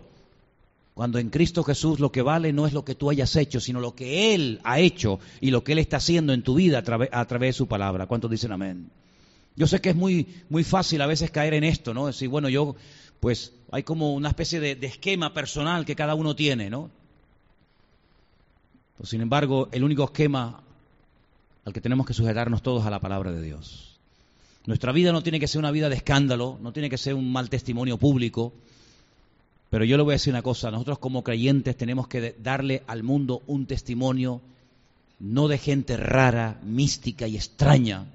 Cuando 0.94 1.18
en 1.18 1.28
Cristo 1.28 1.64
Jesús 1.64 2.00
lo 2.00 2.12
que 2.12 2.22
vale 2.22 2.52
no 2.52 2.66
es 2.66 2.72
lo 2.72 2.84
que 2.84 2.94
tú 2.94 3.10
hayas 3.10 3.34
hecho, 3.36 3.60
sino 3.60 3.80
lo 3.80 3.94
que 3.94 4.34
Él 4.34 4.60
ha 4.64 4.78
hecho 4.78 5.20
y 5.40 5.50
lo 5.50 5.64
que 5.64 5.72
Él 5.72 5.78
está 5.78 5.96
haciendo 5.96 6.32
en 6.32 6.42
tu 6.42 6.54
vida 6.54 6.78
a, 6.86 7.20
a 7.20 7.26
través 7.26 7.48
de 7.48 7.58
su 7.58 7.66
palabra. 7.66 8.06
¿Cuántos 8.06 8.30
dicen 8.30 8.52
amén? 8.52 8.90
Yo 9.56 9.66
sé 9.66 9.80
que 9.80 9.90
es 9.90 9.96
muy, 9.96 10.26
muy 10.48 10.64
fácil 10.64 11.02
a 11.02 11.06
veces 11.06 11.30
caer 11.30 11.54
en 11.54 11.64
esto, 11.64 11.92
¿no? 11.94 12.06
Decir, 12.06 12.28
bueno, 12.28 12.48
yo, 12.48 12.74
pues 13.20 13.52
hay 13.70 13.82
como 13.82 14.14
una 14.14 14.28
especie 14.28 14.60
de, 14.60 14.78
esquema 14.86 15.34
personal 15.34 15.84
que 15.84 15.96
cada 15.96 16.14
uno 16.14 16.36
tiene, 16.36 16.70
¿no? 16.70 16.90
Pues, 19.02 19.10
sin 19.10 19.20
embargo, 19.20 19.68
el 19.72 19.82
único 19.82 20.04
esquema 20.04 20.62
al 21.64 21.72
que 21.72 21.80
tenemos 21.80 22.06
que 22.06 22.14
sujetarnos 22.14 22.62
todos 22.62 22.86
a 22.86 22.90
la 22.90 23.00
palabra 23.00 23.32
de 23.32 23.42
Dios. 23.42 23.98
Nuestra 24.64 24.92
vida 24.92 25.10
no 25.10 25.24
tiene 25.24 25.40
que 25.40 25.48
ser 25.48 25.58
una 25.58 25.72
vida 25.72 25.88
de 25.88 25.96
escándalo, 25.96 26.56
no 26.62 26.72
tiene 26.72 26.88
que 26.88 26.96
ser 26.96 27.14
un 27.14 27.32
mal 27.32 27.50
testimonio 27.50 27.98
público, 27.98 28.52
pero 29.70 29.84
yo 29.84 29.96
le 29.96 30.04
voy 30.04 30.12
a 30.12 30.14
decir 30.14 30.32
una 30.32 30.42
cosa, 30.42 30.70
nosotros 30.70 31.00
como 31.00 31.24
creyentes 31.24 31.76
tenemos 31.76 32.06
que 32.06 32.36
darle 32.38 32.84
al 32.86 33.02
mundo 33.02 33.42
un 33.48 33.66
testimonio 33.66 34.40
no 35.18 35.48
de 35.48 35.58
gente 35.58 35.96
rara, 35.96 36.60
mística 36.62 37.26
y 37.26 37.34
extraña, 37.34 38.06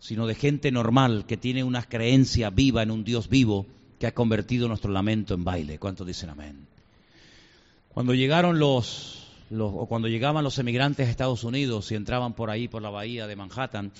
sino 0.00 0.26
de 0.26 0.36
gente 0.36 0.72
normal 0.72 1.26
que 1.26 1.36
tiene 1.36 1.64
una 1.64 1.82
creencia 1.82 2.48
viva 2.48 2.82
en 2.82 2.90
un 2.90 3.04
Dios 3.04 3.28
vivo 3.28 3.66
que 3.98 4.06
ha 4.06 4.14
convertido 4.14 4.68
nuestro 4.68 4.90
lamento 4.90 5.34
en 5.34 5.44
baile. 5.44 5.78
¿Cuántos 5.78 6.06
dicen 6.06 6.30
amén? 6.30 6.66
Cuando 7.92 8.14
llegaron 8.14 8.58
los, 8.58 9.23
o 9.50 9.86
cuando 9.86 10.08
llegaban 10.08 10.44
los 10.44 10.58
emigrantes 10.58 11.06
a 11.06 11.10
Estados 11.10 11.44
Unidos 11.44 11.90
y 11.92 11.94
entraban 11.94 12.34
por 12.34 12.50
ahí 12.50 12.68
por 12.68 12.82
la 12.82 12.90
bahía 12.90 13.26
de 13.26 13.36
Manhattan, 13.36 13.92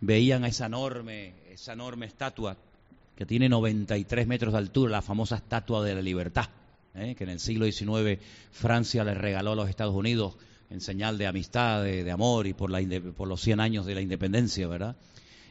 veían 0.00 0.44
a 0.44 0.48
esa 0.48 0.66
enorme, 0.66 1.34
esa 1.50 1.72
enorme 1.72 2.06
estatua 2.06 2.56
que 3.16 3.26
tiene 3.26 3.48
93 3.48 4.26
metros 4.26 4.52
de 4.52 4.58
altura, 4.58 4.92
la 4.92 5.02
famosa 5.02 5.36
estatua 5.36 5.84
de 5.84 5.94
la 5.94 6.02
libertad, 6.02 6.48
¿eh? 6.94 7.14
que 7.14 7.24
en 7.24 7.30
el 7.30 7.40
siglo 7.40 7.66
XIX 7.66 8.18
Francia 8.50 9.04
le 9.04 9.14
regaló 9.14 9.52
a 9.52 9.56
los 9.56 9.68
Estados 9.68 9.94
Unidos 9.94 10.36
en 10.70 10.80
señal 10.80 11.18
de 11.18 11.26
amistad, 11.26 11.82
de, 11.82 12.10
amor 12.10 12.46
y 12.46 12.54
por, 12.54 12.70
la, 12.70 12.80
por 13.16 13.28
los 13.28 13.40
100 13.40 13.60
años 13.60 13.86
de 13.86 13.94
la 13.94 14.00
independencia, 14.00 14.68
¿verdad? 14.68 14.96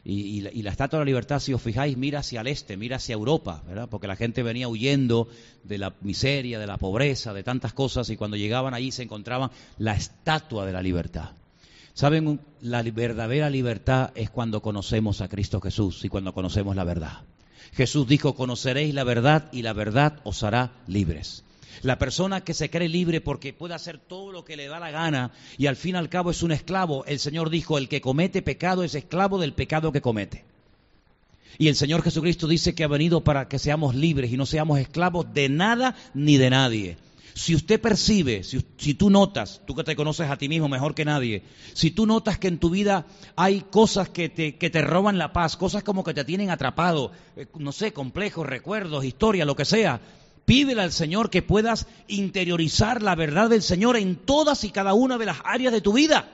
Y, 0.03 0.41
la, 0.41 0.71
Estatua 0.71 0.99
de 0.99 1.05
la 1.05 1.09
Libertad, 1.09 1.39
si 1.39 1.53
os 1.53 1.61
fijáis, 1.61 1.97
mira 1.97 2.19
hacia 2.19 2.41
el 2.41 2.47
este, 2.47 2.77
mira 2.77 2.95
hacia 2.95 3.13
Europa, 3.13 3.63
¿verdad? 3.67 3.89
Porque 3.89 4.07
la 4.07 4.15
gente 4.15 4.43
venía 4.43 4.67
huyendo 4.67 5.27
de 5.63 5.77
la 5.77 5.93
miseria, 6.01 6.59
de 6.59 6.67
la 6.67 6.77
pobreza, 6.77 7.33
de 7.33 7.43
tantas 7.43 7.73
cosas, 7.73 8.09
y 8.09 8.17
cuando 8.17 8.37
llegaban 8.37 8.73
allí 8.73 8.91
se 8.91 9.03
encontraban 9.03 9.51
la 9.77 9.93
Estatua 9.93 10.65
de 10.65 10.73
la 10.73 10.81
Libertad. 10.81 11.31
¿Saben? 11.93 12.39
La 12.61 12.81
verdadera 12.81 13.49
libertad 13.49 14.11
es 14.15 14.29
cuando 14.29 14.61
conocemos 14.61 15.19
a 15.21 15.27
Cristo 15.27 15.59
Jesús 15.59 16.05
y 16.05 16.09
cuando 16.09 16.33
conocemos 16.33 16.75
la 16.75 16.85
verdad. 16.85 17.23
Jesús 17.73 18.07
dijo, 18.07 18.35
conoceréis 18.35 18.93
la 18.93 19.03
verdad 19.03 19.49
y 19.51 19.63
la 19.63 19.73
verdad 19.73 20.19
os 20.23 20.43
hará 20.43 20.71
libres. 20.87 21.43
La 21.81 21.97
persona 21.97 22.41
que 22.41 22.53
se 22.53 22.69
cree 22.69 22.89
libre 22.89 23.21
porque 23.21 23.53
puede 23.53 23.73
hacer 23.73 23.97
todo 23.97 24.31
lo 24.31 24.43
que 24.43 24.57
le 24.57 24.67
da 24.67 24.79
la 24.79 24.91
gana 24.91 25.31
y 25.57 25.67
al 25.67 25.75
fin 25.75 25.95
y 25.95 25.97
al 25.97 26.09
cabo 26.09 26.31
es 26.31 26.43
un 26.43 26.51
esclavo. 26.51 27.05
El 27.05 27.19
Señor 27.19 27.49
dijo, 27.49 27.77
el 27.77 27.87
que 27.87 28.01
comete 28.01 28.41
pecado 28.41 28.83
es 28.83 28.95
esclavo 28.95 29.39
del 29.39 29.53
pecado 29.53 29.91
que 29.91 30.01
comete. 30.01 30.45
Y 31.57 31.67
el 31.67 31.75
Señor 31.75 32.03
Jesucristo 32.03 32.47
dice 32.47 32.73
que 32.73 32.83
ha 32.83 32.87
venido 32.87 33.21
para 33.21 33.47
que 33.47 33.59
seamos 33.59 33.95
libres 33.95 34.31
y 34.31 34.37
no 34.37 34.45
seamos 34.45 34.79
esclavos 34.79 35.33
de 35.33 35.49
nada 35.49 35.95
ni 36.13 36.37
de 36.37 36.49
nadie. 36.49 36.97
Si 37.33 37.55
usted 37.55 37.79
percibe, 37.79 38.43
si, 38.43 38.93
tú 38.95 39.09
notas, 39.09 39.61
tú 39.65 39.75
que 39.75 39.83
te 39.83 39.95
conoces 39.95 40.29
a 40.29 40.37
ti 40.37 40.49
mismo 40.49 40.67
mejor 40.67 40.93
que 40.93 41.05
nadie, 41.05 41.43
si 41.73 41.91
tú 41.91 42.05
notas 42.05 42.37
que 42.37 42.49
en 42.49 42.59
tu 42.59 42.69
vida 42.69 43.05
hay 43.35 43.61
cosas 43.61 44.09
que 44.09 44.29
te, 44.29 44.57
que 44.57 44.69
te 44.69 44.81
roban 44.81 45.17
la 45.17 45.31
paz, 45.31 45.55
cosas 45.55 45.83
como 45.83 46.03
que 46.03 46.13
te 46.13 46.25
tienen 46.25 46.49
atrapado, 46.49 47.11
eh, 47.37 47.45
no 47.57 47.71
sé, 47.71 47.93
complejos, 47.93 48.45
recuerdos, 48.45 49.05
historia, 49.05 49.45
lo 49.45 49.55
que 49.55 49.65
sea, 49.65 50.01
Pídele 50.49 50.81
al 50.81 50.91
Señor 50.91 51.29
que 51.29 51.43
puedas 51.43 51.85
interiorizar 52.07 53.03
la 53.03 53.13
verdad 53.13 53.51
del 53.51 53.61
Señor 53.61 53.97
en 53.97 54.15
todas 54.15 54.63
y 54.63 54.71
cada 54.71 54.95
una 54.95 55.19
de 55.19 55.27
las 55.27 55.37
áreas 55.43 55.71
de 55.71 55.79
tu 55.79 55.93
vida. 55.93 56.27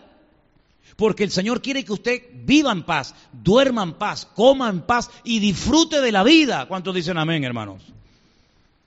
Porque 0.95 1.25
el 1.25 1.31
Señor 1.31 1.61
quiere 1.61 1.83
que 1.83 1.91
usted 1.91 2.21
viva 2.33 2.71
en 2.71 2.83
paz, 2.83 3.13
duerma 3.33 3.83
en 3.83 3.91
paz, 3.95 4.25
coma 4.25 4.69
en 4.69 4.83
paz 4.83 5.11
y 5.25 5.39
disfrute 5.39 5.99
de 5.99 6.13
la 6.13 6.23
vida. 6.23 6.65
¿Cuántos 6.69 6.95
dicen 6.95 7.17
amén, 7.17 7.43
hermanos? 7.43 7.81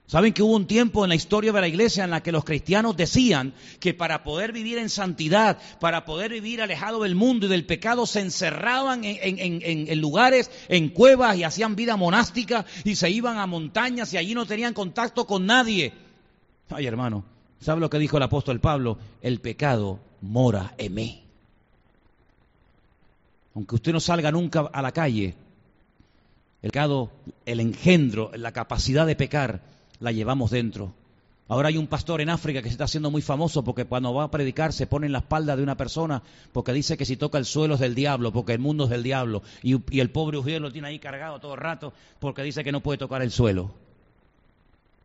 Saben 0.09 0.33
que 0.33 0.43
hubo 0.43 0.57
un 0.57 0.67
tiempo 0.67 1.05
en 1.05 1.11
la 1.11 1.15
historia 1.15 1.53
de 1.53 1.61
la 1.61 1.69
iglesia 1.69 2.03
en 2.03 2.11
la 2.11 2.23
que 2.23 2.33
los 2.33 2.43
cristianos 2.43 2.97
decían 2.97 3.53
que 3.79 3.93
para 3.93 4.25
poder 4.25 4.53
vivir 4.53 4.79
en 4.79 4.89
santidad, 4.89 5.59
para 5.81 6.07
poder 6.07 6.33
vivir 6.33 6.63
alejado 6.63 7.03
del 7.03 7.15
mundo 7.15 7.45
y 7.45 7.51
del 7.51 7.67
pecado, 7.67 8.07
se 8.07 8.21
encerraban 8.21 9.03
en, 9.05 10.01
lugares, 10.01 10.51
en 10.71 10.89
cuevas 10.89 11.37
y 11.37 11.45
hacían 11.45 11.77
vida 11.77 11.99
monástica 11.99 12.65
y 12.85 12.95
se 12.95 13.11
iban 13.11 13.37
a 13.37 13.47
montañas 13.47 14.15
y 14.15 14.17
allí 14.17 14.35
no 14.35 14.47
tenían 14.47 14.73
contacto 14.73 15.27
con 15.27 15.45
nadie. 15.45 15.93
Ay, 16.71 16.87
hermano, 16.87 17.25
¿sabe 17.61 17.83
lo 17.83 17.91
que 17.91 17.99
dijo 17.99 18.17
el 18.17 18.23
apóstol 18.23 18.61
Pablo? 18.61 18.97
El 19.21 19.43
pecado 19.43 20.01
mora 20.23 20.73
en 20.79 20.95
mí. 20.95 21.23
Aunque 23.55 23.75
usted 23.75 23.93
no 23.93 24.01
salga 24.01 24.33
nunca 24.33 24.71
a 24.73 24.81
la 24.81 24.93
calle, 24.93 25.35
el 26.63 26.71
pecado, 26.71 27.11
el 27.45 27.61
engendro, 27.61 28.31
la 28.35 28.53
capacidad 28.53 29.07
de 29.07 29.15
pecar, 29.15 29.77
la 30.01 30.13
llevamos 30.13 30.51
dentro. 30.51 30.93
Ahora 31.49 31.69
hay 31.69 31.79
un 31.79 31.87
pastor 31.87 32.21
en 32.21 32.29
África 32.29 32.61
que 32.61 32.69
se 32.69 32.73
está 32.73 32.85
haciendo 32.85 33.11
muy 33.11 33.23
famoso 33.23 33.65
porque 33.65 33.87
cuando 33.87 34.13
va 34.13 34.25
a 34.25 34.31
predicar 34.31 34.75
se 34.75 34.87
pone 34.87 35.07
en 35.07 35.13
la 35.13 35.21
espalda 35.21 35.57
de 35.57 35.63
una 35.63 35.79
persona 35.79 36.23
porque 36.53 36.75
dice 36.75 36.99
que 36.99 37.07
si 37.07 37.17
toca 37.17 37.39
el 37.39 37.47
suelo 37.47 37.75
es 37.75 37.81
del 37.81 37.95
diablo, 37.95 38.33
porque 38.33 38.53
el 38.53 38.59
mundo 38.59 38.85
es 38.85 38.91
del 38.91 39.03
diablo. 39.03 39.43
Y, 39.63 39.81
el 39.99 40.11
pobre 40.11 40.37
judío 40.37 40.61
lo 40.61 40.71
tiene 40.71 40.89
ahí 40.89 40.99
cargado 40.99 41.41
todo 41.41 41.55
el 41.55 41.61
rato 41.61 41.95
porque 42.21 42.43
dice 42.43 42.63
que 42.63 42.71
no 42.71 42.81
puede 42.81 42.99
tocar 42.99 43.23
el 43.23 43.31
suelo. 43.31 43.71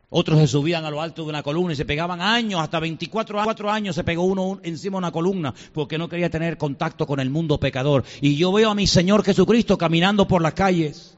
Otros 0.09 0.37
se 0.37 0.47
subían 0.47 0.83
a 0.83 0.91
lo 0.91 1.01
alto 1.01 1.23
de 1.23 1.29
una 1.29 1.41
columna 1.41 1.73
y 1.73 1.75
se 1.77 1.85
pegaban 1.85 2.21
años, 2.21 2.61
hasta 2.61 2.79
24 2.79 3.71
años 3.71 3.95
se 3.95 4.03
pegó 4.03 4.23
uno 4.23 4.59
encima 4.63 4.95
de 4.95 4.99
una 4.99 5.11
columna 5.11 5.55
porque 5.71 5.97
no 5.97 6.09
quería 6.09 6.29
tener 6.29 6.57
contacto 6.57 7.07
con 7.07 7.21
el 7.21 7.29
mundo 7.29 7.57
pecador. 7.57 8.03
Y 8.19 8.35
yo 8.35 8.51
veo 8.51 8.69
a 8.69 8.75
mi 8.75 8.85
Señor 8.85 9.23
Jesucristo 9.23 9.77
caminando 9.77 10.27
por 10.27 10.41
las 10.41 10.53
calles. 10.53 11.17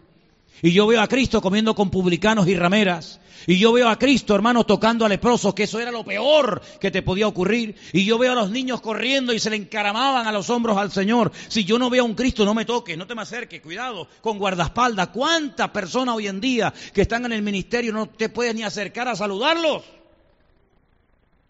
Y 0.62 0.72
yo 0.72 0.88
veo 0.88 1.02
a 1.02 1.08
Cristo 1.08 1.42
comiendo 1.42 1.76
con 1.76 1.90
publicanos 1.90 2.48
y 2.48 2.56
rameras. 2.56 3.20
Y 3.48 3.60
yo 3.60 3.74
veo 3.74 3.90
a 3.90 4.00
Cristo, 4.00 4.34
hermano, 4.34 4.66
tocando 4.66 5.06
a 5.06 5.10
leprosos, 5.10 5.54
que 5.54 5.64
eso 5.64 5.80
era 5.80 5.92
lo 5.92 6.04
peor 6.04 6.62
que 6.80 6.90
te 6.90 7.02
podía 7.02 7.28
ocurrir. 7.28 7.76
Y 7.94 8.06
yo 8.06 8.18
veo 8.18 8.32
a 8.32 8.36
los 8.36 8.50
niños 8.50 8.82
corriendo 8.82 9.34
y 9.34 9.40
se 9.40 9.50
le 9.50 9.56
encaramaban 9.58 10.26
a 10.26 10.32
los 10.32 10.50
hombros 10.50 10.78
al 10.78 10.92
Señor. 10.92 11.32
Si 11.48 11.64
yo 11.64 11.78
no 11.78 11.90
veo 11.90 12.04
a 12.04 12.06
un 12.06 12.16
Cristo, 12.16 12.46
no 12.46 12.54
me 12.54 12.66
toques, 12.66 12.98
no 12.98 13.06
te 13.06 13.16
me 13.16 13.22
acerques, 13.22 13.62
cuidado, 13.62 14.08
con 14.22 14.40
guardaespaldas. 14.40 15.10
¿Cuántas 15.10 15.70
personas 15.70 16.16
hoy 16.16 16.28
en 16.28 16.42
día 16.42 16.74
que 16.94 17.02
están 17.02 17.26
en 17.26 17.34
el 17.34 17.42
ministerio 17.42 17.94
no 17.94 18.08
te 18.08 18.30
puedes 18.30 18.56
ni 18.56 18.64
acercar 18.64 19.08
a 19.08 19.16
saludarlos? 19.16 19.84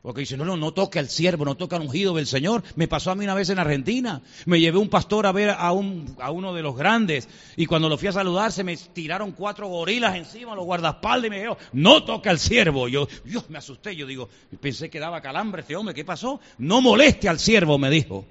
Porque 0.05 0.19
dice, 0.19 0.37
no, 0.37 0.45
no, 0.45 0.55
no 0.55 0.71
toca 0.71 0.99
al 0.99 1.09
siervo, 1.09 1.45
no 1.45 1.55
toca 1.55 1.77
al 1.77 1.81
ungido 1.81 2.13
del 2.13 2.27
Señor. 2.27 2.61
Me 2.75 2.87
pasó 2.87 3.09
a 3.09 3.15
mí 3.15 3.23
una 3.23 3.33
vez 3.33 3.49
en 3.49 3.57
Argentina. 3.57 4.21
Me 4.45 4.59
llevé 4.59 4.77
un 4.77 4.87
pastor 4.87 5.25
a 5.25 5.31
ver 5.31 5.49
a, 5.49 5.71
un, 5.71 6.15
a 6.19 6.29
uno 6.29 6.53
de 6.53 6.61
los 6.61 6.77
grandes. 6.77 7.27
Y 7.55 7.65
cuando 7.65 7.89
lo 7.89 7.97
fui 7.97 8.09
a 8.09 8.11
saludar, 8.11 8.51
se 8.51 8.63
me 8.63 8.77
tiraron 8.77 9.31
cuatro 9.31 9.67
gorilas 9.67 10.15
encima, 10.15 10.53
los 10.53 10.63
guardaespaldas, 10.63 11.25
y 11.25 11.29
me 11.31 11.41
dijo, 11.41 11.57
no 11.73 12.03
toca 12.03 12.29
al 12.29 12.37
siervo. 12.37 12.87
Yo, 12.87 13.07
Dios, 13.23 13.49
me 13.49 13.57
asusté. 13.57 13.95
Yo 13.95 14.05
digo, 14.05 14.29
pensé 14.61 14.91
que 14.91 14.99
daba 14.99 15.21
calambre 15.21 15.61
este 15.61 15.75
hombre. 15.75 15.95
¿Qué 15.95 16.05
pasó? 16.05 16.39
No 16.59 16.81
moleste 16.81 17.27
al 17.27 17.39
siervo, 17.39 17.79
me 17.79 17.89
dijo. 17.89 18.25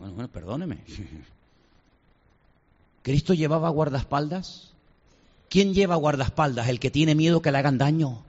Bueno, 0.00 0.14
bueno, 0.14 0.28
perdóneme. 0.32 0.78
¿Cristo 3.02 3.34
llevaba 3.34 3.68
guardaespaldas? 3.68 4.72
¿Quién 5.48 5.74
lleva 5.74 5.94
guardaespaldas? 5.94 6.66
El 6.68 6.80
que 6.80 6.90
tiene 6.90 7.14
miedo 7.14 7.40
que 7.40 7.52
le 7.52 7.58
hagan 7.58 7.78
daño. 7.78 8.24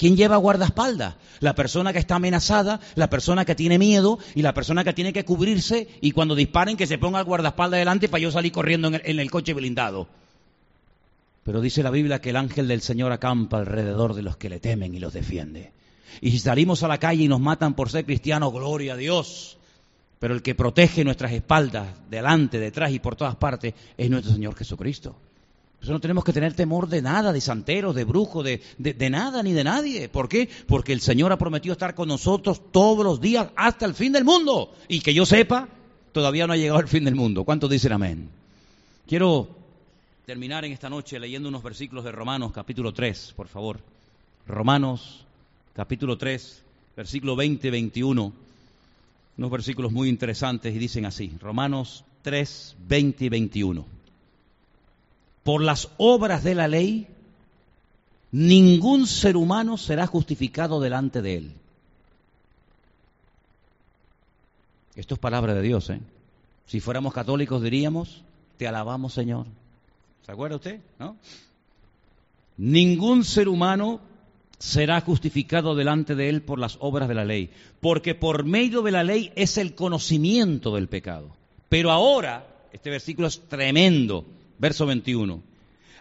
¿Quién 0.00 0.16
lleva 0.16 0.38
guardaespaldas? 0.38 1.16
La 1.40 1.54
persona 1.54 1.92
que 1.92 1.98
está 1.98 2.14
amenazada, 2.14 2.80
la 2.94 3.10
persona 3.10 3.44
que 3.44 3.54
tiene 3.54 3.78
miedo 3.78 4.18
y 4.34 4.40
la 4.40 4.54
persona 4.54 4.82
que 4.82 4.94
tiene 4.94 5.12
que 5.12 5.26
cubrirse 5.26 5.88
y 6.00 6.12
cuando 6.12 6.34
disparen 6.34 6.78
que 6.78 6.86
se 6.86 6.96
ponga 6.96 7.20
guardaespaldas 7.20 7.80
delante 7.80 8.08
para 8.08 8.22
yo 8.22 8.30
salir 8.30 8.50
corriendo 8.50 8.88
en 8.88 9.20
el 9.20 9.30
coche 9.30 9.52
blindado. 9.52 10.08
Pero 11.44 11.60
dice 11.60 11.82
la 11.82 11.90
Biblia 11.90 12.18
que 12.18 12.30
el 12.30 12.36
ángel 12.36 12.66
del 12.66 12.80
Señor 12.80 13.12
acampa 13.12 13.58
alrededor 13.58 14.14
de 14.14 14.22
los 14.22 14.38
que 14.38 14.48
le 14.48 14.58
temen 14.58 14.94
y 14.94 15.00
los 15.00 15.12
defiende. 15.12 15.74
Y 16.22 16.30
si 16.30 16.38
salimos 16.38 16.82
a 16.82 16.88
la 16.88 16.96
calle 16.96 17.24
y 17.24 17.28
nos 17.28 17.40
matan 17.40 17.74
por 17.74 17.90
ser 17.90 18.06
cristianos, 18.06 18.54
gloria 18.54 18.94
a 18.94 18.96
Dios. 18.96 19.58
Pero 20.18 20.32
el 20.32 20.40
que 20.40 20.54
protege 20.54 21.04
nuestras 21.04 21.32
espaldas, 21.32 21.88
delante, 22.08 22.58
detrás 22.58 22.90
y 22.92 23.00
por 23.00 23.16
todas 23.16 23.36
partes, 23.36 23.74
es 23.98 24.08
nuestro 24.08 24.32
Señor 24.32 24.56
Jesucristo. 24.56 25.14
Eso 25.82 25.92
no 25.92 26.00
tenemos 26.00 26.24
que 26.24 26.32
tener 26.32 26.52
temor 26.52 26.88
de 26.88 27.00
nada, 27.00 27.32
de 27.32 27.40
santeros, 27.40 27.94
de 27.94 28.04
brujos, 28.04 28.44
de, 28.44 28.60
de, 28.76 29.10
nada 29.10 29.42
ni 29.42 29.52
de 29.52 29.64
nadie. 29.64 30.10
¿Por 30.10 30.28
qué? 30.28 30.48
Porque 30.66 30.92
el 30.92 31.00
Señor 31.00 31.32
ha 31.32 31.38
prometido 31.38 31.72
estar 31.72 31.94
con 31.94 32.08
nosotros 32.08 32.60
todos 32.70 33.02
los 33.02 33.20
días 33.20 33.48
hasta 33.56 33.86
el 33.86 33.94
fin 33.94 34.12
del 34.12 34.24
mundo. 34.24 34.74
Y 34.88 35.00
que 35.00 35.14
yo 35.14 35.24
sepa, 35.24 35.68
todavía 36.12 36.46
no 36.46 36.52
ha 36.52 36.58
llegado 36.58 36.80
el 36.80 36.88
fin 36.88 37.04
del 37.04 37.14
mundo. 37.14 37.44
¿Cuántos 37.44 37.70
dicen 37.70 37.92
amén? 37.92 38.28
Quiero 39.06 39.48
terminar 40.26 40.66
en 40.66 40.72
esta 40.72 40.90
noche 40.90 41.18
leyendo 41.18 41.48
unos 41.48 41.62
versículos 41.62 42.04
de 42.04 42.12
Romanos 42.12 42.52
capítulo 42.52 42.92
3, 42.92 43.32
por 43.34 43.48
favor. 43.48 43.80
Romanos 44.46 45.24
capítulo 45.72 46.18
3, 46.18 46.62
versículo 46.94 47.36
20, 47.36 47.70
21. 47.70 48.32
Unos 49.38 49.50
versículos 49.50 49.92
muy 49.92 50.10
interesantes 50.10 50.74
y 50.74 50.78
dicen 50.78 51.06
así. 51.06 51.32
Romanos 51.40 52.04
3, 52.22 52.76
20 52.86 53.24
y 53.24 53.28
21 53.30 53.99
por 55.42 55.62
las 55.62 55.88
obras 55.96 56.44
de 56.44 56.54
la 56.54 56.68
ley, 56.68 57.06
ningún 58.32 59.06
ser 59.06 59.36
humano 59.36 59.76
será 59.76 60.06
justificado 60.06 60.80
delante 60.80 61.22
de 61.22 61.36
él. 61.36 61.52
Esto 64.94 65.14
es 65.14 65.20
palabra 65.20 65.54
de 65.54 65.62
Dios, 65.62 65.88
¿eh? 65.90 66.00
Si 66.66 66.80
fuéramos 66.80 67.12
católicos 67.12 67.62
diríamos, 67.62 68.22
te 68.56 68.68
alabamos 68.68 69.14
Señor. 69.14 69.46
¿Se 70.24 70.32
acuerda 70.32 70.56
usted? 70.56 70.80
¿No? 70.98 71.16
Ningún 72.56 73.24
ser 73.24 73.48
humano 73.48 74.00
será 74.58 75.00
justificado 75.00 75.74
delante 75.74 76.14
de 76.14 76.28
él 76.28 76.42
por 76.42 76.58
las 76.58 76.76
obras 76.80 77.08
de 77.08 77.14
la 77.14 77.24
ley, 77.24 77.50
porque 77.80 78.14
por 78.14 78.44
medio 78.44 78.82
de 78.82 78.90
la 78.90 79.02
ley 79.02 79.32
es 79.34 79.56
el 79.56 79.74
conocimiento 79.74 80.74
del 80.74 80.86
pecado. 80.86 81.30
Pero 81.70 81.90
ahora, 81.90 82.46
este 82.72 82.90
versículo 82.90 83.28
es 83.28 83.40
tremendo, 83.48 84.26
verso 84.60 84.86
21. 84.86 85.42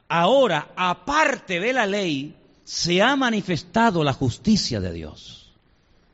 Ahora, 0.09 0.71
aparte 0.75 1.59
de 1.59 1.73
la 1.73 1.85
ley, 1.85 2.35
se 2.63 3.01
ha 3.01 3.15
manifestado 3.15 4.03
la 4.03 4.13
justicia 4.13 4.79
de 4.79 4.93
Dios, 4.93 5.53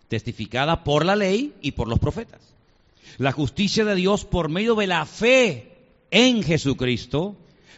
testificada 0.08 0.84
por 0.84 1.06
la 1.06 1.16
ley 1.16 1.54
y 1.62 1.72
por 1.72 1.88
los 1.88 2.00
profetas. 2.00 2.42
La 3.18 3.32
justicia 3.32 3.84
de 3.84 3.96
Dios 3.96 4.26
por 4.26 4.50
medio 4.50 4.76
de 4.76 4.88
la 4.88 5.06
fe 5.06 5.74
en 6.12 6.44
Jesucristo 6.44 7.36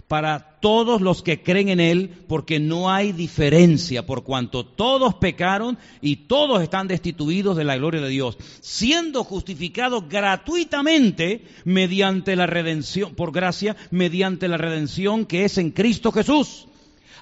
para 0.08 0.58
todos 0.62 1.02
los 1.02 1.22
que 1.22 1.44
creen 1.44 1.70
en 1.70 1.80
Él, 1.80 2.24
porque 2.28 2.60
no 2.60 2.90
hay 2.90 3.12
diferencia, 3.12 4.06
por 4.06 4.24
cuanto 4.24 4.66
todos 4.66 5.16
pecaron 5.16 5.78
y 6.02 6.16
todos 6.28 6.62
están 6.62 6.88
destituidos 6.88 7.58
de 7.58 7.66
la 7.66 7.76
gloria 7.76 8.02
de 8.02 8.10
Dios, 8.10 8.38
siendo 8.62 9.26
justificados 9.26 10.08
gratuitamente 10.08 11.46
mediante 11.66 12.36
la 12.38 12.48
redención, 12.48 13.16
por 13.16 13.34
gracia, 13.34 13.76
mediante 13.92 14.48
la 14.48 14.58
redención 14.58 15.26
que 15.26 15.44
es 15.44 15.58
en 15.58 15.72
Cristo 15.72 16.14
Jesús, 16.14 16.68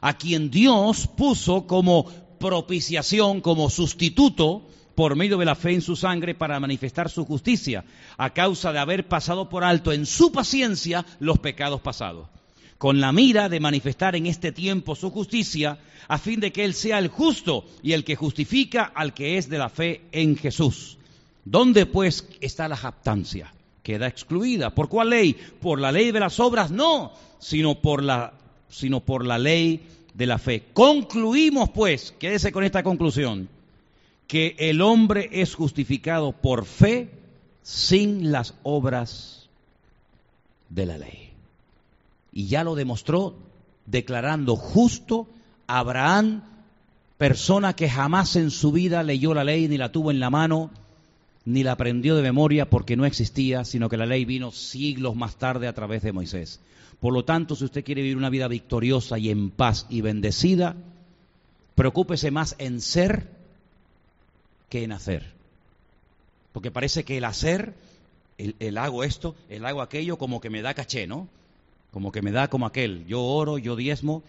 a 0.01 0.17
quien 0.17 0.51
Dios 0.51 1.07
puso 1.07 1.65
como 1.65 2.05
propiciación, 2.39 3.41
como 3.41 3.71
sustituto, 3.71 4.67
por 4.93 5.15
medio 5.15 5.37
de 5.37 5.45
la 5.45 5.55
fe 5.55 5.73
en 5.73 5.81
su 5.81 5.95
sangre 5.95 6.35
para 6.35 6.59
manifestar 6.59 7.09
su 7.09 7.25
justicia, 7.25 7.83
a 8.17 8.29
causa 8.29 8.71
de 8.71 8.79
haber 8.79 9.07
pasado 9.07 9.49
por 9.49 9.63
alto 9.63 9.91
en 9.91 10.05
su 10.05 10.31
paciencia 10.31 11.03
los 11.19 11.39
pecados 11.39 11.81
pasados 11.81 12.27
con 12.77 12.99
la 12.99 13.11
mira 13.11 13.49
de 13.49 13.59
manifestar 13.59 14.15
en 14.15 14.25
este 14.25 14.51
tiempo 14.51 14.95
su 14.95 15.09
justicia, 15.09 15.79
a 16.07 16.17
fin 16.17 16.39
de 16.39 16.51
que 16.51 16.65
Él 16.65 16.73
sea 16.73 16.99
el 16.99 17.07
justo 17.07 17.65
y 17.81 17.93
el 17.93 18.03
que 18.03 18.15
justifica 18.15 18.83
al 18.83 19.13
que 19.13 19.37
es 19.37 19.49
de 19.49 19.57
la 19.57 19.69
fe 19.69 20.01
en 20.11 20.35
Jesús. 20.35 20.97
¿Dónde 21.45 21.85
pues 21.85 22.27
está 22.41 22.67
la 22.67 22.75
jactancia? 22.75 23.53
Queda 23.81 24.07
excluida. 24.07 24.73
¿Por 24.73 24.89
cuál 24.89 25.11
ley? 25.11 25.35
Por 25.61 25.79
la 25.79 25.91
ley 25.91 26.11
de 26.11 26.19
las 26.19 26.39
obras, 26.39 26.71
no, 26.71 27.13
sino 27.39 27.75
por 27.75 28.03
la, 28.03 28.33
sino 28.67 28.99
por 28.99 29.25
la 29.25 29.37
ley 29.37 29.81
de 30.13 30.25
la 30.25 30.37
fe. 30.37 30.63
Concluimos 30.73 31.69
pues, 31.69 32.13
quédese 32.19 32.51
con 32.51 32.63
esta 32.63 32.83
conclusión, 32.83 33.47
que 34.27 34.55
el 34.57 34.81
hombre 34.81 35.29
es 35.31 35.53
justificado 35.53 36.31
por 36.33 36.65
fe 36.65 37.09
sin 37.61 38.31
las 38.31 38.55
obras 38.63 39.49
de 40.69 40.85
la 40.87 40.97
ley 40.97 41.34
y 42.35 42.47
ya 42.47 42.63
lo 42.63 42.75
demostró 42.75 43.33
declarando 43.87 44.57
justo 44.57 45.27
Abraham, 45.67 46.43
persona 47.17 47.75
que 47.75 47.89
jamás 47.89 48.35
en 48.35 48.51
su 48.51 48.71
vida 48.73 49.01
leyó 49.03 49.33
la 49.33 49.45
ley 49.45 49.67
ni 49.67 49.77
la 49.77 49.91
tuvo 49.91 50.11
en 50.11 50.19
la 50.19 50.29
mano, 50.29 50.69
ni 51.45 51.63
la 51.63 51.71
aprendió 51.71 52.15
de 52.15 52.21
memoria 52.21 52.69
porque 52.69 52.97
no 52.97 53.05
existía, 53.05 53.63
sino 53.63 53.87
que 53.87 53.97
la 53.97 54.05
ley 54.05 54.25
vino 54.25 54.51
siglos 54.51 55.15
más 55.15 55.37
tarde 55.37 55.67
a 55.67 55.73
través 55.73 56.03
de 56.03 56.11
Moisés. 56.11 56.59
Por 56.99 57.13
lo 57.13 57.23
tanto, 57.23 57.55
si 57.55 57.63
usted 57.63 57.85
quiere 57.85 58.01
vivir 58.01 58.17
una 58.17 58.29
vida 58.29 58.49
victoriosa 58.49 59.17
y 59.17 59.29
en 59.29 59.49
paz 59.49 59.85
y 59.89 60.01
bendecida, 60.01 60.75
preocúpese 61.75 62.31
más 62.31 62.55
en 62.57 62.81
ser 62.81 63.29
que 64.69 64.83
en 64.83 64.91
hacer. 64.91 65.31
Porque 66.51 66.71
parece 66.71 67.05
que 67.05 67.17
el 67.17 67.23
hacer, 67.23 67.75
el, 68.37 68.77
hago 68.77 69.05
esto, 69.05 69.35
el 69.49 69.65
hago 69.65 69.81
aquello, 69.81 70.17
como 70.17 70.41
que 70.41 70.49
me 70.49 70.61
da 70.61 70.73
caché, 70.73 71.07
¿no? 71.07 71.29
Como 71.95 72.11
que 72.11 72.21
me 72.21 72.33
da 72.33 72.49
como 72.49 72.65
aquel. 72.65 73.05
Yo 73.07 73.23
oro, 73.23 73.57
yo 73.57 73.77
diezmo. 73.77 74.21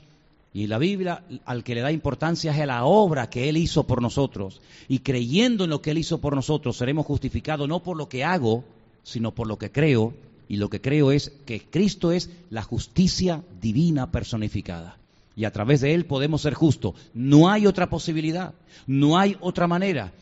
Y 0.55 0.69
la 0.69 0.79
Biblia 0.79 1.25
al 1.45 1.65
que 1.65 1.75
le 1.75 1.81
da 1.81 1.91
importancia 1.91 2.53
es 2.53 2.61
a 2.61 2.65
la 2.65 2.85
obra 2.85 3.29
que 3.29 3.49
Él 3.49 3.57
hizo 3.57 3.89
por 3.89 4.01
nosotros. 4.01 4.61
Y 4.87 5.01
creyendo 5.01 5.65
en 5.65 5.71
lo 5.71 5.83
que 5.83 5.91
Él 5.91 5.99
hizo 5.99 6.19
por 6.19 6.37
nosotros, 6.37 6.77
seremos 6.77 7.07
justificados 7.07 7.69
no 7.69 7.83
por 7.83 7.97
lo 7.97 8.09
que 8.09 8.23
hago, 8.23 8.63
sino 9.03 9.33
por 9.33 9.49
lo 9.49 9.59
que 9.59 9.73
creo. 9.73 10.15
Y 10.49 10.59
lo 10.59 10.71
que 10.71 10.81
creo 10.81 11.11
es 11.11 11.33
que 11.45 11.61
Cristo 11.61 12.13
es 12.13 12.31
la 12.51 12.63
justicia 12.63 13.43
divina 13.61 14.13
personificada. 14.13 14.97
Y 15.35 15.45
a 15.45 15.51
través 15.51 15.81
de 15.81 15.93
Él 15.93 16.05
podemos 16.07 16.43
ser 16.43 16.55
justos. 16.55 16.95
No 17.15 17.51
hay 17.51 17.67
otra 17.67 17.91
posibilidad, 17.91 18.55
no 18.87 19.19
hay 19.19 19.37
otra 19.41 19.67
manera. 19.67 20.13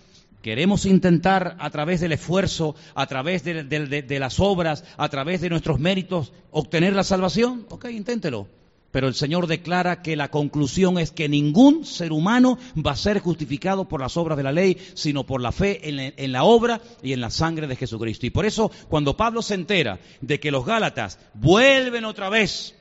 Queremos 0.45 0.85
intentar 0.85 1.57
a 1.59 1.71
través 1.71 2.03
del 2.03 2.13
esfuerzo, 2.13 2.77
a 2.95 3.07
través 3.07 3.45
de, 3.45 4.19
las 4.21 4.41
obras, 4.41 4.85
a 4.99 5.09
través 5.09 5.41
de 5.41 5.49
nuestros 5.49 5.81
méritos, 5.81 6.35
obtener 6.51 6.95
la 6.95 7.03
salvación. 7.03 7.65
Ok, 7.71 7.87
inténtelo. 7.87 8.47
Pero 8.91 9.09
el 9.09 9.15
Señor 9.15 9.47
declara 9.47 10.03
que 10.03 10.17
la 10.17 10.31
conclusión 10.31 10.99
es 10.99 11.13
que 11.13 11.31
ningún 11.31 11.87
ser 11.87 12.13
humano 12.13 12.59
va 12.77 12.91
a 12.91 12.97
ser 12.97 13.21
justificado 13.21 13.89
por 13.89 14.03
las 14.03 14.19
obras 14.19 14.37
de 14.37 14.43
la 14.43 14.53
ley, 14.53 14.77
sino 14.93 15.25
por 15.25 15.41
la 15.41 15.51
fe 15.51 15.81
en 15.83 16.33
la 16.33 16.45
obra 16.45 16.83
y 17.03 17.15
en 17.15 17.23
la 17.23 17.31
sangre 17.31 17.67
de 17.67 17.77
Jesucristo. 17.77 18.27
Y 18.27 18.31
por 18.31 18.45
eso, 18.45 18.71
cuando 18.91 19.17
Pablo 19.17 19.41
se 19.41 19.55
entera 19.55 19.99
de 20.21 20.41
que 20.41 20.51
los 20.51 20.67
Gálatas 20.67 21.19
vuelven 21.33 22.05
otra 22.05 22.29
vez 22.29 22.75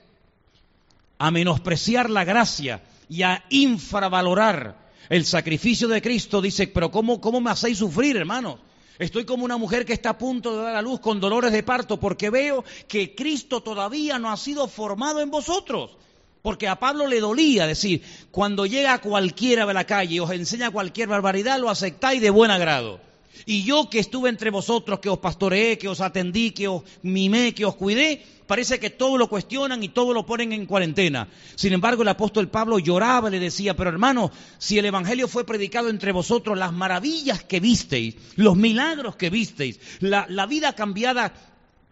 a 1.17 1.31
menospreciar 1.31 2.09
la 2.09 2.25
gracia 2.25 2.83
y 3.07 3.21
a 3.21 3.45
infravalorar 3.49 4.82
el 5.09 5.25
sacrificio 5.25 5.87
de 5.87 6.01
Cristo 6.01 6.41
dice, 6.41 6.67
pero 6.67 6.91
¿cómo, 6.91 7.19
cómo 7.19 7.41
me 7.41 7.51
hacéis 7.51 7.77
sufrir, 7.77 8.17
hermanos? 8.17 8.59
Estoy 8.99 9.25
como 9.25 9.43
una 9.43 9.57
mujer 9.57 9.85
que 9.85 9.93
está 9.93 10.09
a 10.09 10.17
punto 10.17 10.55
de 10.55 10.63
dar 10.63 10.75
a 10.75 10.81
luz 10.81 10.99
con 10.99 11.19
dolores 11.19 11.51
de 11.51 11.63
parto 11.63 11.99
porque 11.99 12.29
veo 12.29 12.63
que 12.87 13.15
Cristo 13.15 13.61
todavía 13.61 14.19
no 14.19 14.31
ha 14.31 14.37
sido 14.37 14.67
formado 14.67 15.19
en 15.19 15.31
vosotros. 15.31 15.97
Porque 16.43 16.67
a 16.67 16.77
Pablo 16.77 17.07
le 17.07 17.21
dolía 17.21 17.65
decir, 17.65 18.03
cuando 18.29 18.65
llega 18.65 18.99
cualquiera 18.99 19.65
de 19.65 19.73
la 19.73 19.85
calle 19.85 20.15
y 20.15 20.19
os 20.19 20.29
enseña 20.29 20.71
cualquier 20.71 21.07
barbaridad, 21.07 21.57
lo 21.57 21.69
aceptáis 21.69 22.21
de 22.21 22.29
buen 22.29 22.51
agrado. 22.51 22.99
Y 23.45 23.63
yo 23.63 23.89
que 23.89 23.99
estuve 23.99 24.29
entre 24.29 24.49
vosotros, 24.49 24.99
que 24.99 25.09
os 25.09 25.19
pastoreé, 25.19 25.77
que 25.77 25.87
os 25.87 26.01
atendí, 26.01 26.51
que 26.51 26.67
os 26.67 26.83
mimé, 27.01 27.53
que 27.53 27.65
os 27.65 27.75
cuidé, 27.75 28.23
parece 28.47 28.79
que 28.79 28.89
todo 28.89 29.17
lo 29.17 29.27
cuestionan 29.27 29.83
y 29.83 29.89
todo 29.89 30.13
lo 30.13 30.25
ponen 30.25 30.53
en 30.53 30.65
cuarentena. 30.65 31.27
Sin 31.55 31.73
embargo, 31.73 32.03
el 32.03 32.09
apóstol 32.09 32.49
Pablo 32.49 32.79
lloraba 32.79 33.29
le 33.29 33.39
decía, 33.39 33.75
pero 33.75 33.89
hermano, 33.89 34.31
si 34.57 34.77
el 34.77 34.85
Evangelio 34.85 35.27
fue 35.27 35.45
predicado 35.45 35.89
entre 35.89 36.11
vosotros, 36.11 36.57
las 36.57 36.73
maravillas 36.73 37.43
que 37.43 37.59
visteis, 37.59 38.15
los 38.35 38.55
milagros 38.55 39.15
que 39.15 39.29
visteis, 39.29 39.79
la 39.99 40.45
vida 40.45 40.73
cambiada, 40.73 41.33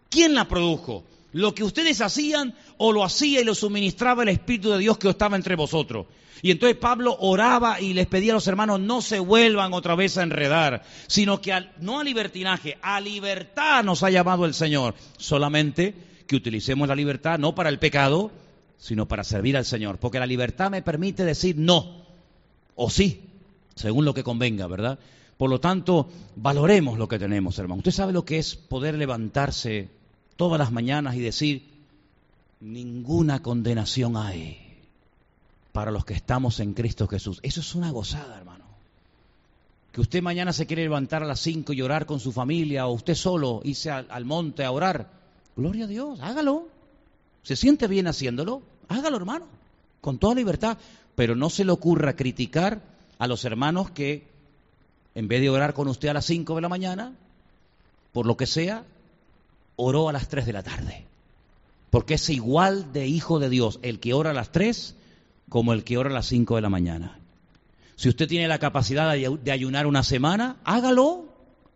¿quién 0.08 0.34
la 0.34 0.48
produjo? 0.48 1.04
¿Lo 1.32 1.54
que 1.54 1.64
ustedes 1.64 2.02
hacían 2.02 2.54
o 2.84 2.90
lo 2.90 3.04
hacía 3.04 3.40
y 3.40 3.44
lo 3.44 3.54
suministraba 3.54 4.24
el 4.24 4.30
Espíritu 4.30 4.70
de 4.70 4.78
Dios 4.78 4.98
que 4.98 5.08
estaba 5.08 5.36
entre 5.36 5.54
vosotros? 5.54 6.06
Y 6.42 6.50
entonces 6.50 6.76
Pablo 6.76 7.16
oraba 7.20 7.80
y 7.80 7.94
les 7.94 8.08
pedía 8.08 8.32
a 8.32 8.34
los 8.34 8.48
hermanos 8.48 8.80
no 8.80 9.00
se 9.00 9.20
vuelvan 9.20 9.72
otra 9.72 9.94
vez 9.94 10.18
a 10.18 10.24
enredar, 10.24 10.82
sino 11.06 11.40
que 11.40 11.54
no 11.80 12.00
a 12.00 12.04
libertinaje, 12.04 12.78
a 12.82 13.00
libertad 13.00 13.84
nos 13.84 14.02
ha 14.02 14.10
llamado 14.10 14.44
el 14.46 14.52
Señor. 14.52 14.96
Solamente 15.16 15.94
que 16.26 16.34
utilicemos 16.34 16.88
la 16.88 16.96
libertad 16.96 17.38
no 17.38 17.54
para 17.54 17.68
el 17.68 17.78
pecado, 17.78 18.32
sino 18.78 19.06
para 19.06 19.22
servir 19.22 19.56
al 19.56 19.64
Señor. 19.64 19.98
Porque 19.98 20.18
la 20.18 20.26
libertad 20.26 20.68
me 20.68 20.82
permite 20.82 21.24
decir 21.24 21.54
no 21.56 22.02
o 22.74 22.90
sí, 22.90 23.20
según 23.76 24.04
lo 24.04 24.12
que 24.12 24.24
convenga, 24.24 24.66
¿verdad? 24.66 24.98
Por 25.36 25.50
lo 25.50 25.60
tanto, 25.60 26.08
valoremos 26.34 26.98
lo 26.98 27.06
que 27.06 27.20
tenemos, 27.20 27.56
hermano. 27.60 27.78
Usted 27.78 27.92
sabe 27.92 28.12
lo 28.12 28.24
que 28.24 28.38
es 28.38 28.56
poder 28.56 28.96
levantarse 28.96 29.88
todas 30.34 30.58
las 30.58 30.72
mañanas 30.72 31.14
y 31.14 31.20
decir, 31.20 31.71
ninguna 32.62 33.42
condenación 33.42 34.16
hay 34.16 34.58
para 35.72 35.90
los 35.90 36.04
que 36.04 36.14
estamos 36.14 36.60
en 36.60 36.74
Cristo 36.74 37.08
Jesús. 37.08 37.40
Eso 37.42 37.60
es 37.60 37.74
una 37.74 37.90
gozada, 37.90 38.38
hermano. 38.38 38.64
Que 39.90 40.00
usted 40.00 40.22
mañana 40.22 40.52
se 40.52 40.66
quiere 40.66 40.82
levantar 40.82 41.22
a 41.22 41.26
las 41.26 41.40
cinco 41.40 41.72
y 41.72 41.82
orar 41.82 42.06
con 42.06 42.20
su 42.20 42.32
familia, 42.32 42.86
o 42.86 42.92
usted 42.92 43.14
solo 43.14 43.60
irse 43.64 43.90
al, 43.90 44.24
monte 44.24 44.64
a 44.64 44.70
orar. 44.70 45.10
Gloria 45.56 45.84
a 45.84 45.88
Dios, 45.88 46.20
hágalo. 46.20 46.68
¿Se 47.42 47.56
siente 47.56 47.88
bien 47.88 48.06
haciéndolo? 48.06 48.62
Hágalo, 48.88 49.16
hermano, 49.16 49.46
con 50.00 50.18
toda 50.18 50.34
libertad. 50.34 50.78
Pero 51.14 51.34
no 51.34 51.50
se 51.50 51.64
le 51.64 51.72
ocurra 51.72 52.16
criticar 52.16 52.80
a 53.18 53.26
los 53.26 53.44
hermanos 53.44 53.90
que, 53.90 54.26
en 55.14 55.28
vez 55.28 55.40
de 55.40 55.50
orar 55.50 55.74
con 55.74 55.88
usted 55.88 56.08
a 56.08 56.14
las 56.14 56.24
cinco 56.24 56.54
de 56.54 56.62
la 56.62 56.68
mañana, 56.68 57.12
por 58.12 58.24
lo 58.24 58.36
que 58.36 58.46
sea, 58.46 58.84
oró 59.76 60.08
a 60.08 60.12
las 60.12 60.28
tres 60.28 60.46
de 60.46 60.52
la 60.52 60.62
tarde. 60.62 61.06
Porque 61.92 62.14
es 62.14 62.30
igual 62.30 62.90
de 62.94 63.06
hijo 63.06 63.38
de 63.38 63.50
Dios 63.50 63.78
el 63.82 64.00
que 64.00 64.14
ora 64.14 64.30
a 64.30 64.32
las 64.32 64.50
tres 64.50 64.96
como 65.50 65.74
el 65.74 65.84
que 65.84 65.98
ora 65.98 66.08
a 66.08 66.14
las 66.14 66.24
5 66.24 66.56
de 66.56 66.62
la 66.62 66.70
mañana. 66.70 67.18
Si 67.96 68.08
usted 68.08 68.26
tiene 68.26 68.48
la 68.48 68.58
capacidad 68.58 69.14
de 69.14 69.52
ayunar 69.52 69.86
una 69.86 70.02
semana, 70.02 70.56
hágalo. 70.64 71.26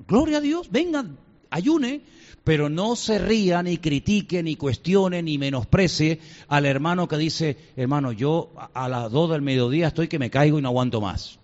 Gloria 0.08 0.38
a 0.38 0.40
Dios, 0.40 0.70
venga, 0.70 1.04
ayune, 1.50 2.00
pero 2.44 2.70
no 2.70 2.96
se 2.96 3.18
ría, 3.18 3.62
ni 3.62 3.76
critique, 3.76 4.42
ni 4.42 4.56
cuestione, 4.56 5.22
ni 5.22 5.36
menosprecie 5.36 6.20
al 6.48 6.64
hermano 6.64 7.08
que 7.08 7.18
dice, 7.18 7.58
hermano, 7.76 8.10
yo 8.10 8.54
a 8.72 8.88
las 8.88 9.12
2 9.12 9.32
del 9.32 9.42
mediodía 9.42 9.88
estoy 9.88 10.08
que 10.08 10.18
me 10.18 10.30
caigo 10.30 10.58
y 10.58 10.62
no 10.62 10.68
aguanto 10.68 11.02
más. 11.02 11.38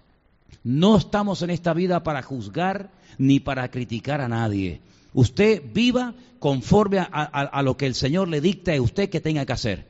No 0.65 0.97
estamos 0.97 1.43
en 1.43 1.51
esta 1.51 1.75
vida 1.75 2.03
para 2.03 2.23
juzgar 2.23 2.91
ni 3.19 3.39
para 3.39 3.71
criticar 3.71 4.23
a 4.23 4.29
nadie. 4.29 4.81
Usted 5.15 5.63
viva 5.73 6.15
conforme 6.39 6.99
a, 6.99 7.63
lo 7.63 7.77
que 7.77 7.87
el 7.87 7.95
Señor 7.95 8.29
le 8.29 8.41
dicta 8.41 8.75
a 8.75 8.81
usted 8.81 9.11
que 9.11 9.21
tenga 9.21 9.47
que 9.47 9.53
hacer 9.53 9.87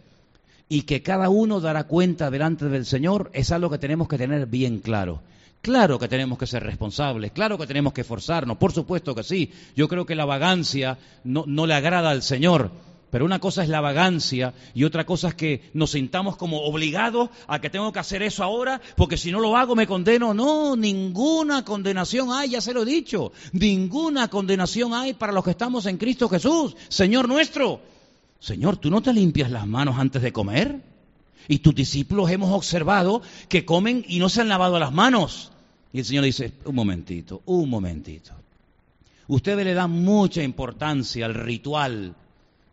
y 0.69 0.83
que 0.83 1.03
cada 1.03 1.29
uno 1.29 1.61
dará 1.61 1.85
cuenta 1.85 2.31
delante 2.31 2.69
del 2.69 2.87
Señor 2.87 3.31
es 3.33 3.53
algo 3.53 3.71
que 3.71 3.79
tenemos 3.79 4.09
que 4.09 4.19
tener 4.19 4.47
bien 4.47 4.81
claro. 4.81 5.23
Claro 5.61 5.99
que 5.99 6.09
tenemos 6.09 6.39
que 6.39 6.47
ser 6.47 6.65
responsables, 6.65 7.31
claro 7.31 7.57
que 7.57 7.69
tenemos 7.69 7.93
que 7.93 8.01
esforzarnos, 8.01 8.57
por 8.57 8.73
supuesto 8.73 9.15
que 9.15 9.23
sí. 9.23 9.53
Yo 9.77 9.87
creo 9.87 10.05
que 10.05 10.17
la 10.17 10.25
vagancia 10.25 10.99
no, 11.23 11.45
no 11.47 11.67
le 11.67 11.75
agrada 11.75 12.11
al 12.11 12.23
Señor, 12.23 12.73
pero 13.13 13.27
una 13.27 13.41
cosa 13.41 13.63
es 13.63 13.69
la 13.69 13.83
vagancia 13.83 14.55
y 14.73 14.85
otra 14.85 15.05
cosa 15.05 15.29
es 15.29 15.35
que 15.35 15.71
nos 15.75 15.91
sintamos 15.91 16.39
como 16.39 16.63
obligados 16.63 17.29
a 17.47 17.61
que 17.61 17.69
tengo 17.69 17.93
que 17.93 17.99
hacer 17.99 18.23
eso 18.23 18.43
ahora, 18.43 18.81
porque 18.97 19.19
si 19.19 19.31
no 19.31 19.39
lo 19.39 19.55
hago 19.55 19.77
me 19.77 19.87
condeno. 19.87 20.33
No, 20.33 20.77
ninguna 20.77 21.63
condenación 21.63 22.33
hay, 22.33 22.53
ya 22.53 22.63
se 22.63 22.73
lo 22.73 22.85
he 22.85 22.87
dicho. 22.87 23.33
Ninguna 23.53 24.29
condenación 24.29 24.95
hay 24.95 25.13
para 25.13 25.31
los 25.31 25.45
que 25.45 25.51
estamos 25.51 25.85
en 25.85 25.99
Cristo 25.99 26.27
Jesús, 26.27 26.75
Señor 26.89 27.29
nuestro. 27.29 27.83
Señor, 28.41 28.79
¿tú 28.79 28.91
no 28.91 29.03
te 29.03 29.13
limpias 29.13 29.51
las 29.51 29.67
manos 29.67 29.99
antes 29.99 30.23
de 30.23 30.33
comer? 30.33 30.81
Y 31.49 31.59
tus 31.59 31.75
discípulos 31.75 32.31
hemos 32.31 32.51
observado 32.51 33.21
que 33.51 33.67
comen 33.67 34.07
y 34.09 34.21
no 34.21 34.31
se 34.31 34.41
han 34.41 34.49
lavado 34.49 34.79
las 34.79 34.91
manos. 34.91 35.53
Y 35.93 35.99
el 35.99 36.07
Señor 36.07 36.25
dice, 36.25 36.55
un 36.65 36.77
momentito, 36.77 37.43
un 37.45 37.69
momentito. 37.69 38.33
Ustedes 39.29 39.67
le 39.67 39.75
dan 39.75 39.91
mucha 39.91 40.43
importancia 40.43 41.27
al 41.27 41.35
ritual 41.35 42.15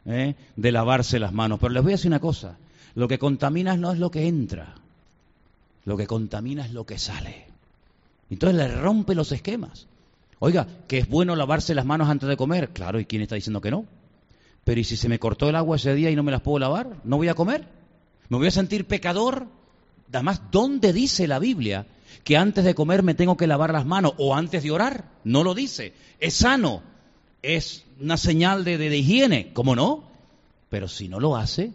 ¿eh? 0.09 0.35
de 0.55 0.71
lavarse 0.71 1.19
las 1.19 1.33
manos, 1.33 1.59
pero 1.59 1.73
les 1.73 1.83
voy 1.83 1.93
a 1.93 1.95
decir 1.95 2.09
una 2.09 2.19
cosa, 2.19 2.57
lo 2.95 3.07
que 3.07 3.19
contamina 3.19 3.77
no 3.77 3.91
es 3.91 3.99
lo 3.99 4.11
que 4.11 4.27
entra, 4.27 4.75
lo 5.85 5.95
que 5.95 6.07
contamina 6.07 6.65
es 6.65 6.73
lo 6.73 6.85
que 6.85 6.97
sale. 6.97 7.45
Entonces 8.29 8.57
le 8.57 8.67
rompe 8.75 9.15
los 9.15 9.31
esquemas. 9.31 9.87
Oiga, 10.39 10.67
que 10.87 10.99
es 10.99 11.09
bueno 11.09 11.35
lavarse 11.35 11.75
las 11.75 11.85
manos 11.85 12.09
antes 12.09 12.29
de 12.29 12.37
comer. 12.37 12.69
Claro, 12.69 12.99
¿y 12.99 13.05
quién 13.05 13.21
está 13.21 13.35
diciendo 13.35 13.61
que 13.61 13.71
no? 13.71 13.85
Pero 14.63 14.79
¿y 14.79 14.83
si 14.83 14.97
se 14.97 15.09
me 15.09 15.19
cortó 15.19 15.49
el 15.49 15.55
agua 15.55 15.77
ese 15.77 15.95
día 15.95 16.11
y 16.11 16.15
no 16.15 16.23
me 16.23 16.31
las 16.31 16.41
puedo 16.41 16.59
lavar? 16.59 16.97
¿No 17.03 17.17
voy 17.17 17.27
a 17.27 17.33
comer? 17.33 17.67
¿Me 18.29 18.37
voy 18.37 18.47
a 18.47 18.51
sentir 18.51 18.85
pecador? 18.85 19.47
Además, 20.13 20.41
¿dónde 20.51 20.93
dice 20.93 21.27
la 21.27 21.39
Biblia 21.39 21.85
que 22.23 22.37
antes 22.37 22.63
de 22.63 22.75
comer 22.75 23.03
me 23.03 23.15
tengo 23.15 23.35
que 23.35 23.47
lavar 23.47 23.73
las 23.73 23.85
manos 23.85 24.13
o 24.17 24.35
antes 24.35 24.63
de 24.63 24.71
orar? 24.71 25.05
No 25.23 25.43
lo 25.43 25.53
dice. 25.53 25.93
Es 26.19 26.35
sano. 26.35 26.83
Es 27.41 27.85
una 27.99 28.17
señal 28.17 28.63
de, 28.63 28.77
de, 28.77 28.97
higiene. 28.97 29.51
¿Cómo 29.53 29.75
no? 29.75 30.03
Pero 30.69 30.87
si 30.87 31.07
no 31.07 31.19
lo 31.19 31.35
hace, 31.35 31.71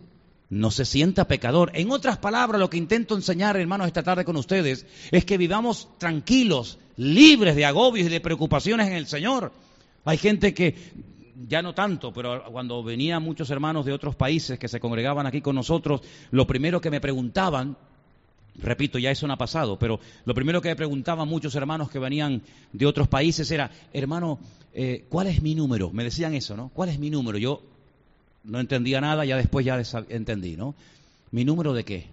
no 0.51 0.71
se 0.71 0.85
sienta 0.85 1.27
pecador. 1.27 1.71
En 1.75 1.91
otras 1.91 2.19
palabras, 2.19 2.61
lo 2.61 2.71
que 2.71 2.77
intento 2.77 3.15
enseñar, 3.15 3.57
hermanos, 3.57 3.87
esta 3.87 4.03
tarde 4.03 4.25
con 4.25 4.37
ustedes, 4.37 4.87
es 5.11 5.25
que 5.25 5.39
vivamos 5.39 5.89
tranquilos, 5.99 6.79
libres 6.97 7.57
de 7.57 7.65
agobios 7.65 8.07
y 8.07 8.11
de 8.11 8.21
preocupaciones 8.21 8.89
en 8.89 8.95
el 8.95 9.07
Señor. 9.07 9.53
Hay 10.05 10.19
gente 10.19 10.55
que 10.55 10.75
ya 11.49 11.63
no 11.63 11.75
tanto, 11.75 12.13
pero 12.13 12.45
cuando 12.53 12.83
venían 12.83 13.23
muchos 13.23 13.51
hermanos 13.51 13.85
de 13.85 13.93
otros 13.93 14.15
países 14.15 14.59
que 14.59 14.69
se 14.69 14.81
congregaban 14.81 15.27
aquí 15.27 15.41
con 15.41 15.57
nosotros, 15.57 16.03
lo 16.31 16.47
primero 16.47 16.81
que 16.81 16.91
me 16.91 17.01
preguntaban, 17.01 17.77
repito, 18.63 18.99
ya 18.99 19.11
eso 19.11 19.27
no 19.27 19.33
ha 19.33 19.39
pasado, 19.39 19.79
pero 19.79 20.01
lo 20.25 20.35
primero 20.35 20.61
que 20.61 20.69
me 20.69 20.77
preguntaban 20.77 21.29
muchos 21.29 21.55
hermanos 21.55 21.91
que 21.91 21.99
venían 21.99 22.43
de 22.73 22.87
otros 22.87 23.09
países 23.09 23.51
era, 23.51 23.71
hermano, 23.93 24.39
eh, 24.73 25.05
¿cuál 25.09 25.27
es 25.27 25.43
mi 25.43 25.55
número? 25.55 25.91
Me 25.91 26.05
decían 26.05 26.35
eso, 26.35 26.57
¿no? 26.57 26.71
¿Cuál 26.75 26.89
es 26.89 26.99
mi 26.99 27.11
número? 27.11 27.39
Yo 27.39 27.63
no 28.45 28.61
entendía 28.61 29.01
nada, 29.01 29.25
ya 29.25 29.37
después 29.37 29.65
ya 29.65 29.81
entendí, 30.09 30.57
¿no? 30.57 30.75
¿Mi 31.31 31.45
número 31.45 31.73
de 31.73 31.85
qué? 31.85 32.07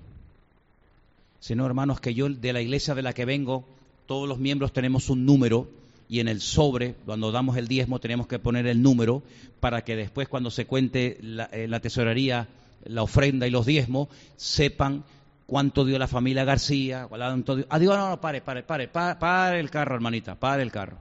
Sino, 1.39 1.65
hermanos, 1.65 1.99
que 1.99 2.13
yo 2.13 2.29
de 2.29 2.53
la 2.53 2.61
iglesia 2.61 2.95
de 2.95 3.01
la 3.01 3.13
que 3.13 3.25
vengo, 3.25 3.65
todos 4.05 4.27
los 4.27 4.39
miembros 4.39 4.73
tenemos 4.73 5.09
un 5.09 5.25
número 5.25 5.69
y 6.09 6.19
en 6.19 6.27
el 6.27 6.41
sobre, 6.41 6.95
cuando 7.05 7.31
damos 7.31 7.57
el 7.57 7.67
diezmo, 7.67 7.99
tenemos 7.99 8.27
que 8.27 8.39
poner 8.39 8.67
el 8.67 8.81
número 8.81 9.23
para 9.59 9.83
que 9.83 9.95
después 9.95 10.27
cuando 10.27 10.51
se 10.51 10.65
cuente 10.65 11.17
la, 11.21 11.49
la 11.67 11.79
tesorería 11.79 12.47
la 12.85 13.03
ofrenda 13.03 13.47
y 13.47 13.51
los 13.51 13.65
diezmos, 13.65 14.09
sepan 14.37 15.03
cuánto 15.51 15.83
dio 15.83 15.99
la 15.99 16.07
familia 16.07 16.45
García, 16.45 17.07
cuánto 17.09 17.57
dio... 17.57 17.65
Ah, 17.67 17.77
digo, 17.77 17.93
no, 17.97 18.07
no, 18.11 18.21
pare, 18.21 18.39
pare, 18.39 18.63
pare, 18.63 18.87
pare, 18.87 19.59
el 19.59 19.69
carro, 19.69 19.95
hermanita, 19.95 20.35
pare 20.35 20.63
el 20.63 20.71
carro. 20.71 20.95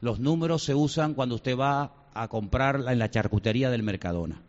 Los 0.00 0.18
números 0.18 0.64
se 0.64 0.74
usan 0.74 1.12
cuando 1.12 1.34
usted 1.34 1.58
va 1.58 1.92
a 2.14 2.28
comprar 2.28 2.82
en 2.88 2.98
la 2.98 3.10
charcutería 3.10 3.68
del 3.68 3.82
Mercadona. 3.82 4.40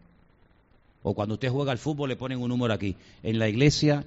O 1.04 1.14
cuando 1.14 1.34
usted 1.34 1.50
juega 1.50 1.74
al 1.74 1.78
fútbol 1.78 2.08
le 2.08 2.16
ponen 2.16 2.40
un 2.40 2.48
número 2.48 2.74
aquí. 2.74 2.96
En 3.22 3.38
la 3.38 3.50
iglesia 3.50 4.06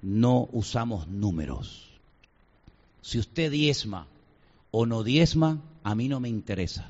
no 0.00 0.48
usamos 0.52 1.06
números. 1.06 1.90
Si 3.02 3.18
usted 3.18 3.50
diezma 3.50 4.06
o 4.70 4.86
no 4.86 5.02
diezma, 5.02 5.60
a 5.84 5.94
mí 5.94 6.08
no 6.08 6.18
me 6.18 6.30
interesa. 6.30 6.88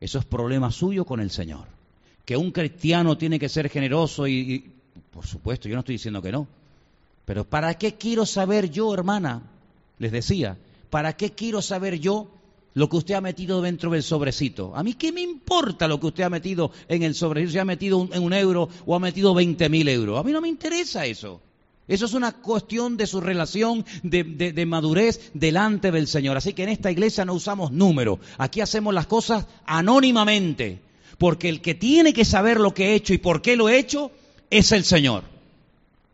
Eso 0.00 0.20
es 0.20 0.24
problema 0.26 0.70
suyo 0.70 1.04
con 1.04 1.18
el 1.18 1.32
Señor. 1.32 1.66
Que 2.24 2.36
un 2.36 2.52
cristiano 2.52 3.18
tiene 3.18 3.40
que 3.40 3.48
ser 3.48 3.68
generoso 3.68 4.28
y 4.28 4.74
por 5.12 5.26
supuesto, 5.26 5.68
yo 5.68 5.74
no 5.74 5.80
estoy 5.80 5.96
diciendo 5.96 6.22
que 6.22 6.32
no. 6.32 6.46
Pero 7.24 7.44
¿para 7.44 7.74
qué 7.74 7.94
quiero 7.94 8.26
saber 8.26 8.70
yo, 8.70 8.92
hermana? 8.92 9.42
Les 9.98 10.12
decía, 10.12 10.56
¿para 10.90 11.16
qué 11.16 11.30
quiero 11.30 11.62
saber 11.62 11.98
yo 12.00 12.28
lo 12.74 12.88
que 12.88 12.96
usted 12.96 13.14
ha 13.14 13.20
metido 13.20 13.62
dentro 13.62 13.90
del 13.90 14.02
sobrecito. 14.02 14.72
A 14.74 14.82
mí 14.82 14.94
qué 14.94 15.12
me 15.12 15.20
importa 15.20 15.88
lo 15.88 15.98
que 15.98 16.06
usted 16.06 16.24
ha 16.24 16.30
metido 16.30 16.70
en 16.88 17.02
el 17.02 17.14
sobrecito, 17.14 17.52
si 17.52 17.58
ha 17.58 17.64
metido 17.64 17.98
un, 17.98 18.12
en 18.12 18.22
un 18.22 18.32
euro 18.32 18.68
o 18.86 18.94
ha 18.94 19.00
metido 19.00 19.34
20 19.34 19.68
mil 19.68 19.88
euros. 19.88 20.18
A 20.18 20.22
mí 20.22 20.32
no 20.32 20.40
me 20.40 20.48
interesa 20.48 21.06
eso. 21.06 21.40
Eso 21.88 22.06
es 22.06 22.14
una 22.14 22.32
cuestión 22.32 22.96
de 22.96 23.08
su 23.08 23.20
relación 23.20 23.84
de, 24.04 24.22
de, 24.22 24.52
de, 24.52 24.66
madurez 24.66 25.32
delante 25.34 25.90
del 25.90 26.06
Señor. 26.06 26.36
Así 26.36 26.52
que 26.52 26.62
en 26.62 26.68
esta 26.68 26.92
iglesia 26.92 27.24
no 27.24 27.34
usamos 27.34 27.72
números. 27.72 28.20
Aquí 28.38 28.60
hacemos 28.60 28.94
las 28.94 29.06
cosas 29.06 29.46
anónimamente. 29.66 30.80
Porque 31.18 31.48
el 31.48 31.60
que 31.60 31.74
tiene 31.74 32.12
que 32.12 32.24
saber 32.24 32.60
lo 32.60 32.72
que 32.72 32.90
he 32.90 32.94
hecho 32.94 33.12
y 33.12 33.18
por 33.18 33.42
qué 33.42 33.56
lo 33.56 33.68
he 33.68 33.78
hecho 33.78 34.12
es 34.50 34.72
el 34.72 34.84
Señor. 34.84 35.24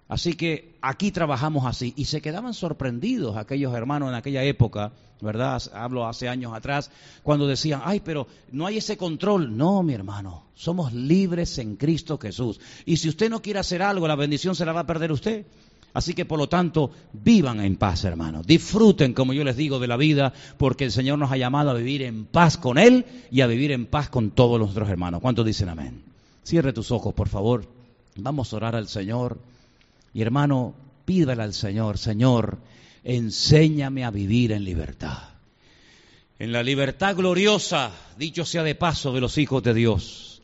Así 0.08 0.34
que 0.34 0.76
aquí 0.80 1.10
trabajamos 1.10 1.66
así. 1.66 1.92
Y 1.96 2.04
se 2.04 2.20
quedaban 2.20 2.54
sorprendidos 2.54 3.36
aquellos 3.36 3.74
hermanos 3.74 4.08
en 4.08 4.14
aquella 4.14 4.44
época, 4.44 4.92
¿verdad? 5.20 5.60
Hablo 5.74 6.06
hace 6.06 6.28
años 6.28 6.52
atrás, 6.54 6.90
cuando 7.22 7.48
decían, 7.48 7.80
ay, 7.84 8.00
pero 8.00 8.28
no 8.52 8.66
hay 8.66 8.78
ese 8.78 8.96
control. 8.96 9.56
No, 9.56 9.82
mi 9.82 9.94
hermano, 9.94 10.44
somos 10.54 10.92
libres 10.92 11.58
en 11.58 11.76
Cristo 11.76 12.18
Jesús. 12.18 12.60
Y 12.84 12.98
si 12.98 13.08
usted 13.08 13.30
no 13.30 13.42
quiere 13.42 13.58
hacer 13.58 13.82
algo, 13.82 14.06
la 14.06 14.14
bendición 14.14 14.54
se 14.54 14.64
la 14.64 14.72
va 14.72 14.80
a 14.80 14.86
perder 14.86 15.10
usted. 15.10 15.44
Así 15.92 16.12
que 16.12 16.26
por 16.26 16.38
lo 16.38 16.46
tanto, 16.48 16.90
vivan 17.14 17.58
en 17.60 17.76
paz, 17.76 18.04
hermanos. 18.04 18.46
Disfruten, 18.46 19.14
como 19.14 19.32
yo 19.32 19.42
les 19.44 19.56
digo, 19.56 19.78
de 19.78 19.88
la 19.88 19.96
vida, 19.96 20.34
porque 20.58 20.84
el 20.84 20.92
Señor 20.92 21.18
nos 21.18 21.32
ha 21.32 21.38
llamado 21.38 21.70
a 21.70 21.74
vivir 21.74 22.02
en 22.02 22.26
paz 22.26 22.58
con 22.58 22.76
Él 22.76 23.06
y 23.30 23.40
a 23.40 23.46
vivir 23.46 23.72
en 23.72 23.86
paz 23.86 24.10
con 24.10 24.30
todos 24.30 24.60
nuestros 24.60 24.88
hermanos. 24.90 25.22
¿Cuántos 25.22 25.46
dicen 25.46 25.70
amén? 25.70 26.02
Cierre 26.44 26.74
tus 26.74 26.90
ojos, 26.92 27.14
por 27.14 27.28
favor. 27.28 27.75
Vamos 28.16 28.52
a 28.52 28.56
orar 28.56 28.76
al 28.76 28.88
Señor. 28.88 29.38
Y 30.14 30.22
hermano, 30.22 30.74
pídale 31.04 31.42
al 31.42 31.54
Señor, 31.54 31.98
Señor, 31.98 32.58
enséñame 33.04 34.04
a 34.04 34.10
vivir 34.10 34.52
en 34.52 34.64
libertad. 34.64 35.18
En 36.38 36.52
la 36.52 36.62
libertad 36.62 37.16
gloriosa, 37.16 37.92
dicho 38.18 38.44
sea 38.44 38.62
de 38.62 38.74
paso, 38.74 39.12
de 39.12 39.20
los 39.20 39.38
hijos 39.38 39.62
de 39.62 39.74
Dios. 39.74 40.42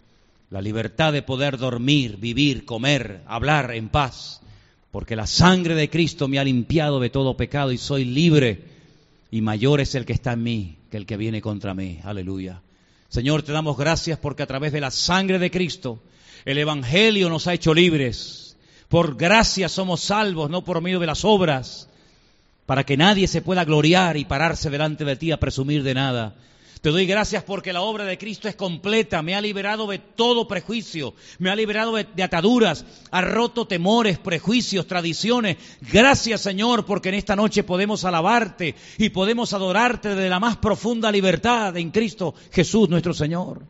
La 0.50 0.60
libertad 0.60 1.12
de 1.12 1.22
poder 1.22 1.58
dormir, 1.58 2.18
vivir, 2.18 2.64
comer, 2.64 3.22
hablar 3.26 3.74
en 3.74 3.88
paz. 3.88 4.40
Porque 4.90 5.16
la 5.16 5.26
sangre 5.26 5.74
de 5.74 5.88
Cristo 5.88 6.28
me 6.28 6.38
ha 6.38 6.44
limpiado 6.44 7.00
de 7.00 7.10
todo 7.10 7.36
pecado 7.36 7.72
y 7.72 7.78
soy 7.78 8.04
libre. 8.04 8.64
Y 9.30 9.40
mayor 9.40 9.80
es 9.80 9.94
el 9.94 10.04
que 10.04 10.12
está 10.12 10.34
en 10.34 10.42
mí 10.42 10.76
que 10.90 10.98
el 10.98 11.06
que 11.06 11.16
viene 11.16 11.40
contra 11.40 11.72
mí. 11.72 12.00
Aleluya. 12.04 12.60
Señor, 13.08 13.42
te 13.42 13.52
damos 13.52 13.78
gracias 13.78 14.18
porque 14.18 14.42
a 14.42 14.46
través 14.46 14.72
de 14.72 14.80
la 14.80 14.90
sangre 14.90 15.38
de 15.38 15.50
Cristo 15.50 16.02
el 16.44 16.58
Evangelio 16.58 17.28
nos 17.28 17.46
ha 17.46 17.54
hecho 17.54 17.74
libres. 17.74 18.56
Por 18.88 19.16
gracia 19.16 19.68
somos 19.68 20.00
salvos, 20.02 20.50
no 20.50 20.64
por 20.64 20.80
medio 20.80 21.00
de 21.00 21.06
las 21.06 21.24
obras, 21.24 21.88
para 22.66 22.84
que 22.84 22.96
nadie 22.96 23.26
se 23.26 23.42
pueda 23.42 23.64
gloriar 23.64 24.16
y 24.16 24.24
pararse 24.24 24.70
delante 24.70 25.04
de 25.04 25.16
ti 25.16 25.32
a 25.32 25.40
presumir 25.40 25.82
de 25.82 25.94
nada. 25.94 26.34
Te 26.82 26.90
doy 26.90 27.06
gracias 27.06 27.44
porque 27.44 27.72
la 27.72 27.82
obra 27.82 28.04
de 28.04 28.18
Cristo 28.18 28.48
es 28.48 28.56
completa, 28.56 29.22
me 29.22 29.36
ha 29.36 29.40
liberado 29.40 29.86
de 29.86 30.00
todo 30.00 30.48
prejuicio, 30.48 31.14
me 31.38 31.48
ha 31.48 31.54
liberado 31.54 31.94
de, 31.94 32.22
ataduras, 32.24 32.84
ha 33.12 33.20
roto 33.20 33.68
temores, 33.68 34.18
prejuicios, 34.18 34.88
tradiciones. 34.88 35.58
Gracias 35.80 36.40
Señor 36.40 36.84
porque 36.84 37.10
en 37.10 37.14
esta 37.14 37.36
noche 37.36 37.62
podemos 37.62 38.04
alabarte 38.04 38.74
y 38.98 39.10
podemos 39.10 39.52
adorarte 39.52 40.16
de 40.16 40.28
la 40.28 40.40
más 40.40 40.56
profunda 40.56 41.12
libertad 41.12 41.76
en 41.76 41.92
Cristo 41.92 42.34
Jesús 42.50 42.88
nuestro 42.88 43.14
Señor. 43.14 43.62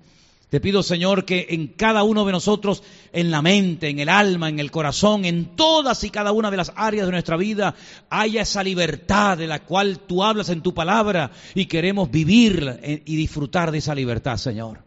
Te 0.53 0.61
pido, 0.61 0.83
Señor, 0.83 1.25
que 1.25 1.47
en 1.49 1.69
cada 1.69 2.03
uno 2.03 2.27
de 2.27 2.33
nosotros, 2.33 2.83
en 3.15 3.31
la 3.31 3.41
mente, 3.41 3.89
en 3.89 4.01
el 4.01 4.11
alma, 4.11 4.51
en 4.51 4.59
el 4.59 4.71
corazón, 4.71 5.25
en 5.25 5.57
todas 5.57 6.05
y 6.05 6.11
cada 6.11 6.33
una 6.33 6.51
de 6.51 6.59
las 6.59 6.75
áreas 6.77 7.07
de 7.07 7.13
nuestra 7.13 7.39
vida, 7.39 7.75
haya 8.11 8.43
esa 8.43 8.63
libertad 8.63 9.39
de 9.39 9.47
la 9.47 9.61
cual 9.61 10.01
tú 10.01 10.23
hablas 10.23 10.51
en 10.51 10.61
tu 10.61 10.75
palabra 10.75 11.31
y 11.55 11.65
queremos 11.65 12.11
vivir 12.11 13.03
y 13.07 13.17
disfrutar 13.17 13.71
de 13.71 13.79
esa 13.79 13.95
libertad, 13.95 14.37
Señor. 14.37 14.81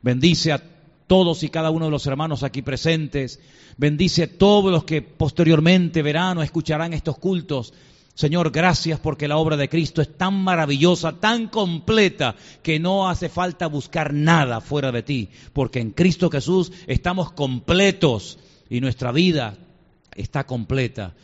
Bendice 0.00 0.50
a 0.50 0.62
todos 1.06 1.42
y 1.42 1.50
cada 1.50 1.68
uno 1.68 1.84
de 1.84 1.90
los 1.90 2.06
hermanos 2.06 2.42
aquí 2.42 2.62
presentes. 2.62 3.38
Bendice 3.76 4.22
a 4.22 4.38
todos 4.38 4.72
los 4.72 4.84
que 4.84 5.02
posteriormente 5.02 6.00
verán 6.00 6.38
o 6.38 6.42
escucharán 6.42 6.94
estos 6.94 7.18
cultos. 7.18 7.74
Señor, 8.14 8.50
gracias 8.50 9.00
porque 9.00 9.26
la 9.26 9.38
obra 9.38 9.56
de 9.56 9.70
Cristo 9.70 10.02
es 10.02 10.16
tan 10.16 10.42
maravillosa, 10.42 11.12
tan 11.12 11.48
completa, 11.48 12.36
que 12.62 12.78
no 12.78 13.08
hace 13.08 13.28
falta 13.28 13.66
buscar 13.66 14.12
nada 14.12 14.60
fuera 14.60 14.92
de 14.92 15.02
ti, 15.02 15.30
porque 15.52 15.80
en 15.80 15.92
Cristo 15.92 16.30
Jesús 16.30 16.72
estamos 16.86 17.32
completos 17.32 18.38
y 18.68 18.80
nuestra 18.80 19.12
vida 19.12 19.56
está 20.14 20.44
completa 20.44 21.14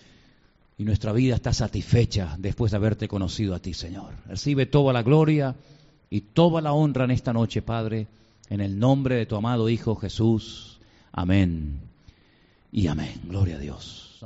y 0.78 0.84
nuestra 0.84 1.12
vida 1.12 1.34
está 1.34 1.53
satisfecha 1.53 2.36
después 2.39 2.70
de 2.70 2.78
haberte 2.78 3.07
conocido 3.07 3.55
a 3.55 3.59
ti, 3.59 3.74
Señor. 3.74 4.14
Recibe 4.26 4.64
toda 4.64 4.93
la 4.93 5.03
gloria 5.03 5.57
y 6.09 6.22
toda 6.22 6.62
la 6.62 6.72
honra 6.72 7.05
en 7.05 7.11
esta 7.11 7.32
noche, 7.32 7.61
Padre, 7.61 8.07
en 8.49 8.61
el 8.61 8.78
nombre 8.78 9.16
de 9.16 9.26
tu 9.26 9.36
amado 9.36 9.68
Hijo 9.68 9.95
Jesús. 9.97 10.78
Amén 11.12 11.80
y 12.72 12.86
amén. 12.86 13.20
Gloria 13.24 13.57
a 13.57 13.59
Dios. 13.59 14.18